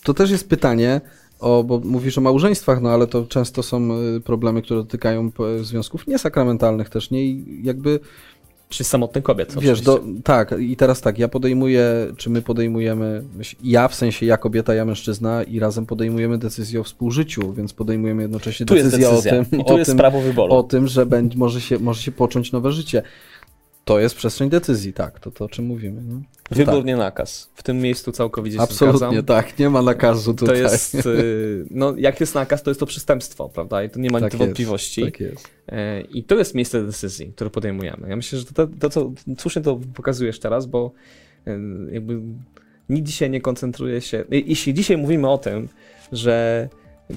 to 0.03 0.13
też 0.13 0.31
jest 0.31 0.49
pytanie, 0.49 1.01
o, 1.43 1.63
bo 1.63 1.79
mówisz 1.79 2.17
o 2.17 2.21
małżeństwach, 2.21 2.81
no 2.81 2.89
ale 2.89 3.07
to 3.07 3.25
często 3.25 3.63
są 3.63 3.89
y, 4.17 4.21
problemy, 4.21 4.61
które 4.61 4.79
dotykają 4.79 5.31
związków 5.61 6.07
niesakramentalnych 6.07 6.89
też, 6.89 7.11
nie? 7.11 7.25
I 7.25 7.59
jakby 7.63 7.99
czy 8.69 8.83
samotnych 8.83 9.23
kobiet. 9.23 9.55
Wiesz, 9.59 9.81
do, 9.81 10.03
tak, 10.23 10.55
i 10.59 10.75
teraz 10.75 11.01
tak, 11.01 11.19
ja 11.19 11.27
podejmuję, 11.27 11.85
czy 12.17 12.29
my 12.29 12.41
podejmujemy, 12.41 13.23
ja 13.63 13.87
w 13.87 13.95
sensie 13.95 14.25
ja 14.25 14.37
kobieta, 14.37 14.73
ja 14.73 14.85
mężczyzna 14.85 15.43
i 15.43 15.59
razem 15.59 15.85
podejmujemy 15.85 16.37
decyzję 16.37 16.79
o 16.79 16.83
współżyciu, 16.83 17.53
więc 17.53 17.73
podejmujemy 17.73 18.21
jednocześnie 18.21 18.65
tu 18.65 18.75
decyzję 18.75 19.09
o 19.09 19.21
tym, 19.21 19.45
o 19.65 19.85
tym, 19.85 19.99
o 20.49 20.63
tym, 20.63 20.87
że 20.87 21.05
będzie, 21.05 21.37
może, 21.37 21.61
się, 21.61 21.79
może 21.79 22.01
się 22.01 22.11
począć 22.11 22.51
nowe 22.51 22.71
życie. 22.71 23.03
To 23.85 23.99
jest 23.99 24.15
przestrzeń 24.15 24.49
decyzji, 24.49 24.93
tak, 24.93 25.19
to 25.19 25.31
to 25.31 25.45
o 25.45 25.49
czym 25.49 25.65
mówimy. 25.65 26.01
No. 26.01 26.21
Wybór, 26.51 26.75
tak. 26.75 26.85
nie 26.85 26.95
nakaz. 26.95 27.49
W 27.55 27.63
tym 27.63 27.79
miejscu 27.79 28.11
całkowicie 28.11 28.57
się 28.57 28.63
Absolutnie 28.63 28.99
zgadzam. 28.99 29.25
tak, 29.25 29.59
nie 29.59 29.69
ma 29.69 29.81
nakazu 29.81 30.33
tutaj. 30.33 30.55
To 30.55 30.61
jest, 30.61 30.95
y, 30.95 31.65
no 31.71 31.93
jak 31.97 32.19
jest 32.19 32.35
nakaz, 32.35 32.63
to 32.63 32.69
jest 32.69 32.79
to 32.79 32.85
przestępstwo, 32.85 33.49
prawda? 33.49 33.83
I 33.83 33.89
to 33.89 33.99
nie 33.99 34.09
ma 34.09 34.19
tak 34.19 34.35
wątpliwości. 34.35 35.01
Jest, 35.01 35.13
tak 35.13 35.21
jest. 35.21 35.49
E, 35.67 36.01
I 36.01 36.23
to 36.23 36.35
jest 36.35 36.55
miejsce 36.55 36.83
decyzji, 36.85 37.31
które 37.35 37.49
podejmujemy. 37.49 38.09
Ja 38.09 38.15
myślę, 38.15 38.39
że 38.39 38.45
to, 38.45 38.67
to, 38.79 38.89
co 38.89 39.11
słusznie 39.37 39.61
to 39.61 39.79
pokazujesz 39.93 40.39
teraz, 40.39 40.65
bo 40.65 40.91
e, 41.47 41.59
jakby 41.91 42.19
nikt 42.89 43.07
dzisiaj 43.07 43.29
nie 43.29 43.41
koncentruje 43.41 44.01
się. 44.01 44.23
Jeśli 44.29 44.73
dzisiaj 44.73 44.97
mówimy 44.97 45.29
o 45.29 45.37
tym, 45.37 45.69
że 46.11 46.69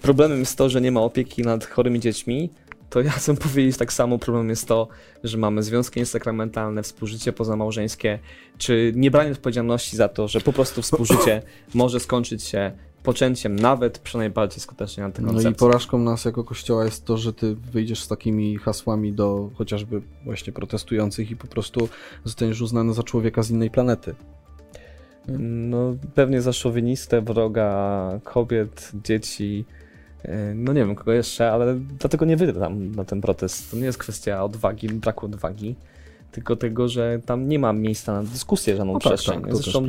problemem 0.02 0.38
jest 0.38 0.58
to, 0.58 0.68
że 0.68 0.80
nie 0.80 0.92
ma 0.92 1.00
opieki 1.00 1.42
nad 1.42 1.64
chorymi 1.64 2.00
dziećmi, 2.00 2.50
to 2.90 3.00
ja 3.00 3.10
chcę 3.10 3.36
powiedzieć 3.46 3.76
tak 3.76 3.92
samo, 3.92 4.18
problem 4.18 4.50
jest 4.50 4.68
to, 4.68 4.88
że 5.24 5.38
mamy 5.38 5.62
związki 5.62 6.00
niesakramentalne, 6.00 6.82
współżycie 6.82 7.32
pozamałżeńskie, 7.32 8.18
czy 8.58 8.92
nie 8.96 9.10
branie 9.10 9.32
odpowiedzialności 9.32 9.96
za 9.96 10.08
to, 10.08 10.28
że 10.28 10.40
po 10.40 10.52
prostu 10.52 10.82
współżycie 10.82 11.42
może 11.74 12.00
skończyć 12.00 12.42
się 12.42 12.72
poczęciem 13.02 13.56
nawet 13.56 13.98
przy 13.98 14.18
najbardziej 14.18 14.60
skutecznej 14.60 15.06
antykoncepcji. 15.06 15.44
No 15.44 15.50
i 15.50 15.54
porażką 15.54 15.98
nas 15.98 16.24
jako 16.24 16.44
kościoła 16.44 16.84
jest 16.84 17.04
to, 17.04 17.18
że 17.18 17.32
ty 17.32 17.54
wyjdziesz 17.54 18.02
z 18.02 18.08
takimi 18.08 18.56
hasłami 18.56 19.12
do 19.12 19.50
chociażby 19.54 20.02
właśnie 20.24 20.52
protestujących 20.52 21.30
i 21.30 21.36
po 21.36 21.46
prostu 21.46 21.88
zostaniesz 22.24 22.60
uznany 22.60 22.94
za 22.94 23.02
człowieka 23.02 23.42
z 23.42 23.50
innej 23.50 23.70
planety. 23.70 24.14
No 25.38 25.96
pewnie 26.14 26.42
za 26.42 26.52
szowinistę, 26.52 27.22
wroga 27.22 28.20
kobiet, 28.24 28.92
dzieci, 29.04 29.64
no 30.54 30.72
nie 30.72 30.84
wiem 30.84 30.94
kogo 30.94 31.12
jeszcze, 31.12 31.52
ale 31.52 31.74
dlatego 31.98 32.24
nie 32.24 32.36
wyjdę 32.36 32.60
tam 32.60 32.94
na 32.94 33.04
ten 33.04 33.20
protest. 33.20 33.70
To 33.70 33.76
nie 33.76 33.84
jest 33.84 33.98
kwestia 33.98 34.44
odwagi, 34.44 34.88
braku 34.88 35.26
odwagi, 35.26 35.74
tylko 36.32 36.56
tego, 36.56 36.88
że 36.88 37.20
tam 37.26 37.48
nie 37.48 37.58
ma 37.58 37.72
miejsca 37.72 38.12
na 38.12 38.22
dyskusję, 38.22 38.76
żadną 38.76 38.92
no 38.92 38.98
tak, 38.98 39.12
przestrzeń. 39.12 39.42
Tak, 39.42 39.56
Zresztą 39.56 39.86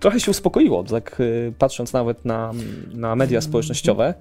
trochę 0.00 0.20
się 0.20 0.30
uspokoiło, 0.30 0.84
tak 0.84 1.20
e, 1.20 1.52
patrząc 1.58 1.92
nawet 1.92 2.24
na, 2.24 2.52
na 2.94 3.16
media 3.16 3.40
społecznościowe. 3.40 4.14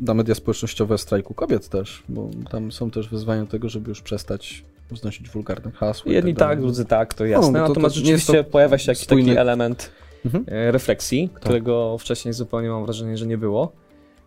Na 0.00 0.14
media 0.14 0.34
społecznościowe 0.34 0.98
strajku 0.98 1.34
kobiet 1.34 1.68
też, 1.68 2.02
bo 2.08 2.30
tam 2.50 2.72
są 2.72 2.90
też 2.90 3.08
wyzwania 3.08 3.44
do 3.44 3.50
tego, 3.50 3.68
żeby 3.68 3.88
już 3.88 4.02
przestać 4.02 4.64
znosić 4.96 5.30
wulgarne 5.30 5.70
hasła. 5.70 6.12
Jedni 6.12 6.34
tak, 6.34 6.48
tak, 6.48 6.60
drudzy 6.60 6.84
tak, 6.84 7.14
to 7.14 7.26
jasne. 7.26 7.52
No, 7.52 7.58
to, 7.58 7.68
Natomiast 7.68 7.94
to 7.94 8.00
rzeczywiście 8.00 8.44
pojawia 8.44 8.78
się 8.78 8.90
jakiś 8.90 9.04
spójny... 9.04 9.28
taki 9.28 9.38
element 9.38 9.90
mhm. 10.24 10.44
E, 10.48 10.72
refleksji, 10.72 11.28
tak. 11.28 11.40
którego 11.40 11.98
wcześniej 11.98 12.34
zupełnie 12.34 12.68
mam 12.68 12.84
wrażenie, 12.84 13.16
że 13.16 13.26
nie 13.26 13.38
było. 13.38 13.72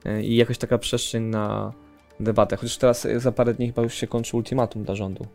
E, 0.05 0.23
i 0.23 0.35
jakoś 0.35 0.57
taka 0.57 0.77
przestrzeń 0.77 1.23
na 1.23 1.73
debatę. 2.19 2.55
Chociaż 2.57 2.77
teraz 2.77 3.05
e, 3.05 3.19
za 3.19 3.31
parę 3.31 3.53
dni 3.53 3.67
chyba 3.67 3.81
już 3.81 3.93
się 3.93 4.07
kończy 4.07 4.37
ultimatum 4.37 4.83
dla 4.83 4.95
rządu, 4.95 5.25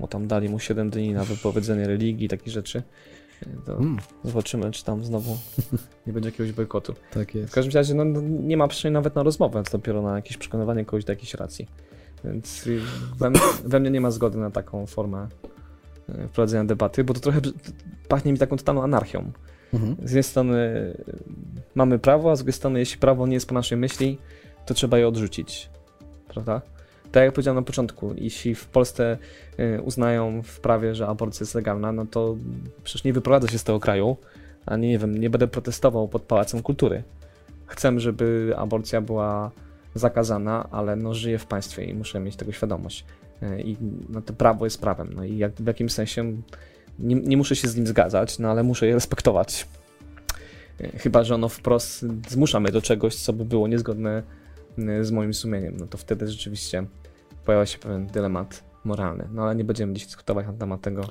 bo 0.00 0.06
tam 0.08 0.26
dali 0.26 0.48
mu 0.48 0.58
7 0.60 0.90
dni 0.90 1.12
na 1.12 1.24
wypowiedzenie 1.24 1.86
religii 1.86 2.26
i 2.26 2.28
takich 2.28 2.52
rzeczy. 2.52 2.82
E, 3.42 3.46
To 3.66 3.76
Mm, 3.76 3.96
zobaczymy, 4.24 4.70
czy 4.70 4.84
tam 4.84 5.04
znowu 5.04 5.36
nie 6.06 6.12
będzie 6.12 6.28
jakiegoś 6.28 6.52
bojkotu. 6.52 6.94
tak 7.10 7.30
W 7.32 7.34
jest. 7.34 7.54
każdym 7.54 7.74
razie 7.74 7.94
no, 7.94 8.04
no, 8.04 8.20
nie 8.22 8.56
ma 8.56 8.68
przestrzeni 8.68 8.92
nawet 8.92 9.14
na 9.14 9.22
rozmowę, 9.22 9.62
co 9.64 9.78
dopiero 9.78 10.02
na 10.02 10.16
jakieś 10.16 10.36
przekonywanie 10.36 10.84
kogoś 10.84 11.04
do 11.04 11.12
jakiejś 11.12 11.34
racji. 11.34 11.68
Więc 12.24 12.68
we, 13.18 13.30
mnie- 13.30 13.40
we 13.64 13.80
mnie 13.80 13.90
nie 13.90 14.00
ma 14.00 14.10
zgody 14.10 14.38
na 14.38 14.50
taką 14.50 14.86
formę 14.86 15.28
prowadzenia 16.32 16.64
debaty, 16.64 17.04
bo 17.04 17.14
to 17.14 17.20
trochę 17.20 17.40
pachnie 18.08 18.32
mi 18.32 18.38
taką 18.38 18.56
totalną 18.56 18.82
anarchią. 18.82 19.32
Mhm. 19.74 19.96
Z 19.98 20.10
jednej 20.10 20.22
strony 20.22 20.54
y, 20.54 21.14
mamy 21.74 21.98
prawo, 21.98 22.30
a 22.30 22.36
z 22.36 22.38
drugiej 22.38 22.52
strony 22.52 22.78
jeśli 22.78 22.98
prawo 22.98 23.26
nie 23.26 23.34
jest 23.34 23.48
po 23.48 23.54
naszej 23.54 23.78
myśli, 23.78 24.18
to 24.66 24.74
trzeba 24.74 24.98
je 24.98 25.08
odrzucić. 25.08 25.70
Prawda? 26.28 26.60
Tak 27.12 27.24
jak 27.24 27.32
powiedziałem 27.32 27.56
na 27.56 27.62
początku, 27.62 28.14
jeśli 28.16 28.54
w 28.54 28.66
Polsce 28.66 29.18
y, 29.58 29.82
uznają 29.82 30.42
w 30.42 30.60
prawie, 30.60 30.94
że 30.94 31.06
aborcja 31.06 31.44
jest 31.44 31.54
legalna, 31.54 31.92
no 31.92 32.06
to 32.06 32.36
przecież 32.84 33.04
nie 33.04 33.12
wyprowadzę 33.12 33.48
się 33.48 33.58
z 33.58 33.64
tego 33.64 33.80
kraju, 33.80 34.16
ani 34.66 34.88
nie 34.88 34.98
wiem, 34.98 35.18
nie 35.18 35.30
będę 35.30 35.48
protestował 35.48 36.08
pod 36.08 36.22
Pałacem 36.22 36.62
Kultury. 36.62 37.02
Chcę, 37.66 38.00
żeby 38.00 38.54
aborcja 38.56 39.00
była 39.00 39.50
zakazana, 39.94 40.68
ale 40.70 40.96
no 40.96 41.14
żyję 41.14 41.38
w 41.38 41.46
państwie 41.46 41.84
i 41.84 41.94
muszę 41.94 42.20
mieć 42.20 42.36
tego 42.36 42.52
świadomość. 42.52 43.04
Y, 43.42 43.62
I 43.62 43.76
no, 44.08 44.22
to 44.22 44.32
prawo 44.32 44.66
jest 44.66 44.80
prawem. 44.80 45.10
No 45.16 45.24
i 45.24 45.38
jak, 45.38 45.52
w 45.52 45.66
jakimś 45.66 45.92
sensie 45.92 46.32
nie, 46.98 47.14
nie 47.14 47.36
muszę 47.36 47.56
się 47.56 47.68
z 47.68 47.76
nim 47.76 47.86
zgadzać, 47.86 48.38
no 48.38 48.48
ale 48.50 48.62
muszę 48.62 48.86
je 48.86 48.94
respektować. 48.94 49.68
Y, 50.80 50.98
Chyba, 50.98 51.24
że 51.24 51.34
ono 51.34 51.48
wprost 51.48 52.04
zmusza 52.28 52.60
mnie 52.60 52.72
do 52.72 52.82
czegoś, 52.82 53.14
co 53.16 53.32
by 53.32 53.44
było 53.44 53.68
niezgodne 53.68 54.22
y, 54.78 55.04
z 55.04 55.10
moim 55.10 55.34
sumieniem. 55.34 55.76
No 55.76 55.86
to 55.86 55.98
wtedy 55.98 56.28
rzeczywiście 56.28 56.86
pojawia 57.44 57.66
się 57.66 57.78
pewien 57.78 58.06
dylemat 58.06 58.64
moralny. 58.84 59.28
No 59.32 59.42
ale 59.42 59.54
nie 59.56 59.64
będziemy 59.64 59.92
dziś 59.94 60.06
dyskutować 60.06 60.46
na 60.46 60.52
temat 60.52 60.80
tego, 60.80 61.02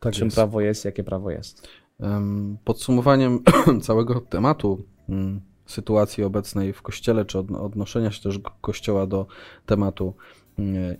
Tak 0.00 0.14
czym 0.14 0.24
jest. 0.24 0.34
prawo 0.36 0.60
jest, 0.60 0.84
jakie 0.84 1.04
prawo 1.04 1.30
jest. 1.30 1.68
Em, 2.00 2.58
Podsumowaniem 2.64 3.40
całego 3.82 4.20
tematu 4.20 4.84
mm, 5.08 5.40
sytuacji 5.66 6.24
obecnej 6.24 6.72
w 6.72 6.82
kościele, 6.82 7.24
czy 7.24 7.38
odno- 7.38 7.60
odnoszenia 7.60 8.10
się 8.10 8.22
też 8.22 8.40
kościoła 8.60 9.06
do 9.06 9.26
tematu 9.66 10.14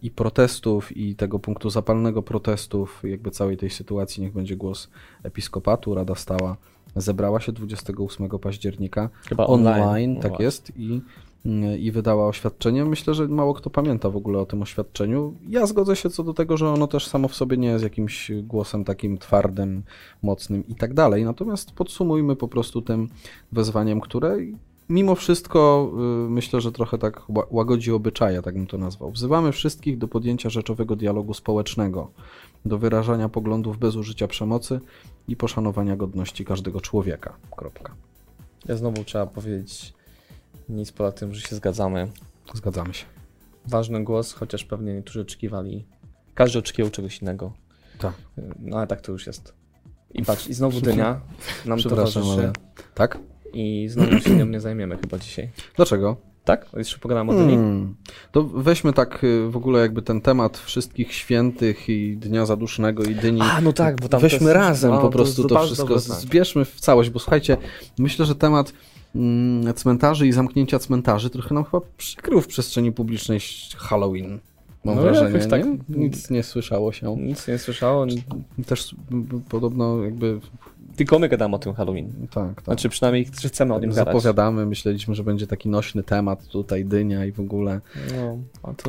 i 0.03 0.11
protestów, 0.11 0.97
i 0.97 1.15
tego 1.15 1.39
punktu 1.39 1.71
zapalnego 1.71 2.23
protestów, 2.23 3.03
jakby 3.05 3.31
całej 3.31 3.57
tej 3.57 3.71
sytuacji, 3.71 4.23
niech 4.23 4.33
będzie 4.33 4.57
głos 4.57 4.89
episkopatu. 5.23 5.95
Rada 5.95 6.15
Stała 6.15 6.57
zebrała 6.97 7.41
się 7.41 7.53
28 7.53 8.29
października 8.39 9.11
Chyba 9.29 9.47
online, 9.47 10.15
No 10.15 10.21
tak 10.21 10.31
właśnie. 10.31 10.45
jest, 10.45 10.73
i, 10.77 11.01
mm, 11.47 11.79
i 11.79 11.91
wydała 11.91 12.29
oświadczenie. 12.29 12.85
Myślę, 12.85 13.15
że 13.15 13.29
mało 13.29 13.55
kto 13.55 13.71
pamięta 13.71 14.11
w 14.11 14.17
ogóle 14.17 14.39
o 14.39 14.47
tym 14.47 14.63
oświadczeniu. 14.63 15.35
Ja 15.49 15.67
zgodzę 15.67 15.97
się 15.97 16.11
co 16.11 16.23
do 16.23 16.35
tego, 16.35 16.57
że 16.57 16.69
ono 16.69 16.87
też 16.87 17.07
samo 17.07 17.29
w 17.29 17.35
sobie 17.35 17.57
nie 17.57 17.69
jest 17.69 17.85
jakimś 17.85 18.31
głosem 18.43 18.85
takim 18.85 19.19
twardym, 19.19 19.83
mocnym 20.23 20.67
i 20.69 20.75
tak 20.75 20.95
dalej. 20.95 21.25
Natomiast 21.25 21.73
podsumujmy 21.73 22.37
po 22.37 22.49
prostu 22.49 22.83
tym 22.83 23.09
wezwaniem, 23.53 24.01
które 24.01 24.37
mimo 24.89 25.15
wszystko 25.15 25.91
y, 26.27 26.31
myślę, 26.31 26.61
że 26.61 26.73
trochę 26.73 26.99
tak 26.99 27.21
ła- 27.29 27.47
łagodzi 27.51 27.93
obyczaje, 27.93 28.43
tak 28.43 28.55
bym 28.55 28.67
to 28.67 28.79
nazwał. 28.79 29.11
Wzywamy 29.11 29.53
wszystkich 29.53 29.99
do 29.99 30.09
podjęcia 30.09 30.51
rzeczowego 30.51 30.97
dialogu 30.97 31.35
społecznego, 31.35 32.11
do 32.65 32.79
wyrażania 32.79 33.29
poglądów 33.29 33.79
bez 33.79 33.97
użycia 33.97 34.29
przemocy 34.29 34.81
i 35.29 35.37
poszanowania 35.37 35.97
godności 35.97 36.45
każdego 36.45 36.81
człowieka. 36.81 37.37
Kropka. 37.57 37.95
Ja 38.67 38.77
znowu 38.77 39.05
trzeba 39.05 39.27
powiedzieć 39.27 39.95
nic 40.69 40.93
poza 40.93 41.13
tym, 41.13 41.35
że 41.35 41.41
się 41.41 41.57
zgadzamy. 41.57 42.09
Zgadzamy 42.55 42.95
się. 42.95 43.05
Ważny 43.67 44.05
głos, 44.05 44.33
chociaż 44.33 44.65
pewnie 44.65 44.95
niektórzy 44.95 45.21
oczekiwali. 45.21 45.85
Każdy 46.35 46.59
oczekiwał 46.59 46.91
czegoś 46.91 47.23
innego. 47.23 47.53
Tak. 47.99 48.13
No 48.59 48.77
ale 48.77 48.87
tak 48.87 49.01
to 49.01 49.13
już 49.13 49.27
jest. 49.27 49.55
I 50.15 50.23
patrz, 50.25 50.49
i 50.49 50.55
znowu 50.55 50.81
dynia 50.91 51.21
nam 51.67 51.79
towarzyszy. 51.79 52.21
ale... 52.21 52.53
Tak? 52.95 53.19
I 53.53 53.89
znowu 53.89 54.19
się 54.21 54.31
nią 54.31 54.47
nie 54.47 54.61
zajmiemy 54.61 54.97
chyba 54.97 55.19
dzisiaj. 55.19 55.51
Dlaczego? 55.77 56.17
Tak? 56.45 56.67
Jeszcze 56.77 56.99
pogadamy 56.99 57.33
o 57.33 57.35
dyni? 57.35 57.55
Hmm. 57.55 57.95
To 58.33 58.45
weźmy 58.45 58.93
tak 58.93 59.25
y, 59.25 59.49
w 59.51 59.57
ogóle 59.57 59.81
jakby 59.81 60.03
ten 60.03 60.21
temat 60.21 60.59
wszystkich 60.59 61.13
świętych 61.13 61.89
i 61.89 62.17
Dnia 62.17 62.47
Zadusznego 62.47 63.05
i 63.05 63.15
Dyni. 63.15 63.41
A, 63.43 63.61
no 63.61 63.73
tak, 63.73 64.01
bo 64.01 64.09
tam 64.09 64.21
Weźmy 64.21 64.39
jest- 64.41 64.53
razem 64.55 64.91
no, 64.91 65.01
po 65.01 65.11
prostu 65.11 65.43
to 65.43 65.49
to, 65.55 65.67
wszystko, 65.67 65.99
zbierzmy 65.99 66.65
w 66.65 66.81
całość, 66.81 67.11
bo 67.11 67.19
słuchajcie, 67.19 67.57
myślę, 67.99 68.27
że 68.27 68.35
temat 68.35 68.73
mm, 69.15 69.75
cmentarzy 69.75 70.27
i 70.27 70.33
zamknięcia 70.33 70.79
cmentarzy 70.79 71.31
trochę 71.31 71.55
nam 71.55 71.65
chyba 71.65 71.81
przykrył 71.97 72.41
w 72.41 72.47
przestrzeni 72.47 72.93
publicznej 72.93 73.39
Halloween. 73.77 74.39
Mam 74.85 74.97
No, 74.97 75.03
wrażenie, 75.03 75.39
tak- 75.47 75.65
nie? 75.65 75.79
Nic 75.89 76.31
nie 76.31 76.43
słyszało 76.43 76.93
się. 76.93 77.17
Nic 77.19 77.49
nie 77.49 77.59
słyszało, 77.59 78.07
Też 78.67 78.95
podobno 79.49 80.05
jakby, 80.05 80.41
tylko 80.99 81.19
my 81.19 81.29
gadamy 81.29 81.57
o 81.57 81.59
tym 81.59 81.75
Halloween. 81.75 82.13
tak, 82.31 82.55
tak. 82.55 82.65
Znaczy 82.65 82.89
przynajmniej 82.89 83.25
chcemy 83.25 83.75
o 83.75 83.81
nim 83.81 83.91
gadać. 83.91 84.05
Zapowiadamy, 84.07 84.67
myśleliśmy, 84.67 85.15
że 85.15 85.25
będzie 85.25 85.47
taki 85.47 85.69
nośny 85.69 86.03
temat 86.03 86.47
tutaj, 86.47 86.85
dynia 86.85 87.25
i 87.25 87.33
w 87.33 87.41
ogóle. 87.41 87.81
No, 88.17 88.39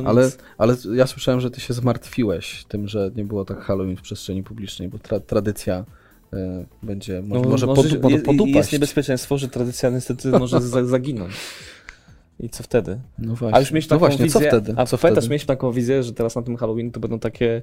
Ale, 0.04 0.24
nic. 0.24 0.38
ale 0.58 0.74
ja 0.94 1.06
słyszałem, 1.06 1.40
że 1.40 1.50
ty 1.50 1.60
się 1.60 1.74
zmartwiłeś 1.74 2.64
tym, 2.68 2.88
że 2.88 3.10
nie 3.16 3.24
było 3.24 3.44
tak 3.44 3.60
Halloween 3.60 3.96
w 3.96 4.02
przestrzeni 4.02 4.42
publicznej, 4.42 4.88
bo 4.88 4.98
tra 4.98 5.20
tradycja 5.20 5.84
y, 6.34 6.36
będzie, 6.82 7.22
mo 7.22 7.34
No, 7.34 7.48
może 7.48 7.66
może 7.66 7.96
pod 7.96 8.10
jest, 8.12 8.24
podupaść. 8.24 8.56
jest 8.56 8.72
niebezpieczeństwo, 8.72 9.38
że 9.38 9.48
tradycja 9.48 9.90
niestety 9.90 10.28
może 10.30 10.60
za- 10.60 10.84
zaginąć. 10.84 11.32
I 12.40 12.48
co 12.48 12.62
wtedy? 12.62 13.00
No 13.18 13.34
właśnie, 13.34 13.56
A 13.56 13.60
już 13.60 13.70
mieliśmy 13.72 13.94
no 13.94 14.00
taką 14.00 14.06
właśnie 14.08 14.24
wizję, 14.24 14.40
co 14.40 14.46
wtedy? 14.46 14.74
A 14.76 14.86
co 14.86 14.98
pamiętasz, 14.98 15.24
wtedy? 15.24 15.30
mieliśmy 15.32 15.46
taką 15.46 15.72
wizję, 15.72 16.02
że 16.02 16.12
teraz 16.12 16.36
na 16.36 16.42
tym 16.42 16.56
Halloween 16.56 16.90
to 16.90 17.00
będą 17.00 17.18
takie 17.18 17.62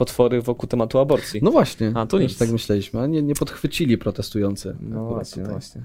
potwory 0.00 0.42
wokół 0.42 0.68
tematu 0.68 0.98
aborcji. 0.98 1.40
No 1.42 1.50
właśnie, 1.50 1.92
A, 1.94 2.06
to 2.06 2.18
też 2.18 2.28
nic. 2.28 2.38
tak 2.38 2.50
myśleliśmy, 2.50 3.00
a 3.00 3.06
nie, 3.06 3.22
nie 3.22 3.34
podchwycili 3.34 3.98
protestujący. 3.98 4.76
No 4.80 5.08
właśnie, 5.08 5.42
tutaj. 5.42 5.52
właśnie. 5.52 5.84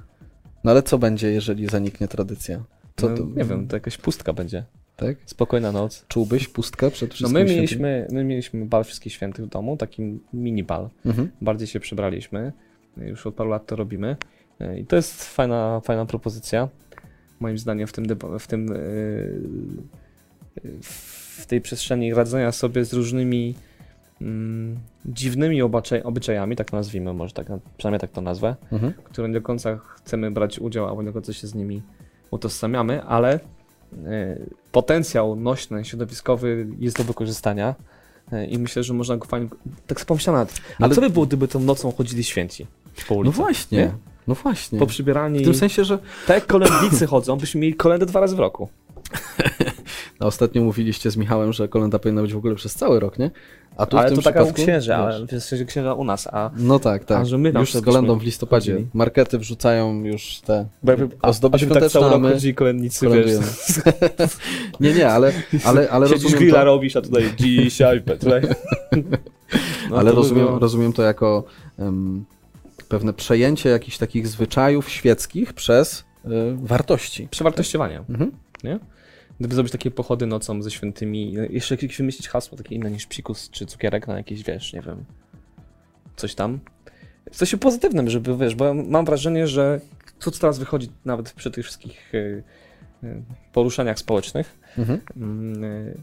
No 0.64 0.72
ale 0.72 0.84
co 0.84 0.98
będzie, 0.98 1.32
jeżeli 1.32 1.68
zaniknie 1.68 2.08
tradycja? 2.08 2.64
Co 2.96 3.10
no, 3.10 3.18
to, 3.18 3.24
Nie 3.24 3.44
wiem, 3.44 3.68
to 3.68 3.76
jakaś 3.76 3.98
pustka 3.98 4.34
będzie. 4.34 4.64
Tak? 4.96 5.18
Spokojna 5.26 5.72
noc. 5.72 6.06
Czułbyś 6.08 6.48
pustkę 6.48 6.92
przed 6.92 7.10
No 7.10 7.14
wszystkim 7.14 7.34
my 7.34 7.40
świętym? 7.40 7.56
mieliśmy, 7.56 8.08
my 8.12 8.24
mieliśmy 8.24 8.66
bal 8.66 8.84
wszystkich 8.84 9.14
świętych 9.14 9.46
w 9.46 9.50
domu, 9.50 9.78
taki 9.78 10.20
mini 10.34 10.64
bal. 10.64 10.90
Mhm. 11.06 11.32
Bardziej 11.42 11.68
się 11.68 11.80
przybraliśmy. 11.80 12.54
Już 12.98 13.28
od 13.28 13.36
paru 13.36 13.50
lat 13.50 13.66
to 13.66 13.76
robimy. 13.76 14.16
E, 14.60 14.80
I 14.80 14.86
to 14.86 14.96
jest 14.96 15.24
fajna, 15.24 15.82
fajna 15.84 16.06
propozycja. 16.06 16.70
Moim 17.40 17.58
zdaniem 17.58 17.88
w 17.88 17.92
tym, 17.92 18.06
w 18.40 18.48
tym 18.48 18.68
yy, 18.68 19.42
w 20.82 21.46
tej 21.46 21.62
przestrzeni 21.62 22.14
radzenia 22.14 22.52
sobie 22.52 22.86
z 22.86 22.94
różnymi 22.94 23.56
mm, 24.22 24.80
dziwnymi 25.06 25.64
obacze- 25.64 26.04
obyczajami, 26.04 26.56
tak 26.56 26.70
to 26.72 26.78
nazwijmy, 26.78 27.14
może 27.14 27.34
tak, 27.34 27.48
przynajmniej 27.78 28.00
tak 28.00 28.12
to 28.12 28.22
nazwę, 28.22 28.56
Mhm. 28.72 28.94
które 29.04 29.28
nie 29.28 29.34
do 29.34 29.42
końca 29.42 29.78
chcemy 29.96 30.32
brać 30.32 30.60
udział, 30.60 30.88
albo 30.88 31.02
nie 31.02 31.06
do 31.08 31.14
końca 31.14 31.34
się 31.34 31.48
z 31.48 31.56
nimi 31.56 31.82
utożsamiamy, 32.32 33.04
ale 33.04 33.34
e, 34.06 34.38
potencjał 34.72 35.36
nośny, 35.36 35.86
środowiskowy 35.86 36.68
jest 36.80 36.98
do 36.98 37.04
wykorzystania 37.04 37.76
e, 38.32 38.46
i 38.46 38.58
myślę, 38.58 38.84
że 38.84 38.94
można 38.94 39.18
go 39.18 39.26
fajnie... 39.26 39.48
Tak 39.88 40.00
sobie 40.00 40.08
pomyślałem 40.08 40.42
ale 40.42 40.50
Ale- 40.86 40.96
co 40.96 41.02
by 41.02 41.10
było, 41.10 41.26
gdyby 41.26 41.48
tą 41.48 41.60
nocą 41.60 41.92
chodzili 41.92 42.24
święci 42.24 42.68
po 43.08 43.14
No 43.14 43.20
ulicy? 43.20 43.36
właśnie, 43.38 43.78
Nie? 43.78 43.92
no 44.28 44.36
właśnie. 44.36 44.80
Poprzybierani, 44.80 45.40
W 45.40 45.44
tym 45.44 45.54
sensie, 45.56 45.84
że 45.86 45.98
tak 46.28 46.36
jak 46.36 46.46
kolędnicy 46.48 47.08
chodzą, 47.08 47.36
byśmy 47.38 47.62
mieli 47.62 47.74
kolędę 47.76 48.06
dwa 48.06 48.20
razy 48.20 48.36
w 48.36 48.40
roku. 48.40 48.70
no, 50.20 50.28
ostatnio 50.28 50.64
mówiliście 50.64 51.12
z 51.12 51.18
Michałem, 51.18 51.54
że 51.54 51.68
kolenda 51.68 52.00
powinna 52.00 52.22
być 52.22 52.34
w 52.34 52.38
ogóle 52.38 52.56
przez 52.56 52.76
cały 52.76 53.00
rok, 53.00 53.20
nie? 53.20 53.32
A 53.78 53.86
tu 53.86 53.98
w 53.98 54.00
ale 54.00 54.10
tym 54.10 54.18
to 54.18 54.24
taka 54.24 54.44
u 54.44 54.54
wiesz, 54.54 54.96
ale 54.98 55.28
w 55.64 55.66
księża 55.66 55.94
u 55.94 56.04
nas, 56.04 56.28
a 56.32 56.52
No 56.58 56.80
tak, 56.80 57.06
tak. 57.06 57.28
A, 57.34 57.38
my 57.38 57.52
już 57.60 57.74
z 57.74 57.82
kolendą 57.82 58.20
w 58.20 58.24
listopadzie. 58.24 58.72
chodzili. 58.72 58.90
Markety 58.94 59.40
wrzucają 59.40 60.04
już 60.04 60.40
te 60.40 60.66
bo 60.84 60.92
jakby, 60.92 61.16
a, 61.22 61.28
ozdoby 61.28 61.56
a 61.56 61.60
tak 61.60 61.68
świąteczne, 61.68 61.90
cały 61.90 62.06
a 62.06 62.10
rok 62.10 62.22
kolędnicy, 62.56 63.10
wiesz, 63.10 63.32
Nie, 64.80 64.94
nie, 64.94 65.10
ale, 65.10 65.34
ale, 65.66 65.90
ale 65.90 66.08
siedzisz 66.08 66.24
rozumiem 66.24 66.40
grilla 66.44 66.60
to, 66.60 66.66
robisz, 66.66 66.96
a 66.96 67.02
tutaj 67.02 67.24
dzisiaj, 67.38 68.02
tutaj. 68.02 68.42
No, 69.90 69.98
ale 69.98 70.12
rozumiem, 70.12 70.46
było- 70.46 70.60
rozumiem 70.60 70.94
to 70.94 71.04
jako 71.04 71.44
em, 71.80 72.26
pewne 72.90 73.14
przejęcie 73.14 73.70
jakichś 73.70 73.98
takich 73.98 74.28
zwyczajów 74.28 74.90
świeckich 74.90 75.54
przez 75.54 76.00
y, 76.00 76.30
wartości. 76.56 77.28
Przewartościowanie. 77.32 78.00
Mhm. 78.10 78.32
Gdyby 79.40 79.56
zrobić 79.56 79.72
takie 79.72 79.92
pochody 79.92 80.26
nocą 80.26 80.62
ze 80.62 80.72
świętymi, 80.72 81.34
jeszcze 81.50 81.76
jakieś 81.76 81.98
wymyślić 81.98 82.30
hasło 82.30 82.58
takie 82.58 82.76
inne 82.76 82.92
niż 82.92 83.06
psikus 83.06 83.50
czy 83.50 83.66
cukierek 83.66 84.08
na 84.08 84.18
jakieś, 84.18 84.44
wiesz, 84.44 84.74
nie 84.74 84.82
wiem, 84.82 85.06
coś 86.16 86.36
tam. 86.36 86.60
Coś 87.32 87.56
pozytywnym, 87.56 88.10
żeby, 88.10 88.38
wiesz, 88.38 88.56
bo 88.56 88.74
mam 88.74 89.06
wrażenie, 89.06 89.48
że 89.48 89.82
to, 90.20 90.32
co 90.32 90.40
teraz 90.40 90.60
wychodzi 90.60 90.90
nawet 91.06 91.32
przy 91.32 91.52
tych 91.52 91.66
wszystkich 91.66 92.14
y, 92.16 92.44
y, 93.04 93.22
poruszeniach 93.54 94.00
społecznych, 94.00 94.58
Mhm. 94.78 95.02
mm, 95.18 95.64
y, 95.64 95.98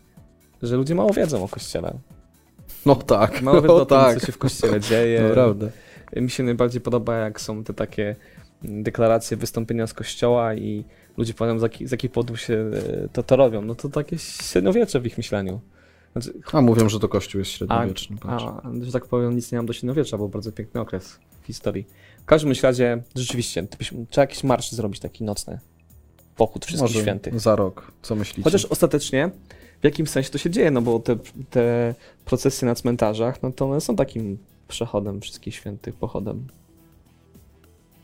że 0.63 0.77
ludzie 0.77 0.95
mało 0.95 1.13
wiedzą 1.13 1.45
o 1.45 1.49
Kościele. 1.49 1.95
No 2.87 2.97
tak, 2.97 3.43
Mało 3.43 3.63
wiedzą 3.63 3.75
no 3.77 3.83
o 3.83 3.87
tym, 3.87 3.99
tak. 3.99 4.21
co 4.21 4.27
się 4.27 4.33
w 4.33 4.39
Kościele 4.39 4.81
dzieje. 4.81 5.23
Naprawdę. 5.23 5.71
Mi 6.17 6.31
się 6.31 6.43
najbardziej 6.43 6.81
podoba, 6.81 7.17
jak 7.17 7.41
są 7.41 7.65
te 7.65 7.75
takie 7.75 8.17
deklaracje, 8.63 9.37
wystąpienia 9.37 9.87
z 9.87 9.95
kościoła 9.95 10.55
i 10.55 10.85
ludzie 11.17 11.35
powiedzą, 11.35 11.59
z, 11.59 11.63
jaki, 11.63 11.87
z 11.89 11.91
jakich 11.91 12.11
powodów 12.11 12.41
się 12.41 12.55
e, 13.05 13.09
to, 13.09 13.23
to 13.23 13.37
robią, 13.37 13.63
no 13.63 13.75
to 13.75 13.89
takie 13.89 14.19
średniowiecze 14.19 15.01
w 15.01 15.07
ich 15.07 15.17
myśleniu. 15.19 15.61
Znaczy, 16.13 16.33
A 16.53 16.61
mówią, 16.61 16.89
że 16.89 17.01
to 17.01 17.09
kościół 17.09 17.39
jest 17.39 17.51
a, 17.53 17.55
średniowieczny. 17.57 18.17
patrz. 18.17 18.45
a, 18.45 18.63
że 18.83 18.93
tak 18.93 19.07
powiem, 19.07 19.37
nic 19.37 19.53
nie 19.53 19.59
mam 19.59 19.67
do 19.67 19.73
średniowiecza, 19.73 20.19
bo 20.19 20.29
bardzo 20.29 20.53
piękny 20.53 20.81
okres 20.81 21.19
w 21.43 21.47
historii. 21.47 21.87
W 22.23 22.25
każdym 22.25 22.53
razie, 22.63 23.03
rzeczywiście, 23.17 23.67
trzeba 24.11 24.23
jakiś 24.23 24.45
marsz 24.45 24.73
zrobić 24.73 25.01
taki 25.01 25.25
nocny. 25.25 25.59
Pochód 26.37 26.67
wszystkich 26.67 26.91
Może 26.91 27.03
świętych. 27.03 27.41
za 27.41 27.57
rok, 27.57 27.93
co 28.03 28.15
myślicie? 28.15 28.43
Chociaż 28.43 28.65
ostatecznie 28.65 29.31
w 29.81 29.85
jakim 29.85 30.07
sensie 30.07 30.31
to 30.31 30.39
się 30.39 30.51
dzieje, 30.51 30.71
no 30.71 30.83
bo 30.83 31.01
te, 31.01 31.17
te 31.51 31.95
procesje 32.25 32.67
na 32.69 32.75
cmentarzach, 32.75 33.43
no 33.43 33.53
to 33.53 33.65
one 33.65 33.81
są 33.81 33.97
takim 33.97 34.39
przechodem 34.69 35.21
wszystkich 35.21 35.55
świętych, 35.55 35.95
pochodem. 35.95 36.47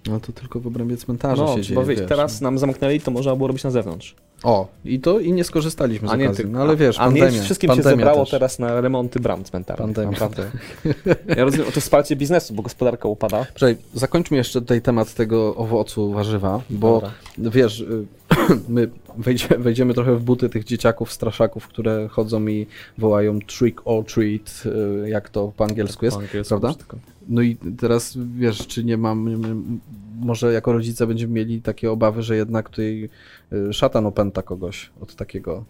No 0.09 0.21
to 0.21 0.33
tylko 0.33 0.61
w 0.61 0.67
obrębie 0.67 0.97
cmentarza 0.97 1.45
No, 1.45 1.57
się 1.57 1.63
dzieje, 1.63 1.85
wiesz, 1.85 2.01
Teraz 2.09 2.41
no. 2.41 2.45
nam 2.47 2.59
zamknęli, 2.59 3.01
to 3.01 3.11
można 3.11 3.37
było 3.37 3.49
robić 3.49 3.65
na 3.65 3.71
zewnątrz. 3.71 4.15
O, 4.43 4.69
i 4.85 5.01
to 5.01 5.21
i 5.21 5.33
nie 5.33 5.45
skorzystaliśmy 5.45 6.09
z 6.09 6.11
A 6.11 6.15
okazji. 6.15 6.45
No 6.47 6.61
ale 6.63 6.77
wiesz, 6.77 6.99
a 6.99 7.05
pandemia. 7.05 7.31
nie 7.31 7.43
wszystkim 7.43 7.69
pandemia 7.69 7.91
się 7.91 7.97
zebrało 7.97 8.21
też. 8.21 8.31
teraz 8.31 8.59
na 8.59 8.81
remonty 8.81 9.21
bram 9.21 9.45
cmentarnych. 9.45 9.87
Pandemia. 9.87 10.11
Naprawdę. 10.11 10.51
Ja 11.37 11.45
rozumiem, 11.45 11.73
to 11.73 11.81
wsparcie 11.81 12.17
biznesu, 12.17 12.55
bo 12.55 12.63
gospodarka 12.63 13.09
upada. 13.09 13.47
Czekaj, 13.55 13.77
zakończmy 13.95 14.37
jeszcze 14.37 14.61
tutaj 14.61 14.83
temat 14.83 15.15
tego 15.15 15.57
owocu, 15.57 16.13
warzywa, 16.13 16.61
bo 16.71 16.95
Dobra. 16.95 17.11
wiesz, 17.39 17.81
y, 17.81 18.07
my 18.69 18.91
wejdzie, 19.19 19.49
wejdziemy 19.59 19.95
trochę 19.95 20.17
w 20.17 20.23
buty 20.23 20.49
tych 20.49 20.65
dzieciaków, 20.65 21.13
straszaków, 21.13 21.69
które 21.69 22.09
chodzą 22.09 22.47
i 22.47 22.67
wołają 22.99 23.39
trick 23.41 23.81
or 23.85 24.05
treat, 24.05 24.63
y, 25.05 25.09
jak 25.09 25.29
to 25.29 25.53
po 25.57 25.65
angielsku 25.65 26.05
jest, 26.05 26.17
Po 26.17 26.23
angielsku 26.23 26.49
prawda? 26.49 26.69
wszystko. 26.69 26.97
No 27.29 27.43
i 27.43 27.57
teraz 27.81 28.19
wiesz, 28.37 28.67
czy 28.67 28.85
nie 28.85 28.97
mam, 28.97 29.81
może 30.21 30.53
jako 30.53 30.73
rodzice 30.73 31.07
będziemy 31.07 31.33
mieli 31.33 31.63
takie 31.63 31.91
obawy, 31.91 32.23
że 32.23 32.37
jednak 32.37 32.69
tutaj 32.71 33.09
y, 33.53 33.73
szatan 33.73 34.07
opęta 34.07 34.43
kogoś 34.43 34.91
od 35.01 35.15
takiego 35.15 35.65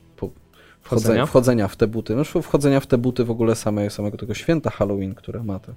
Wchodzenia? 0.80 1.26
wchodzenia, 1.26 1.68
w 1.68 1.76
te 1.76 1.86
buty. 1.86 2.16
No 2.16 2.24
wchodzenia 2.24 2.80
w 2.80 2.86
te 2.86 2.98
buty 2.98 3.24
w 3.24 3.30
ogóle 3.30 3.56
same, 3.56 3.90
samego 3.90 4.18
tego 4.18 4.34
święta 4.34 4.70
Halloween, 4.70 5.14
które 5.14 5.42
ma 5.44 5.58
te 5.58 5.72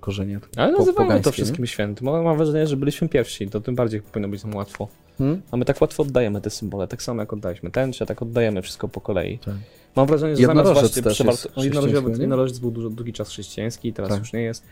korzenie 0.00 0.40
Ale 0.56 0.72
po- 0.72 0.78
nazywajmy 0.78 0.94
to 0.94 1.02
pogańskie, 1.02 1.28
nie? 1.28 1.32
wszystkim 1.32 1.66
świętym. 1.66 2.06
Mam 2.06 2.36
wrażenie, 2.36 2.66
że 2.66 2.76
byliśmy 2.76 3.08
pierwsi, 3.08 3.48
to 3.48 3.60
tym 3.60 3.74
bardziej 3.74 4.02
powinno 4.02 4.28
być 4.28 4.44
nam 4.44 4.54
łatwo. 4.54 4.88
Hmm? 5.18 5.42
A 5.50 5.56
my 5.56 5.64
tak 5.64 5.80
łatwo 5.80 6.02
oddajemy 6.02 6.40
te 6.40 6.50
symbole, 6.50 6.88
tak 6.88 7.02
samo 7.02 7.22
jak 7.22 7.32
oddaliśmy 7.32 7.70
tęczę, 7.70 8.06
tak 8.06 8.22
oddajemy 8.22 8.62
wszystko 8.62 8.88
po 8.88 9.00
kolei. 9.00 9.38
Tak. 9.38 9.54
Mam 9.96 10.06
wrażenie, 10.06 10.36
że 10.36 10.42
zamiast 10.42 10.56
Jednorożec 10.58 10.82
właśnie 10.82 11.02
też 11.02 11.14
przewarto... 11.14 11.48
No, 11.56 11.64
jednorożec, 12.10 12.58
był 12.58 12.70
dużo, 12.70 12.90
długi 12.90 13.12
czas 13.12 13.28
chrześcijański, 13.28 13.92
teraz 13.92 14.10
Tak. 14.10 14.20
już 14.20 14.32
nie 14.32 14.42
jest. 14.42 14.64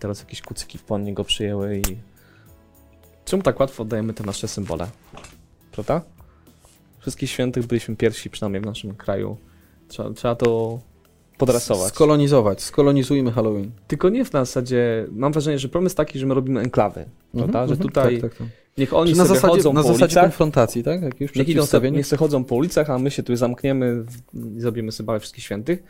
Teraz 0.00 0.20
jakieś 0.20 0.42
kucyki 0.42 0.78
w 0.78 0.82
płonnie 0.82 1.14
go 1.14 1.24
przyjęły 1.24 1.78
i... 1.78 2.13
Czemu 3.24 3.42
tak 3.42 3.60
łatwo 3.60 3.82
oddajemy 3.82 4.14
te 4.14 4.24
nasze 4.24 4.48
symbole? 4.48 4.86
Prawda? 5.72 6.00
Wszystkich 7.00 7.30
świętych 7.30 7.66
byliśmy 7.66 7.96
pierwsi, 7.96 8.30
przynajmniej 8.30 8.62
w 8.62 8.66
naszym 8.66 8.94
kraju. 8.94 9.36
Trzeba, 9.88 10.10
trzeba 10.10 10.34
to 10.34 10.78
podrasować. 11.38 11.88
Skolonizować, 11.88 12.62
skolonizujmy 12.62 13.32
Halloween. 13.32 13.70
Tylko 13.88 14.08
nie 14.08 14.24
w 14.24 14.30
zasadzie... 14.30 15.06
Mam 15.12 15.32
wrażenie, 15.32 15.58
że 15.58 15.68
problem 15.68 15.86
jest 15.86 15.96
taki, 15.96 16.18
że 16.18 16.26
my 16.26 16.34
robimy 16.34 16.60
enklawy. 16.60 17.04
Prawda? 17.32 17.44
Mhm, 17.62 17.68
Że 17.68 17.72
mhm, 17.72 17.88
tutaj 17.88 18.20
tak, 18.20 18.30
tak, 18.30 18.38
tak. 18.38 18.48
niech 18.78 18.94
oni 18.94 19.10
na 19.10 19.16
sobie 19.24 19.28
zasadzie, 19.28 19.56
chodzą 19.56 19.72
na 19.72 19.82
po 19.82 19.86
zasadzie 19.88 20.04
ulicach, 20.04 20.24
konfrontacji, 20.24 20.82
tak? 20.82 21.02
Jak 21.02 21.20
już 21.20 21.34
Niech 21.34 21.48
idą 21.48 21.66
sobie, 21.66 21.90
niech 21.90 22.06
sobie 22.06 22.18
chodzą 22.18 22.44
po 22.44 22.54
ulicach, 22.54 22.90
a 22.90 22.98
my 22.98 23.10
się 23.10 23.22
tu 23.22 23.36
zamkniemy 23.36 24.02
w- 24.02 24.56
i 24.56 24.60
zrobimy 24.60 24.92
sobie 24.92 25.06
bal 25.06 25.20
wszystkich 25.20 25.44
świętych. 25.44 25.82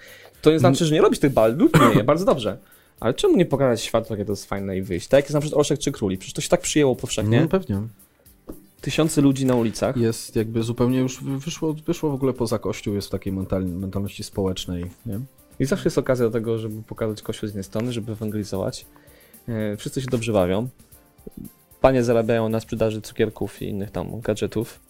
To 0.43 0.51
nie 0.51 0.59
znaczy, 0.59 0.85
że 0.85 0.95
nie 0.95 1.01
robić 1.03 1.21
tych 1.21 1.33
bal, 1.33 1.59
je, 1.97 2.05
bardzo 2.05 2.25
dobrze. 2.25 2.59
Ale 3.01 3.15
czemu 3.15 3.37
nie 3.37 3.47
pokazać 3.47 3.83
światu, 3.83 4.13
jakie 4.13 4.25
to 4.25 4.33
jest 4.33 4.47
fajne 4.47 4.77
i 4.77 4.83
wyjść? 4.83 5.09
Tak 5.09 5.19
jak 5.19 5.25
jest 5.25 5.35
na 5.35 5.41
przykład 5.41 5.61
Orszak 5.61 5.79
czy 5.79 5.93
Króli, 5.93 6.19
przecież 6.19 6.35
to 6.35 6.41
się 6.41 6.49
tak 6.49 6.61
przyjęło 6.61 6.97
powszechnie. 6.97 7.41
No, 7.41 7.49
pewnie. 7.49 7.81
Tysiące 8.81 9.21
ludzi 9.21 9.47
na 9.47 9.55
ulicach. 9.55 9.97
Jest 9.97 10.37
jakby 10.37 10.63
zupełnie 10.63 10.99
już 10.99 11.25
wyszło, 11.25 11.73
wyszło 11.73 12.11
w 12.11 12.15
ogóle 12.15 12.33
poza 12.33 12.59
kościół, 12.59 12.95
jest 12.95 13.09
w 13.09 13.11
takiej 13.11 13.33
mental, 13.33 13.65
mentalności 13.65 14.23
społecznej, 14.25 14.85
nie? 15.07 15.21
I 15.61 15.65
zawsze 15.65 15.87
jest 15.87 15.99
okazja 15.99 16.25
do 16.27 16.31
tego, 16.33 16.59
żeby 16.59 16.83
pokazać 16.83 17.23
kościół 17.23 17.49
z 17.49 17.51
jednej 17.51 17.65
strony, 17.65 17.93
żeby 17.93 18.13
ewangelizować. 18.13 18.87
E, 19.49 19.77
Wszyscy 19.77 20.01
się 20.01 20.07
dobrze 20.11 20.33
bawią. 20.33 20.69
Panie 21.81 22.05
zarabiają 22.05 22.49
na 22.49 22.61
sprzedaży 22.61 23.01
cukierków 23.01 23.63
i 23.63 23.69
innych 23.69 23.91
tam 23.91 24.21
gadżetów. 24.21 24.81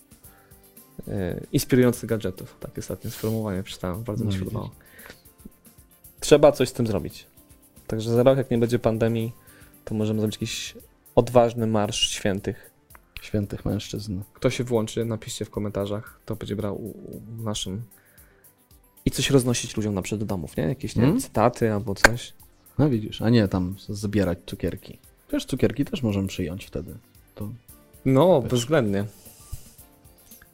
E, 1.08 1.40
Inspirujących 1.52 2.08
gadżetów. 2.08 2.56
Takie 2.60 2.78
ostatnie 2.80 3.10
sformułowanie 3.10 3.62
przeczytałem, 3.62 4.02
bardzo 4.02 4.24
mi 4.24 4.32
się 4.32 4.38
No, 4.38 4.44
podobało. 4.44 4.70
Trzeba 6.20 6.52
coś 6.52 6.68
z 6.68 6.72
tym 6.72 6.86
zrobić. 6.86 7.26
Także 7.86 8.10
za 8.14 8.22
rok, 8.22 8.38
jak 8.38 8.50
nie 8.50 8.58
będzie 8.58 8.78
pandemii, 8.78 9.32
to 9.84 9.94
możemy 9.94 10.20
zrobić 10.20 10.34
jakiś 10.36 10.74
odważny 11.14 11.66
marsz 11.66 12.10
świętych. 12.10 12.70
Świętych 13.22 13.64
mężczyzn. 13.64 14.20
Kto 14.34 14.50
się 14.50 14.64
włączy, 14.64 15.04
napiszcie 15.04 15.44
w 15.44 15.50
komentarzach, 15.50 16.20
to 16.26 16.36
będzie 16.36 16.56
brał 16.56 16.76
u, 16.76 16.88
u 16.88 17.42
naszym. 17.42 17.82
I 19.04 19.10
coś 19.10 19.30
roznosić 19.30 19.76
ludziom 19.76 19.94
na 19.94 20.02
do 20.02 20.26
domów, 20.26 20.56
nie? 20.56 20.64
Jakieś 20.64 20.96
nie 20.96 21.02
wiem, 21.02 21.10
Mm. 21.10 21.22
cytaty 21.22 21.72
albo 21.72 21.94
coś. 21.94 22.32
No 22.78 22.90
widzisz, 22.90 23.22
a 23.22 23.30
nie 23.30 23.48
tam 23.48 23.76
zbierać 23.88 24.38
cukierki. 24.46 24.98
Wiesz, 25.32 25.44
cukierki 25.44 25.84
też 25.84 26.02
możemy 26.02 26.28
przyjąć 26.28 26.64
wtedy. 26.64 26.94
To... 27.34 27.48
No, 28.04 28.42
Wiesz. 28.42 28.50
bezwzględnie. 28.50 29.04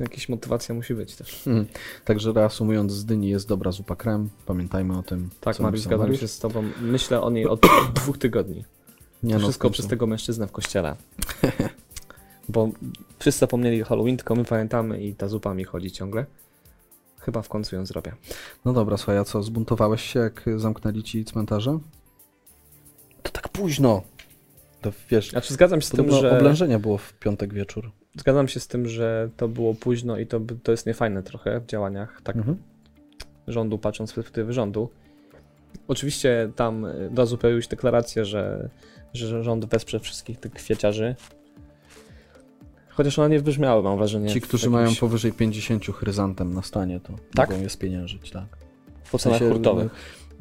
Jakaś 0.01 0.28
motywacja 0.28 0.74
musi 0.74 0.94
być 0.94 1.16
też. 1.16 1.46
Mhm. 1.46 1.66
Także 2.05 2.32
reasumując, 2.32 2.92
z 2.92 3.05
dyni 3.05 3.28
jest 3.28 3.48
dobra 3.48 3.72
zupa 3.72 3.96
krem. 3.96 4.28
Pamiętajmy 4.46 4.98
o 4.98 5.03
tym. 5.03 5.30
Tak, 5.40 5.61
Mariusz, 5.61 5.80
zgadzam 5.80 6.16
się 6.16 6.28
z 6.28 6.38
tobą. 6.38 6.64
Myślę 6.80 7.20
o 7.20 7.30
niej 7.30 7.46
od 7.46 7.61
dwóch 7.94 8.18
tygodni. 8.18 8.64
Nie, 9.22 9.34
To 9.34 9.40
no, 9.40 9.46
wszystko 9.46 9.70
przez 9.70 9.86
tego 9.86 10.07
mężczyznę 10.07 10.46
w 10.46 10.53
kościele. 10.53 10.96
Bo 12.48 12.70
wszyscy 13.18 13.40
zapomnieli 13.40 13.82
o 13.82 13.84
Halloween, 13.84 14.16
tylko 14.16 14.34
my 14.34 14.44
pamiętamy 14.44 15.03
i 15.03 15.14
ta 15.14 15.28
zupa 15.28 15.55
mi 15.55 15.64
chodzi 15.64 15.90
ciągle. 15.90 16.26
Chyba 17.20 17.42
w 17.42 17.48
końcu 17.48 17.76
ją 17.76 17.86
zrobię. 17.86 18.14
No 18.64 18.72
dobra, 18.72 18.96
słuchaj, 18.96 19.18
a 19.18 19.24
co, 19.24 19.42
zbuntowałeś 19.42 20.03
się, 20.03 20.20
jak 20.20 20.44
zamknęli 20.57 21.03
ci 21.03 21.24
cmentarze? 21.24 21.78
To 23.22 23.30
tak 23.30 23.48
późno. 23.48 24.03
To 24.80 24.92
wiesz, 25.11 25.30
Znaczy 25.30 25.55
zgadzam 25.55 25.80
się 25.80 25.86
z 25.86 25.90
tym, 25.90 26.11
że... 26.11 26.38
oblężenie 26.38 26.78
było 26.78 26.98
w 26.98 27.12
piątek 27.12 27.55
wieczór. 27.55 27.90
Zgadzam 28.18 28.48
się 28.48 28.61
z 28.61 28.68
tym, 28.68 28.88
że 28.88 29.28
to 29.36 29.48
było 29.48 29.74
późno 29.74 30.18
i 30.18 30.26
to, 30.26 30.40
to 30.62 30.70
jest 30.72 30.86
niefajne 30.86 31.22
trochę 31.22 31.61
w 31.61 31.66
działaniach 31.66 32.20
tak 32.22 32.36
Mhm. 32.36 32.56
rządu, 33.48 33.78
patrząc 33.78 34.11
z 34.11 34.12
perspektywy 34.12 34.52
rządu. 34.52 34.90
Oczywiście 35.88 36.50
tam 36.56 36.84
od 37.12 37.18
razu 37.18 37.38
pojawiły 37.38 37.62
się 37.62 37.68
deklaracje, 37.68 38.24
że, 38.24 38.68
że 39.14 39.44
rząd 39.44 39.64
wesprze 39.64 40.00
wszystkich 40.00 40.40
tych 40.40 40.52
kwieciarzy. 40.52 41.14
Chociaż 42.88 43.18
one 43.18 43.28
nie 43.28 43.38
wybrzmiały, 43.38 43.82
mam 43.82 43.98
wrażenie. 43.98 44.28
Ci, 44.28 44.40
którzy 44.40 44.66
jakimś- 44.66 44.72
mają 44.72 44.94
powyżej 45.00 45.32
50 45.32 45.86
chryzantem 45.92 46.54
na 46.54 46.62
stanie, 46.62 47.00
to 47.00 47.12
Tak? 47.34 47.50
mogą 47.50 47.62
je 47.62 47.68
spieniężyć, 47.70 48.30
tak. 48.30 48.44
po 49.12 49.18
cenach 49.18 49.38
W 49.38 49.40
sensie, 49.40 49.54
hurtowych. 49.54 49.92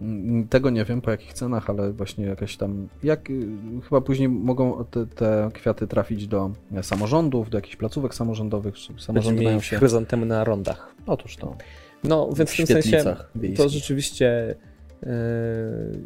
Mm, 0.02 0.48
Tego 0.48 0.70
nie 0.70 0.86
wiem 0.86 1.02
po 1.02 1.12
jakich 1.12 1.34
cenach, 1.34 1.70
ale 1.70 1.94
właśnie 1.94 2.26
jakaś 2.26 2.58
tam. 2.58 2.88
Jak 3.04 3.30
y, 3.30 3.48
chyba 3.84 4.02
później 4.02 4.30
mogą 4.30 4.86
te, 4.92 5.06
te 5.08 5.50
kwiaty 5.54 5.88
trafić 5.88 6.28
do 6.28 6.52
samorządów, 6.82 7.50
do 7.50 7.58
jakichś 7.58 7.76
placówek 7.76 8.16
samorządowych. 8.16 8.76
Samorządy 8.98 9.44
mają 9.44 9.60
się. 9.60 9.78
chryzantemy 9.78 10.26
na 10.26 10.44
rondach. 10.44 10.96
Otóż 11.08 11.36
to. 11.38 11.56
No, 12.04 12.30
więc 12.34 12.50
w 12.50 12.54
w 12.54 12.58
tym 12.58 12.68
sensie 12.68 12.82
świetlicach 12.90 13.32
to 13.34 13.40
wiejskich. 13.40 13.70
rzeczywiście 13.70 14.56
yy, 15.02 15.10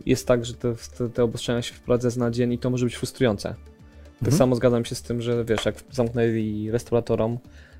jest 0.05 0.27
tak, 0.27 0.45
że 0.45 0.53
te, 0.53 0.75
te, 0.97 1.09
te 1.09 1.23
obostrzenia 1.23 1.61
się 1.61 1.73
wprowadza 1.73 2.09
z 2.09 2.17
na 2.17 2.31
dzień 2.31 2.53
i 2.53 2.57
to 2.57 2.69
może 2.69 2.85
być 2.85 2.95
frustrujące. 2.95 3.49
Tak 3.49 4.27
Mhm. 4.27 4.37
samo 4.37 4.55
zgadzam 4.55 4.85
się 4.85 4.95
z 4.95 5.01
tym, 5.01 5.21
że 5.21 5.45
wiesz, 5.45 5.65
jak 5.65 5.75
zamknęli 5.91 6.71
restauratorom 6.71 7.37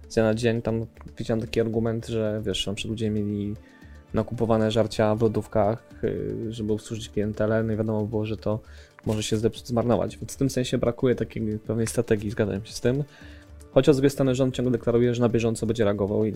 z 0.09 0.13
dnia 0.13 0.23
na 0.23 0.33
dzień, 0.33 0.61
tam 0.61 0.85
widziałem 1.17 1.41
taki 1.41 1.61
argument, 1.61 2.07
że 2.07 2.41
wiesz, 2.45 2.65
tam 2.65 2.75
przy 2.75 2.87
ludzie 2.87 3.09
mieli 3.09 3.53
nakupowane 4.13 4.71
żarcia 4.71 5.15
w 5.15 5.21
lodówkach, 5.21 5.83
yy, 6.03 6.53
żeby 6.53 6.73
obsłużyć 6.73 7.09
klientelę, 7.09 7.63
no 7.63 7.73
i 7.73 7.75
wiadomo 7.77 8.05
było, 8.05 8.25
że 8.25 8.37
to 8.37 8.59
może 9.05 9.23
się 9.23 9.37
zepsuć, 9.37 9.67
zmarnować. 9.67 10.17
Więc 10.17 10.33
w 10.33 10.37
tym 10.37 10.49
sensie 10.49 10.77
brakuje 10.77 11.15
takiej 11.15 11.59
pewnej 11.59 11.87
strategii, 11.87 12.31
zgadzam 12.31 12.65
się 12.65 12.73
z 12.73 12.81
tym. 12.81 13.03
Chociaż 13.73 13.95
z 13.95 13.97
drugiej 13.97 14.09
strony 14.09 14.35
rząd 14.35 14.55
ciągle 14.55 14.71
deklaruje, 14.71 15.15
że 15.15 15.21
na 15.21 15.29
bieżąco 15.29 15.65
będzie 15.65 15.83
reagował 15.83 16.25
i 16.25 16.33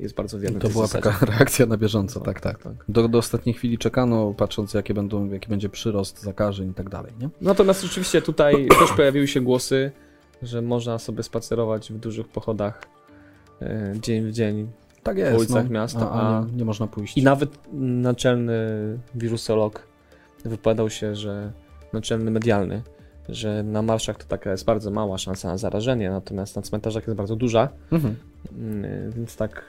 jest 0.00 0.14
bardzo 0.14 0.38
wierny 0.38 0.60
To 0.60 0.68
była 0.68 0.86
zasadzie. 0.86 1.02
taka 1.04 1.26
reakcja 1.32 1.66
na 1.66 1.76
bieżąco, 1.76 2.18
No, 2.20 2.24
tak, 2.26 2.40
tak. 2.40 2.62
tak. 2.62 2.72
Do, 2.88 3.08
do 3.08 3.18
ostatniej 3.18 3.54
chwili 3.54 3.78
czekano, 3.78 4.34
patrząc 4.36 4.74
jakie 4.74 4.94
będą, 4.94 5.30
jaki 5.30 5.48
będzie 5.48 5.68
przyrost 5.68 6.22
zakażeń 6.22 6.70
i 6.70 6.74
tak 6.74 6.88
dalej, 6.88 7.12
nie? 7.20 7.28
Natomiast 7.40 7.82
rzeczywiście 7.82 8.22
tutaj 8.22 8.68
też 8.80 8.92
pojawiły 8.96 9.26
się 9.28 9.40
głosy, 9.40 9.90
że 10.42 10.62
można 10.62 10.98
sobie 10.98 11.22
spacerować 11.22 11.92
w 11.92 11.98
dużych 11.98 12.28
pochodach 12.28 12.82
e, 13.62 13.92
dzień 14.02 14.26
w 14.26 14.32
dzień. 14.32 14.68
Tak 15.02 15.18
jest, 15.18 15.38
ulicach 15.38 15.70
miasta, 15.70 16.10
a, 16.10 16.38
a- 16.38 16.44
nie, 16.44 16.52
nie 16.52 16.64
można 16.64 16.86
pójść. 16.86 17.18
I 17.18 17.22
nawet 17.22 17.58
naczelny 17.72 18.58
wirusolog 19.14 19.82
wypowiadał 20.44 20.90
się, 20.90 21.14
że 21.14 21.52
naczelny 21.92 22.30
medialny, 22.30 22.82
że 23.28 23.62
na 23.62 23.82
marszach 23.82 24.16
to 24.18 24.24
taka 24.24 24.50
jest 24.50 24.64
bardzo 24.64 24.90
mała 24.90 25.18
szansa 25.18 25.48
na 25.48 25.58
zarażenie, 25.58 26.10
natomiast 26.10 26.56
na 26.56 26.62
cmentarzach 26.62 27.06
jest 27.06 27.16
bardzo 27.16 27.36
duża, 27.36 27.68
Mhm. 27.92 28.16
Mm, 28.58 29.10
więc 29.12 29.36
tak 29.36 29.64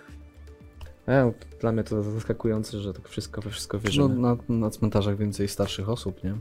e, 1.08 1.32
dla 1.62 1.72
mnie 1.72 1.84
to 1.84 2.04
zaskakujące, 2.04 2.80
że 2.80 2.94
tak 2.94 3.08
wszystko 3.10 3.42
we 3.42 3.50
wszystko 3.50 3.78
No, 3.78 3.82
wierzymy. 3.84 4.16
na, 4.16 4.38
na 4.50 4.70
cmentarzach 4.70 5.18
więcej 5.18 5.48
starszych 5.48 5.90
osób, 5.90 6.24
nie? 6.24 6.36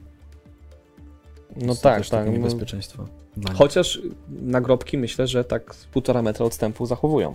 No 1.57 1.75
tak, 1.75 2.07
tak. 2.09 2.27
No, 2.27 2.33
niebezpieczeństwo. 2.33 3.07
nich. 3.37 3.53
chociaż 3.55 4.01
nagrobki 4.29 4.99
myślę, 4.99 5.27
że 5.27 5.45
tak 5.45 5.75
z 5.75 5.85
półtora 5.87 6.23
metra 6.23 6.47
odstępu 6.47 6.87
zachowują. 6.87 7.35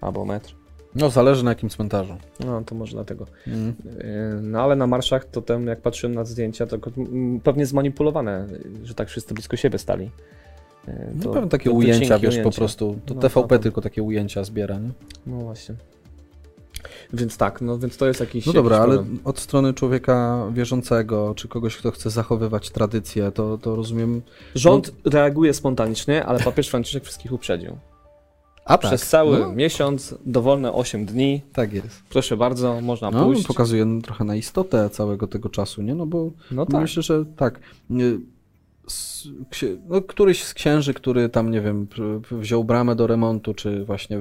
Albo 0.00 0.24
metr. 0.24 0.54
No 0.94 1.10
zależy 1.10 1.44
na 1.44 1.50
jakim 1.50 1.68
cmentarzu. 1.68 2.16
No 2.40 2.62
to 2.66 2.74
może 2.74 2.92
dlatego. 2.92 3.26
Mm. 3.46 3.74
No 4.42 4.62
ale 4.62 4.76
na 4.76 4.86
marszach 4.86 5.24
to 5.24 5.42
tam 5.42 5.66
jak 5.66 5.80
patrzyłem 5.80 6.14
na 6.14 6.24
zdjęcia, 6.24 6.66
to 6.66 6.78
pewnie 7.42 7.66
zmanipulowane, 7.66 8.46
że 8.84 8.94
tak 8.94 9.08
wszyscy 9.08 9.34
blisko 9.34 9.56
siebie 9.56 9.78
stali. 9.78 10.10
Yy, 10.88 10.94
No 11.14 11.22
to- 11.22 11.30
pewnie 11.32 11.48
takie 11.48 11.70
ujęcia, 11.70 12.18
wiesz, 12.18 12.34
po 12.34 12.40
ujęcia. 12.40 12.58
prostu. 12.58 12.98
To 13.06 13.14
No, 13.14 13.20
TVP 13.20 13.56
to 13.56 13.62
tylko 13.62 13.80
takie 13.80 14.02
ujęcia 14.02 14.44
zbiera, 14.44 14.78
nie? 14.78 14.90
No 15.26 15.36
właśnie. 15.36 15.74
Więc 17.12 17.36
tak, 17.36 17.60
no 17.60 17.78
więc 17.78 17.96
to 17.96 18.06
jest 18.06 18.20
jakiś. 18.20 18.46
No 18.46 18.52
dobra, 18.52 18.76
jakiś 18.76 18.92
ale 18.92 19.04
od 19.24 19.38
strony 19.38 19.74
człowieka 19.74 20.46
wierzącego, 20.52 21.34
czy 21.36 21.48
kogoś, 21.48 21.76
kto 21.76 21.90
chce 21.90 22.10
zachowywać 22.10 22.70
tradycję, 22.70 23.30
to, 23.32 23.58
to 23.58 23.76
rozumiem. 23.76 24.22
Rząd 24.54 24.92
reaguje 25.04 25.54
spontanicznie, 25.54 26.24
ale 26.26 26.40
papież 26.40 26.68
Franciszek 26.68 27.04
wszystkich 27.04 27.32
uprzedził. 27.32 27.76
A 28.64 28.78
Przez 28.78 29.08
cały 29.08 29.38
no, 29.38 29.52
miesiąc, 29.52 30.14
dowolne 30.26 30.72
8 30.72 31.06
dni. 31.06 31.42
tak 31.52 31.72
jest. 31.72 32.02
Proszę 32.08 32.36
bardzo, 32.36 32.80
można 32.80 33.10
No, 33.10 33.24
pójść. 33.24 33.46
pokazuje 33.46 33.84
no, 33.84 34.00
trochę 34.02 34.24
na 34.24 34.36
istotę 34.36 34.90
całego 34.90 35.26
tego 35.26 35.48
czasu, 35.48 35.82
nie? 35.82 35.94
No 35.94 36.06
bo 36.06 36.30
No 36.50 36.66
tak. 36.66 36.80
myślę, 36.80 37.02
że 37.02 37.24
tak. 37.36 37.60
No, 37.90 38.02
któryś 40.08 40.44
z 40.44 40.54
księży, 40.54 40.94
który 40.94 41.28
tam, 41.28 41.50
nie 41.50 41.60
wiem, 41.60 41.86
wziął 42.30 42.64
bramę 42.64 42.96
do 42.96 43.06
remontu, 43.06 43.54
czy 43.54 43.84
właśnie 43.84 44.18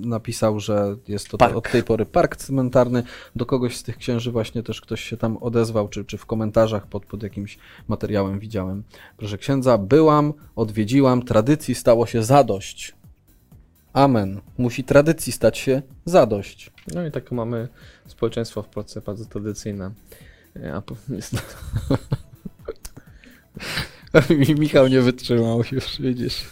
napisał, 0.00 0.60
że 0.60 0.96
jest 1.08 1.28
to 1.28 1.38
Park. 1.38 1.56
od 1.56 1.70
tej 1.70 1.82
pory 1.82 2.06
park 2.06 2.36
cmentarny, 2.36 3.02
do 3.36 3.46
kogoś 3.46 3.76
z 3.76 3.82
tych 3.82 3.96
księży 3.96 4.30
właśnie 4.32 4.62
też 4.62 4.80
ktoś 4.80 5.00
się 5.04 5.16
tam 5.16 5.36
odezwał, 5.36 5.88
czy, 5.88 6.04
czy 6.04 6.18
w 6.18 6.26
komentarzach 6.26 6.86
pod, 6.86 7.06
pod 7.06 7.22
jakimś 7.22 7.58
materiałem 7.88 8.38
widziałem. 8.38 8.82
Proszę 9.16 9.38
księdza, 9.38 9.78
byłam, 9.78 10.32
odwiedziłam, 10.56 11.22
tradycji 11.22 11.74
stało 11.74 12.06
się 12.06 12.22
zadość. 12.22 12.94
Amen. 13.92 14.40
Musi 14.58 14.84
tradycji 14.84 15.32
stać 15.32 15.58
się 15.58 15.82
zadość. 16.04 16.70
No 16.94 17.06
i 17.06 17.10
tak 17.10 17.32
mamy 17.32 17.68
społeczeństwo 18.06 18.62
w 18.62 18.68
Polsce 18.68 19.00
bardzo 19.00 19.24
tradycyjne. 19.24 19.90
E, 20.56 20.74
A 20.74 20.82
po- 20.82 20.96
Michał 24.58 24.88
nie 24.88 25.00
wytrzymał 25.00 25.62
już, 25.72 26.00
widzisz. 26.00 26.44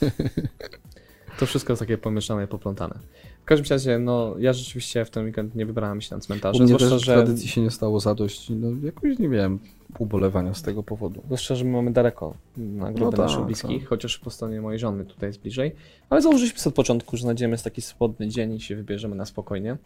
to 1.39 1.47
wszystko 1.47 1.73
jest 1.73 1.81
takie 1.81 1.99
pomieszane 1.99 2.45
i 2.45 2.47
poplątane. 2.47 2.95
W 3.43 3.45
każdym 3.45 3.67
razie, 3.71 3.99
no 3.99 4.35
ja 4.39 4.53
rzeczywiście 4.53 5.05
w 5.05 5.11
ten 5.11 5.25
weekend 5.25 5.55
nie 5.55 5.67
wybrałem 5.67 6.01
się 6.01 6.09
na 6.11 6.17
U 6.17 6.21
cmentarze, 6.21 6.59
mnie 6.59 6.69
zwłaszcza, 6.69 6.91
też 6.91 7.05
że, 7.05 7.15
tradycji 7.15 7.49
się 7.49 7.61
nie 7.61 7.71
stało 7.71 8.01
zadość. 8.01 8.51
No, 8.51 8.69
jakoś 8.83 9.19
nie 9.19 9.29
miałem 9.29 9.59
ubolewania 9.99 10.55
z 10.55 10.63
tego 10.63 10.83
powodu. 10.83 11.23
zwłaszcza, 11.25 11.55
że 11.55 11.65
my 11.65 11.71
mamy 11.71 11.93
daleko 11.93 12.35
na 12.57 12.93
grupę 12.93 13.05
No 13.05 13.11
tak, 13.11 13.21
naszych 13.21 13.45
bliskich, 13.45 13.89
chociaż 13.89 14.19
po 14.19 14.31
stronie 14.31 14.61
mojej 14.61 14.79
żony 14.79 15.05
tutaj 15.05 15.29
jest 15.29 15.41
bliżej. 15.41 15.75
Ale 16.11 16.23
założyliśmy 16.23 16.59
sobie 16.59 16.71
od 16.71 16.77
początku, 16.77 17.17
że 17.17 17.23
znajdziemy 17.23 17.59
taki 17.59 17.83
swobodny 17.83 18.29
dzień 18.29 18.55
i 18.55 18.61
się 18.61 18.77
wybierzemy 18.77 19.17
na 19.17 19.27
spokojnie. 19.27 19.77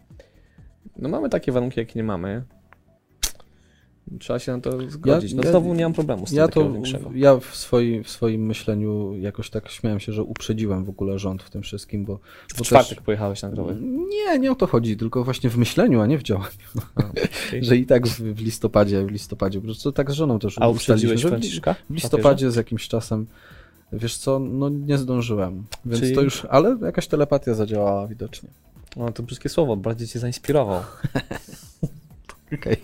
No 0.97 1.09
mamy 1.09 1.29
takie 1.29 1.51
warunki, 1.51 1.79
jakie 1.79 1.93
nie 1.95 2.03
mamy. 2.03 2.43
Trzeba 4.19 4.39
się 4.39 4.51
na 4.51 4.61
to 4.61 4.89
zgodzić. 4.89 5.33
no 5.33 5.43
ja- 5.43 5.49
znowu 5.49 5.73
nie 5.73 5.83
mam 5.83 5.93
problemu 5.93 6.27
z 6.27 6.29
tym 6.29 6.37
Ja 6.37 6.47
to, 6.47 6.71
większego. 6.71 7.11
ja 7.15 7.37
w, 7.37 7.55
swoim 7.55 8.03
w 8.03 8.09
swoim 8.09 8.45
myśleniu 8.45 9.17
jakoś 9.17 9.49
tak 9.49 9.69
śmiałem 9.69 9.99
się, 9.99 10.13
że 10.13 10.23
uprzedziłem 10.23 10.83
w 10.85 10.89
ogóle 10.89 11.19
rząd 11.19 11.43
w 11.43 11.49
tym 11.49 11.61
wszystkim, 11.61 12.05
bo... 12.05 12.19
W 12.53 12.57
bo 12.57 12.63
czwartek 12.63 13.01
pojechałeś 13.01 13.41
na 13.41 13.49
growy. 13.49 13.77
Nie, 14.09 14.39
nie 14.39 14.51
o 14.51 14.55
to 14.55 14.67
chodzi, 14.67 14.97
tylko 14.97 15.23
właśnie 15.23 15.49
w 15.49 15.57
myśleniu, 15.57 16.01
a 16.01 16.05
nie 16.05 16.17
w 16.17 16.23
działaniu. 16.23 16.47
Że 17.61 17.77
i 17.77 17.85
tak 17.85 18.07
w, 18.07 18.19
w 18.19 18.41
listopadzie, 18.41 19.05
w 19.05 19.11
listopadzie, 19.11 19.59
po 19.59 19.65
prostu 19.65 19.91
tak 19.91 20.11
z 20.11 20.13
żoną 20.13 20.39
też 20.39 20.55
A 20.59 20.67
uprzedziłeś 20.69 21.21
Franciszka? 21.21 21.75
W 21.89 21.93
listopadzie 21.93 22.51
z 22.51 22.55
jakimś 22.55 22.87
czasem, 22.87 23.27
wiesz 23.93 24.17
co, 24.17 24.39
no 24.39 24.69
nie 24.69 24.97
zdążyłem, 24.97 25.63
więc 25.85 26.01
Czyli- 26.01 26.15
to 26.15 26.21
już, 26.21 26.45
ale 26.49 26.77
jakaś 26.81 27.07
telepatia 27.07 27.53
zadziałała 27.53 28.07
widocznie. 28.07 28.49
No 28.95 29.11
to 29.11 29.23
brzydkie 29.23 29.49
słowo, 29.49 29.77
bardziej 29.77 30.07
cię 30.07 30.19
zainspirował. 30.19 30.81
Okej, 32.53 32.77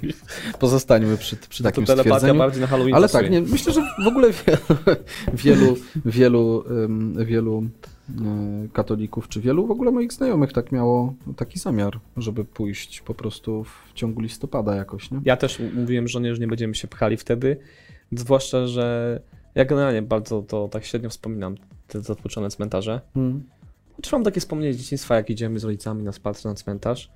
pozostańmy 0.60 1.18
przy, 1.18 1.36
przy 1.36 1.64
takim 1.64 1.86
to 1.86 1.96
telepatia 1.96 2.34
bardziej 2.34 2.62
na 2.62 2.68
Halloween 2.68 2.96
Ale 2.96 3.08
pasuje. 3.08 3.24
tak, 3.24 3.32
nie, 3.32 3.42
myślę, 3.42 3.74
że 3.74 3.82
w 4.04 4.08
ogóle 4.08 4.30
wielu, 5.34 5.76
wielu, 6.06 6.64
wielu, 7.16 7.64
katolików, 8.74 9.28
czy 9.28 9.42
wielu 9.42 9.68
w 9.68 9.72
ogóle 9.72 9.92
moich 9.92 10.14
znajomych 10.14 10.54
tak 10.54 10.72
miało 10.72 11.14
taki 11.36 11.60
zamiar, 11.60 12.00
żeby 12.18 12.46
pójść 12.46 13.02
po 13.02 13.14
prostu 13.14 13.64
w 13.64 13.94
ciągu 13.94 14.22
listopada 14.22 14.76
jakoś, 14.76 15.12
nie? 15.12 15.22
Ja 15.26 15.38
też 15.38 15.62
mówiłem 15.76 16.08
żonie, 16.08 16.36
że 16.36 16.42
nie 16.42 16.48
będziemy 16.48 16.76
się 16.76 16.88
pchali 16.88 17.18
wtedy, 17.18 17.58
zwłaszcza, 18.12 18.68
że 18.68 19.20
ja 19.56 19.66
generalnie 19.66 20.02
bardzo 20.02 20.42
to 20.42 20.68
tak 20.68 20.86
średnio 20.86 21.10
wspominam, 21.10 21.56
te 21.88 22.02
zatłoczone 22.02 22.50
cmentarze. 22.50 23.02
Mm. 23.16 23.44
Czy 24.02 24.16
mam 24.16 24.24
takie 24.24 24.40
wspomnienie 24.40 24.74
z 24.74 24.78
dzieciństwa, 24.78 25.16
jak 25.16 25.30
idziemy 25.30 25.60
z 25.60 25.64
rodzicami 25.64 26.04
na 26.04 26.12
spacer 26.12 26.46
na 26.46 26.56
cmentarz, 26.56 27.12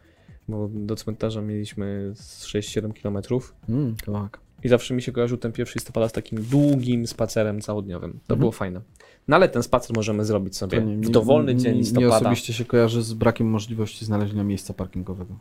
bo 0.48 0.70
do 0.74 0.96
cmentarza 0.96 1.42
mieliśmy 1.42 2.12
z 2.16 2.46
6-7 2.46 2.94
kilometrów 2.94 3.56
Mm, 3.70 3.96
tak. 4.06 4.40
i 4.64 4.70
zawsze 4.70 4.94
mi 4.94 5.02
się 5.02 5.12
kojarzył 5.12 5.38
ten 5.38 5.52
1 5.58 5.74
listopada 5.76 6.10
z 6.10 6.12
takim 6.12 6.42
długim 6.44 7.08
spacerem 7.08 7.62
całodniowym. 7.62 8.12
To 8.12 8.18
Mhm. 8.18 8.40
było 8.40 8.52
fajne. 8.52 8.82
No 9.28 9.36
ale 9.36 9.50
ten 9.50 9.64
spacer 9.64 9.96
możemy 9.96 10.26
zrobić 10.26 10.58
sobie 10.58 10.82
nie- 10.82 10.98
w 10.98 11.06
nie- 11.06 11.10
dowolny 11.12 11.54
nie- 11.56 11.60
dzień 11.62 11.74
Nie 11.74 11.80
listopada. 11.80 12.16
osobiście 12.16 12.54
się 12.54 12.66
kojarzy 12.66 13.04
z 13.04 13.14
brakiem 13.14 13.48
możliwości 13.48 14.06
znalezienia 14.06 14.44
miejsca 14.44 14.74
parkingowego. 14.74 15.36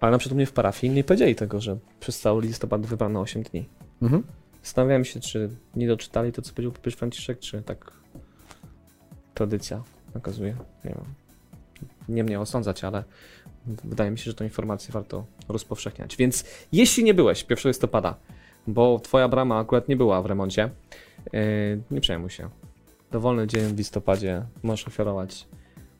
Ale 0.00 0.12
na 0.12 0.18
przykład 0.18 0.32
u 0.32 0.36
mnie 0.36 0.46
w 0.46 0.52
parafii 0.52 0.92
nie 0.92 1.04
powiedzieli 1.04 1.34
tego, 1.34 1.60
że 1.60 1.78
przez 2.00 2.20
cały 2.20 2.42
listopad 2.42 2.86
wybrano 2.86 3.20
8 3.20 3.42
dni. 3.42 3.68
Mhm. 4.02 4.22
Zastanawiałem 4.62 5.04
się, 5.04 5.20
czy 5.20 5.50
nie 5.76 5.88
doczytali 5.88 6.32
to, 6.32 6.42
co 6.42 6.52
powiedział 6.52 6.72
papież 6.72 6.94
Franciszek, 6.94 7.38
czy 7.38 7.62
tak 7.62 7.92
tradycja 9.34 9.82
nakazuje. 10.14 10.56
Nie 10.84 10.90
wiem. 10.90 11.04
Nie 12.08 12.24
mnie 12.24 12.40
osądzać, 12.40 12.84
ale 12.84 13.04
wydaje 13.66 14.10
mi 14.10 14.18
się, 14.18 14.24
że 14.24 14.34
tą 14.34 14.44
informację 14.44 14.92
warto 14.92 15.24
rozpowszechniać. 15.48 16.16
Więc 16.16 16.44
jeśli 16.72 17.04
nie 17.04 17.14
byłeś 17.14 17.46
1 17.50 17.70
listopada, 17.70 18.14
bo 18.66 19.00
twoja 19.00 19.28
brama 19.28 19.58
akurat 19.58 19.88
nie 19.88 19.96
była 19.96 20.22
w 20.22 20.26
remoncie, 20.26 20.70
yy, 21.32 21.82
nie 21.90 22.00
przejmuj 22.00 22.30
się. 22.30 22.48
Dowolny 23.10 23.46
dzień 23.46 23.74
w 23.74 23.78
listopadzie 23.78 24.42
możesz 24.62 24.88
ofiarować 24.88 25.48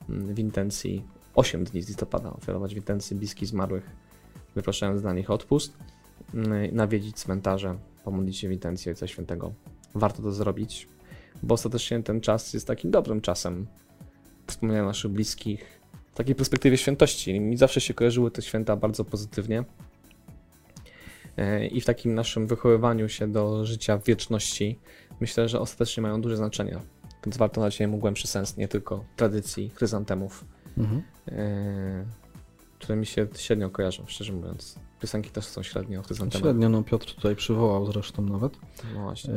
mm, 0.08 0.34
w 0.34 0.38
intencji 0.38 1.04
8 1.34 1.64
dni 1.64 1.82
z 1.82 1.88
listopada, 1.88 2.30
ofiarować 2.30 2.74
w 2.74 2.76
intencji 2.76 3.16
bliskich 3.16 3.48
zmarłych, 3.48 3.90
wypraszając 4.54 5.02
dla 5.02 5.12
nich 5.12 5.30
odpust, 5.30 5.76
yy, 6.34 6.72
nawiedzić 6.72 7.16
cmentarze, 7.16 7.78
pomodlić 8.04 8.38
się 8.38 8.48
w 8.48 8.52
intencji 8.52 8.88
Ojca 8.88 9.06
Świętego. 9.06 9.52
Warto 9.94 10.22
to 10.22 10.32
zrobić, 10.32 10.88
bo 11.42 11.54
ostatecznie 11.54 12.02
ten 12.02 12.20
czas 12.20 12.54
jest 12.54 12.66
takim 12.66 12.90
dobrym 12.90 13.20
czasem 13.20 13.66
wspomnienia 14.46 14.84
naszych 14.84 15.10
bliskich, 15.10 15.81
w 16.12 16.14
takiej 16.14 16.34
perspektywie 16.34 16.76
świętości. 16.76 17.40
Mi 17.40 17.56
zawsze 17.56 17.80
się 17.80 17.94
kojarzyły 17.94 18.30
te 18.30 18.42
święta 18.42 18.76
bardzo 18.76 19.04
pozytywnie. 19.04 19.64
E, 21.36 21.66
I 21.66 21.80
w 21.80 21.84
takim 21.84 22.14
naszym 22.14 22.46
wychowywaniu 22.46 23.08
się 23.08 23.32
do 23.32 23.66
życia 23.66 23.98
w 23.98 24.04
wieczności 24.04 24.78
myślę, 25.20 25.48
że 25.48 25.60
ostatecznie 25.60 26.02
mają 26.02 26.20
duże 26.20 26.36
znaczenie. 26.36 26.78
Więc 27.26 27.36
warto 27.36 27.60
dać 27.60 27.80
im 27.80 27.98
głębszy 27.98 28.26
sens, 28.26 28.56
nie 28.56 28.68
tylko 28.68 29.04
tradycji, 29.16 29.70
chryzantemów, 29.74 30.44
Mhm. 30.78 31.02
e, 31.28 32.04
które 32.78 32.96
mi 32.96 33.06
się 33.06 33.26
średnio 33.36 33.70
kojarzą, 33.70 34.04
szczerze 34.06 34.32
mówiąc. 34.32 34.78
Piosenki 35.00 35.30
też 35.30 35.44
są 35.44 35.62
średnio 35.62 36.00
o 36.00 36.02
chryzantemach. 36.02 36.42
Średnio, 36.42 36.68
no 36.68 36.82
Piotr 36.82 37.14
tutaj 37.14 37.36
przywołał 37.36 37.86
zresztą 37.92 38.22
nawet. 38.22 38.52
No 38.94 39.02
właśnie. 39.02 39.34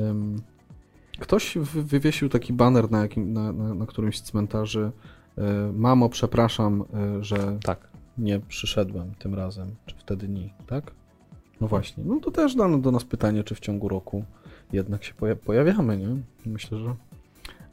Ktoś 1.20 1.58
wy- 1.58 1.84
wywiesił 1.84 2.30
taki 2.30 2.54
baner 2.54 2.92
na, 2.92 3.02
jakim, 3.02 3.34
na, 3.34 3.52
na, 3.54 3.74
na 3.74 3.86
którymś 3.86 4.18
z 4.18 4.24
cmentarzy. 4.24 4.92
Y, 5.38 5.42
Mamo, 5.74 6.10
przepraszam, 6.10 6.84
y, 7.20 7.24
że 7.24 7.58
Tak. 7.64 7.88
nie 8.18 8.40
przyszedłem 8.40 9.16
tym 9.20 9.36
razem, 9.36 9.76
czy 9.86 9.96
wtedy 9.96 10.28
nie, 10.28 10.50
tak? 10.68 10.92
No 11.62 11.68
właśnie. 11.68 12.04
No 12.08 12.20
to 12.20 12.32
też 12.32 12.56
dano 12.56 12.78
do 12.78 12.92
nas 12.92 13.04
pytanie, 13.04 13.44
czy 13.44 13.56
w 13.56 13.60
ciągu 13.60 13.88
roku 13.90 14.24
jednak 14.74 15.04
się 15.04 15.14
poja- 15.14 15.36
pojawiamy, 15.36 15.98
nie? 15.98 16.08
Myślę, 16.46 16.78
że, 16.78 16.96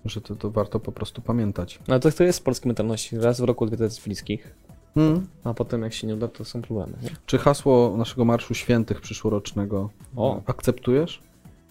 że 0.04 0.20
to, 0.20 0.36
to 0.36 0.50
warto 0.50 0.80
po 0.80 0.92
prostu 0.92 1.22
pamiętać. 1.22 1.78
Ale 1.88 2.00
to, 2.00 2.12
to 2.12 2.24
jest 2.24 2.38
w 2.38 2.42
polskiej 2.42 2.68
mentalności. 2.68 3.18
Raz 3.18 3.40
w 3.40 3.44
roku 3.44 3.64
odwiedzać 3.64 4.02
bliskich, 4.04 4.54
Hmm. 4.94 5.26
a 5.44 5.54
potem 5.54 5.82
jak 5.82 5.92
się 5.92 6.06
nie 6.06 6.14
uda, 6.14 6.28
to 6.28 6.44
są 6.44 6.62
problemy. 6.62 6.92
Nie? 7.02 7.08
Czy 7.26 7.38
hasło 7.38 7.94
naszego 7.96 8.24
Marszu 8.24 8.54
Świętych 8.54 9.00
przyszłorocznego 9.00 9.90
O. 10.16 10.42
akceptujesz? 10.46 11.22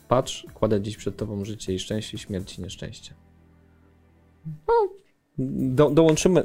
Patrz, 0.08 0.46
kładę 0.54 0.82
dziś 0.82 0.98
przed 0.98 1.18
tobą 1.18 1.46
życie 1.46 1.74
i 1.74 1.80
szczęście, 1.80 2.18
śmierć 2.18 2.58
i 2.60 2.62
nieszczęście. 2.62 3.14
No, 4.68 4.74
do, 5.38 5.90
dołączymy. 5.90 6.44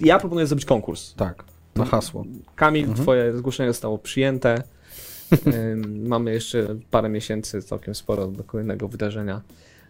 Ja 0.00 0.18
proponuję 0.18 0.46
zrobić 0.46 0.64
konkurs. 0.64 1.14
Tak, 1.14 1.44
na 1.76 1.84
hasło. 1.84 2.24
Kamil, 2.56 2.84
Mhm. 2.84 3.02
twoje 3.02 3.36
zgłoszenie 3.36 3.70
zostało 3.70 3.98
przyjęte. 3.98 4.62
Mamy 6.08 6.32
jeszcze 6.32 6.76
parę 6.90 7.08
miesięcy, 7.08 7.62
całkiem 7.62 7.94
sporo 7.94 8.26
do 8.26 8.44
kolejnego 8.44 8.88
wydarzenia, 8.88 9.40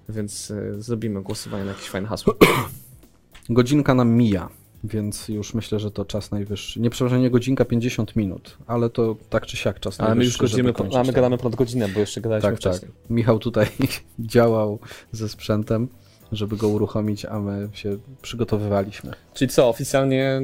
więc 0.08 0.50
y, 0.50 0.82
zrobimy 0.82 1.22
głosowanie 1.22 1.64
na 1.64 1.70
jakieś 1.70 1.88
fajne 1.88 2.08
hasło. 2.08 2.34
Godzinka 3.50 3.94
nam 3.94 4.10
mija. 4.10 4.48
Więc 4.86 5.28
już 5.28 5.54
myślę, 5.54 5.80
że 5.80 5.90
to 5.90 6.04
czas 6.04 6.30
najwyższy. 6.30 6.80
Nie 6.80 6.90
przeważenie 6.90 7.30
godzinka 7.30 7.64
50 7.64 8.16
minut, 8.16 8.58
ale 8.66 8.90
to 8.90 9.16
tak 9.30 9.46
czy 9.46 9.56
siak 9.56 9.80
czas 9.80 10.00
Ale 10.00 10.08
my 10.10 10.14
najwyższy. 10.16 10.42
już 10.42 10.50
godzimy, 10.50 10.68
żeby 10.68 10.72
kończyć, 10.78 10.96
a 10.96 11.00
my 11.00 11.06
tak. 11.06 11.14
gadamy 11.14 11.38
ponad 11.38 11.54
godzinę, 11.56 11.88
bo 11.88 12.00
jeszcze 12.00 12.20
gadaliśmy 12.20 12.50
Tak, 12.50 12.60
tak. 12.60 12.72
wcześniej. 12.72 12.90
Michał 13.10 13.38
tutaj 13.38 13.66
działał 14.18 14.78
ze 15.12 15.28
sprzętem, 15.28 15.88
żeby 16.32 16.56
go 16.56 16.68
uruchomić, 16.68 17.24
a 17.24 17.38
my 17.40 17.68
się 17.72 17.98
przygotowywaliśmy. 18.22 19.12
Czyli 19.34 19.48
co, 19.50 19.68
oficjalnie 19.68 20.40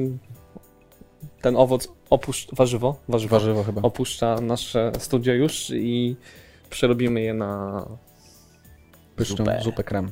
ten 1.41 1.55
owoc 1.55 1.87
opuszcza, 2.09 2.51
warzywo, 2.55 2.99
warzywo, 3.07 3.35
Warzywo 3.35 3.63
chyba. 3.63 3.81
opuszcza 3.81 4.35
nasze 4.41 4.91
studio 4.99 5.33
już 5.33 5.69
i 5.69 6.15
przerobimy 6.69 7.21
je 7.21 7.33
na 7.33 7.85
Pyszną 9.15 9.35
zupę. 9.37 9.59
zupę 9.63 9.83
krem. 9.83 10.11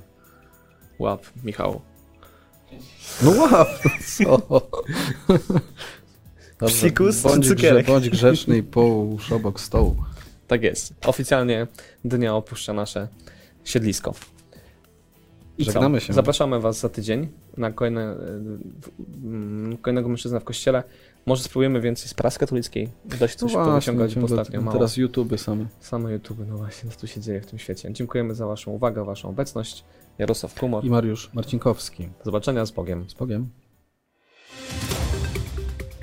łap 1.00 1.26
Michał. 1.44 1.82
No 3.22 3.32
łap, 3.32 3.68
co? 4.18 4.38
Dobrze, 6.60 6.76
Psikus, 6.76 7.22
bądź, 7.22 7.48
cukierek. 7.48 7.84
grze, 7.86 7.94
bądź 7.94 8.10
grzeczny 8.10 8.58
i 8.58 8.64
połóż 8.64 9.32
obok 9.32 9.60
stołu. 9.60 9.96
Tak 10.48 10.64
jest. 10.64 10.94
Oficjalnie 11.06 11.68
dnia 12.06 12.36
opuszcza 12.36 12.74
nasze 12.74 13.08
siedlisko. 13.64 14.14
I 15.60 15.66
co? 15.66 15.72
Żegnamy 15.72 16.02
się. 16.02 16.14
Zapraszamy 16.14 16.60
Was 16.60 16.80
za 16.80 16.90
tydzień 16.90 17.28
na 17.58 17.72
kolejne, 17.72 18.16
mm, 19.24 19.78
kolejnego 19.78 20.10
mężczyzna 20.10 20.40
w 20.40 20.44
kościele. 20.44 20.84
Może 21.26 21.44
spróbujemy 21.44 21.82
więcej 21.82 22.08
z 22.08 22.14
prasy 22.14 22.40
katolickiej. 22.40 22.90
Da 23.06 23.28
się 23.28 23.36
coś 23.36 23.54
No 23.54 23.66
powyciągać, 23.66 24.18
ostatnio 24.18 24.62
mało. 24.62 24.78
Teraz 24.78 24.98
YouTube 24.98 25.40
same. 25.40 25.66
Same 25.80 26.12
YouTube, 26.12 26.40
no 26.50 26.58
właśnie, 26.58 26.90
co 26.90 27.00
tu 27.00 27.08
się 27.08 27.22
dzieje 27.22 27.42
w 27.42 27.46
tym 27.46 27.60
świecie. 27.60 27.94
Dziękujemy 27.94 28.36
za 28.36 28.48
Waszą 28.48 28.72
uwagę, 28.72 29.06
Waszą 29.06 29.30
obecność. 29.30 29.84
Jarosław 30.18 30.60
Kumor. 30.60 30.86
I 30.86 30.90
Mariusz 30.90 31.30
Marcinkowski. 31.34 32.04
Do 32.04 32.26
zobaczenia 32.26 32.66
z 32.66 32.72
Bogiem. 32.72 33.10
Z 33.10 33.14
Bogiem. 33.14 33.50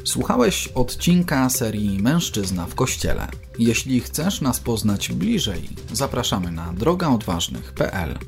Słuchałeś 0.04 0.68
odcinka 0.68 1.50
serii 1.50 2.02
Mężczyzna 2.02 2.66
w 2.66 2.74
Kościele. 2.74 3.28
Jeśli 3.58 4.00
chcesz 4.00 4.40
nas 4.40 4.60
poznać 4.60 5.12
bliżej, 5.12 5.68
zapraszamy 5.92 6.52
na 6.52 6.72
drogaodważnych.pl. 6.72 8.18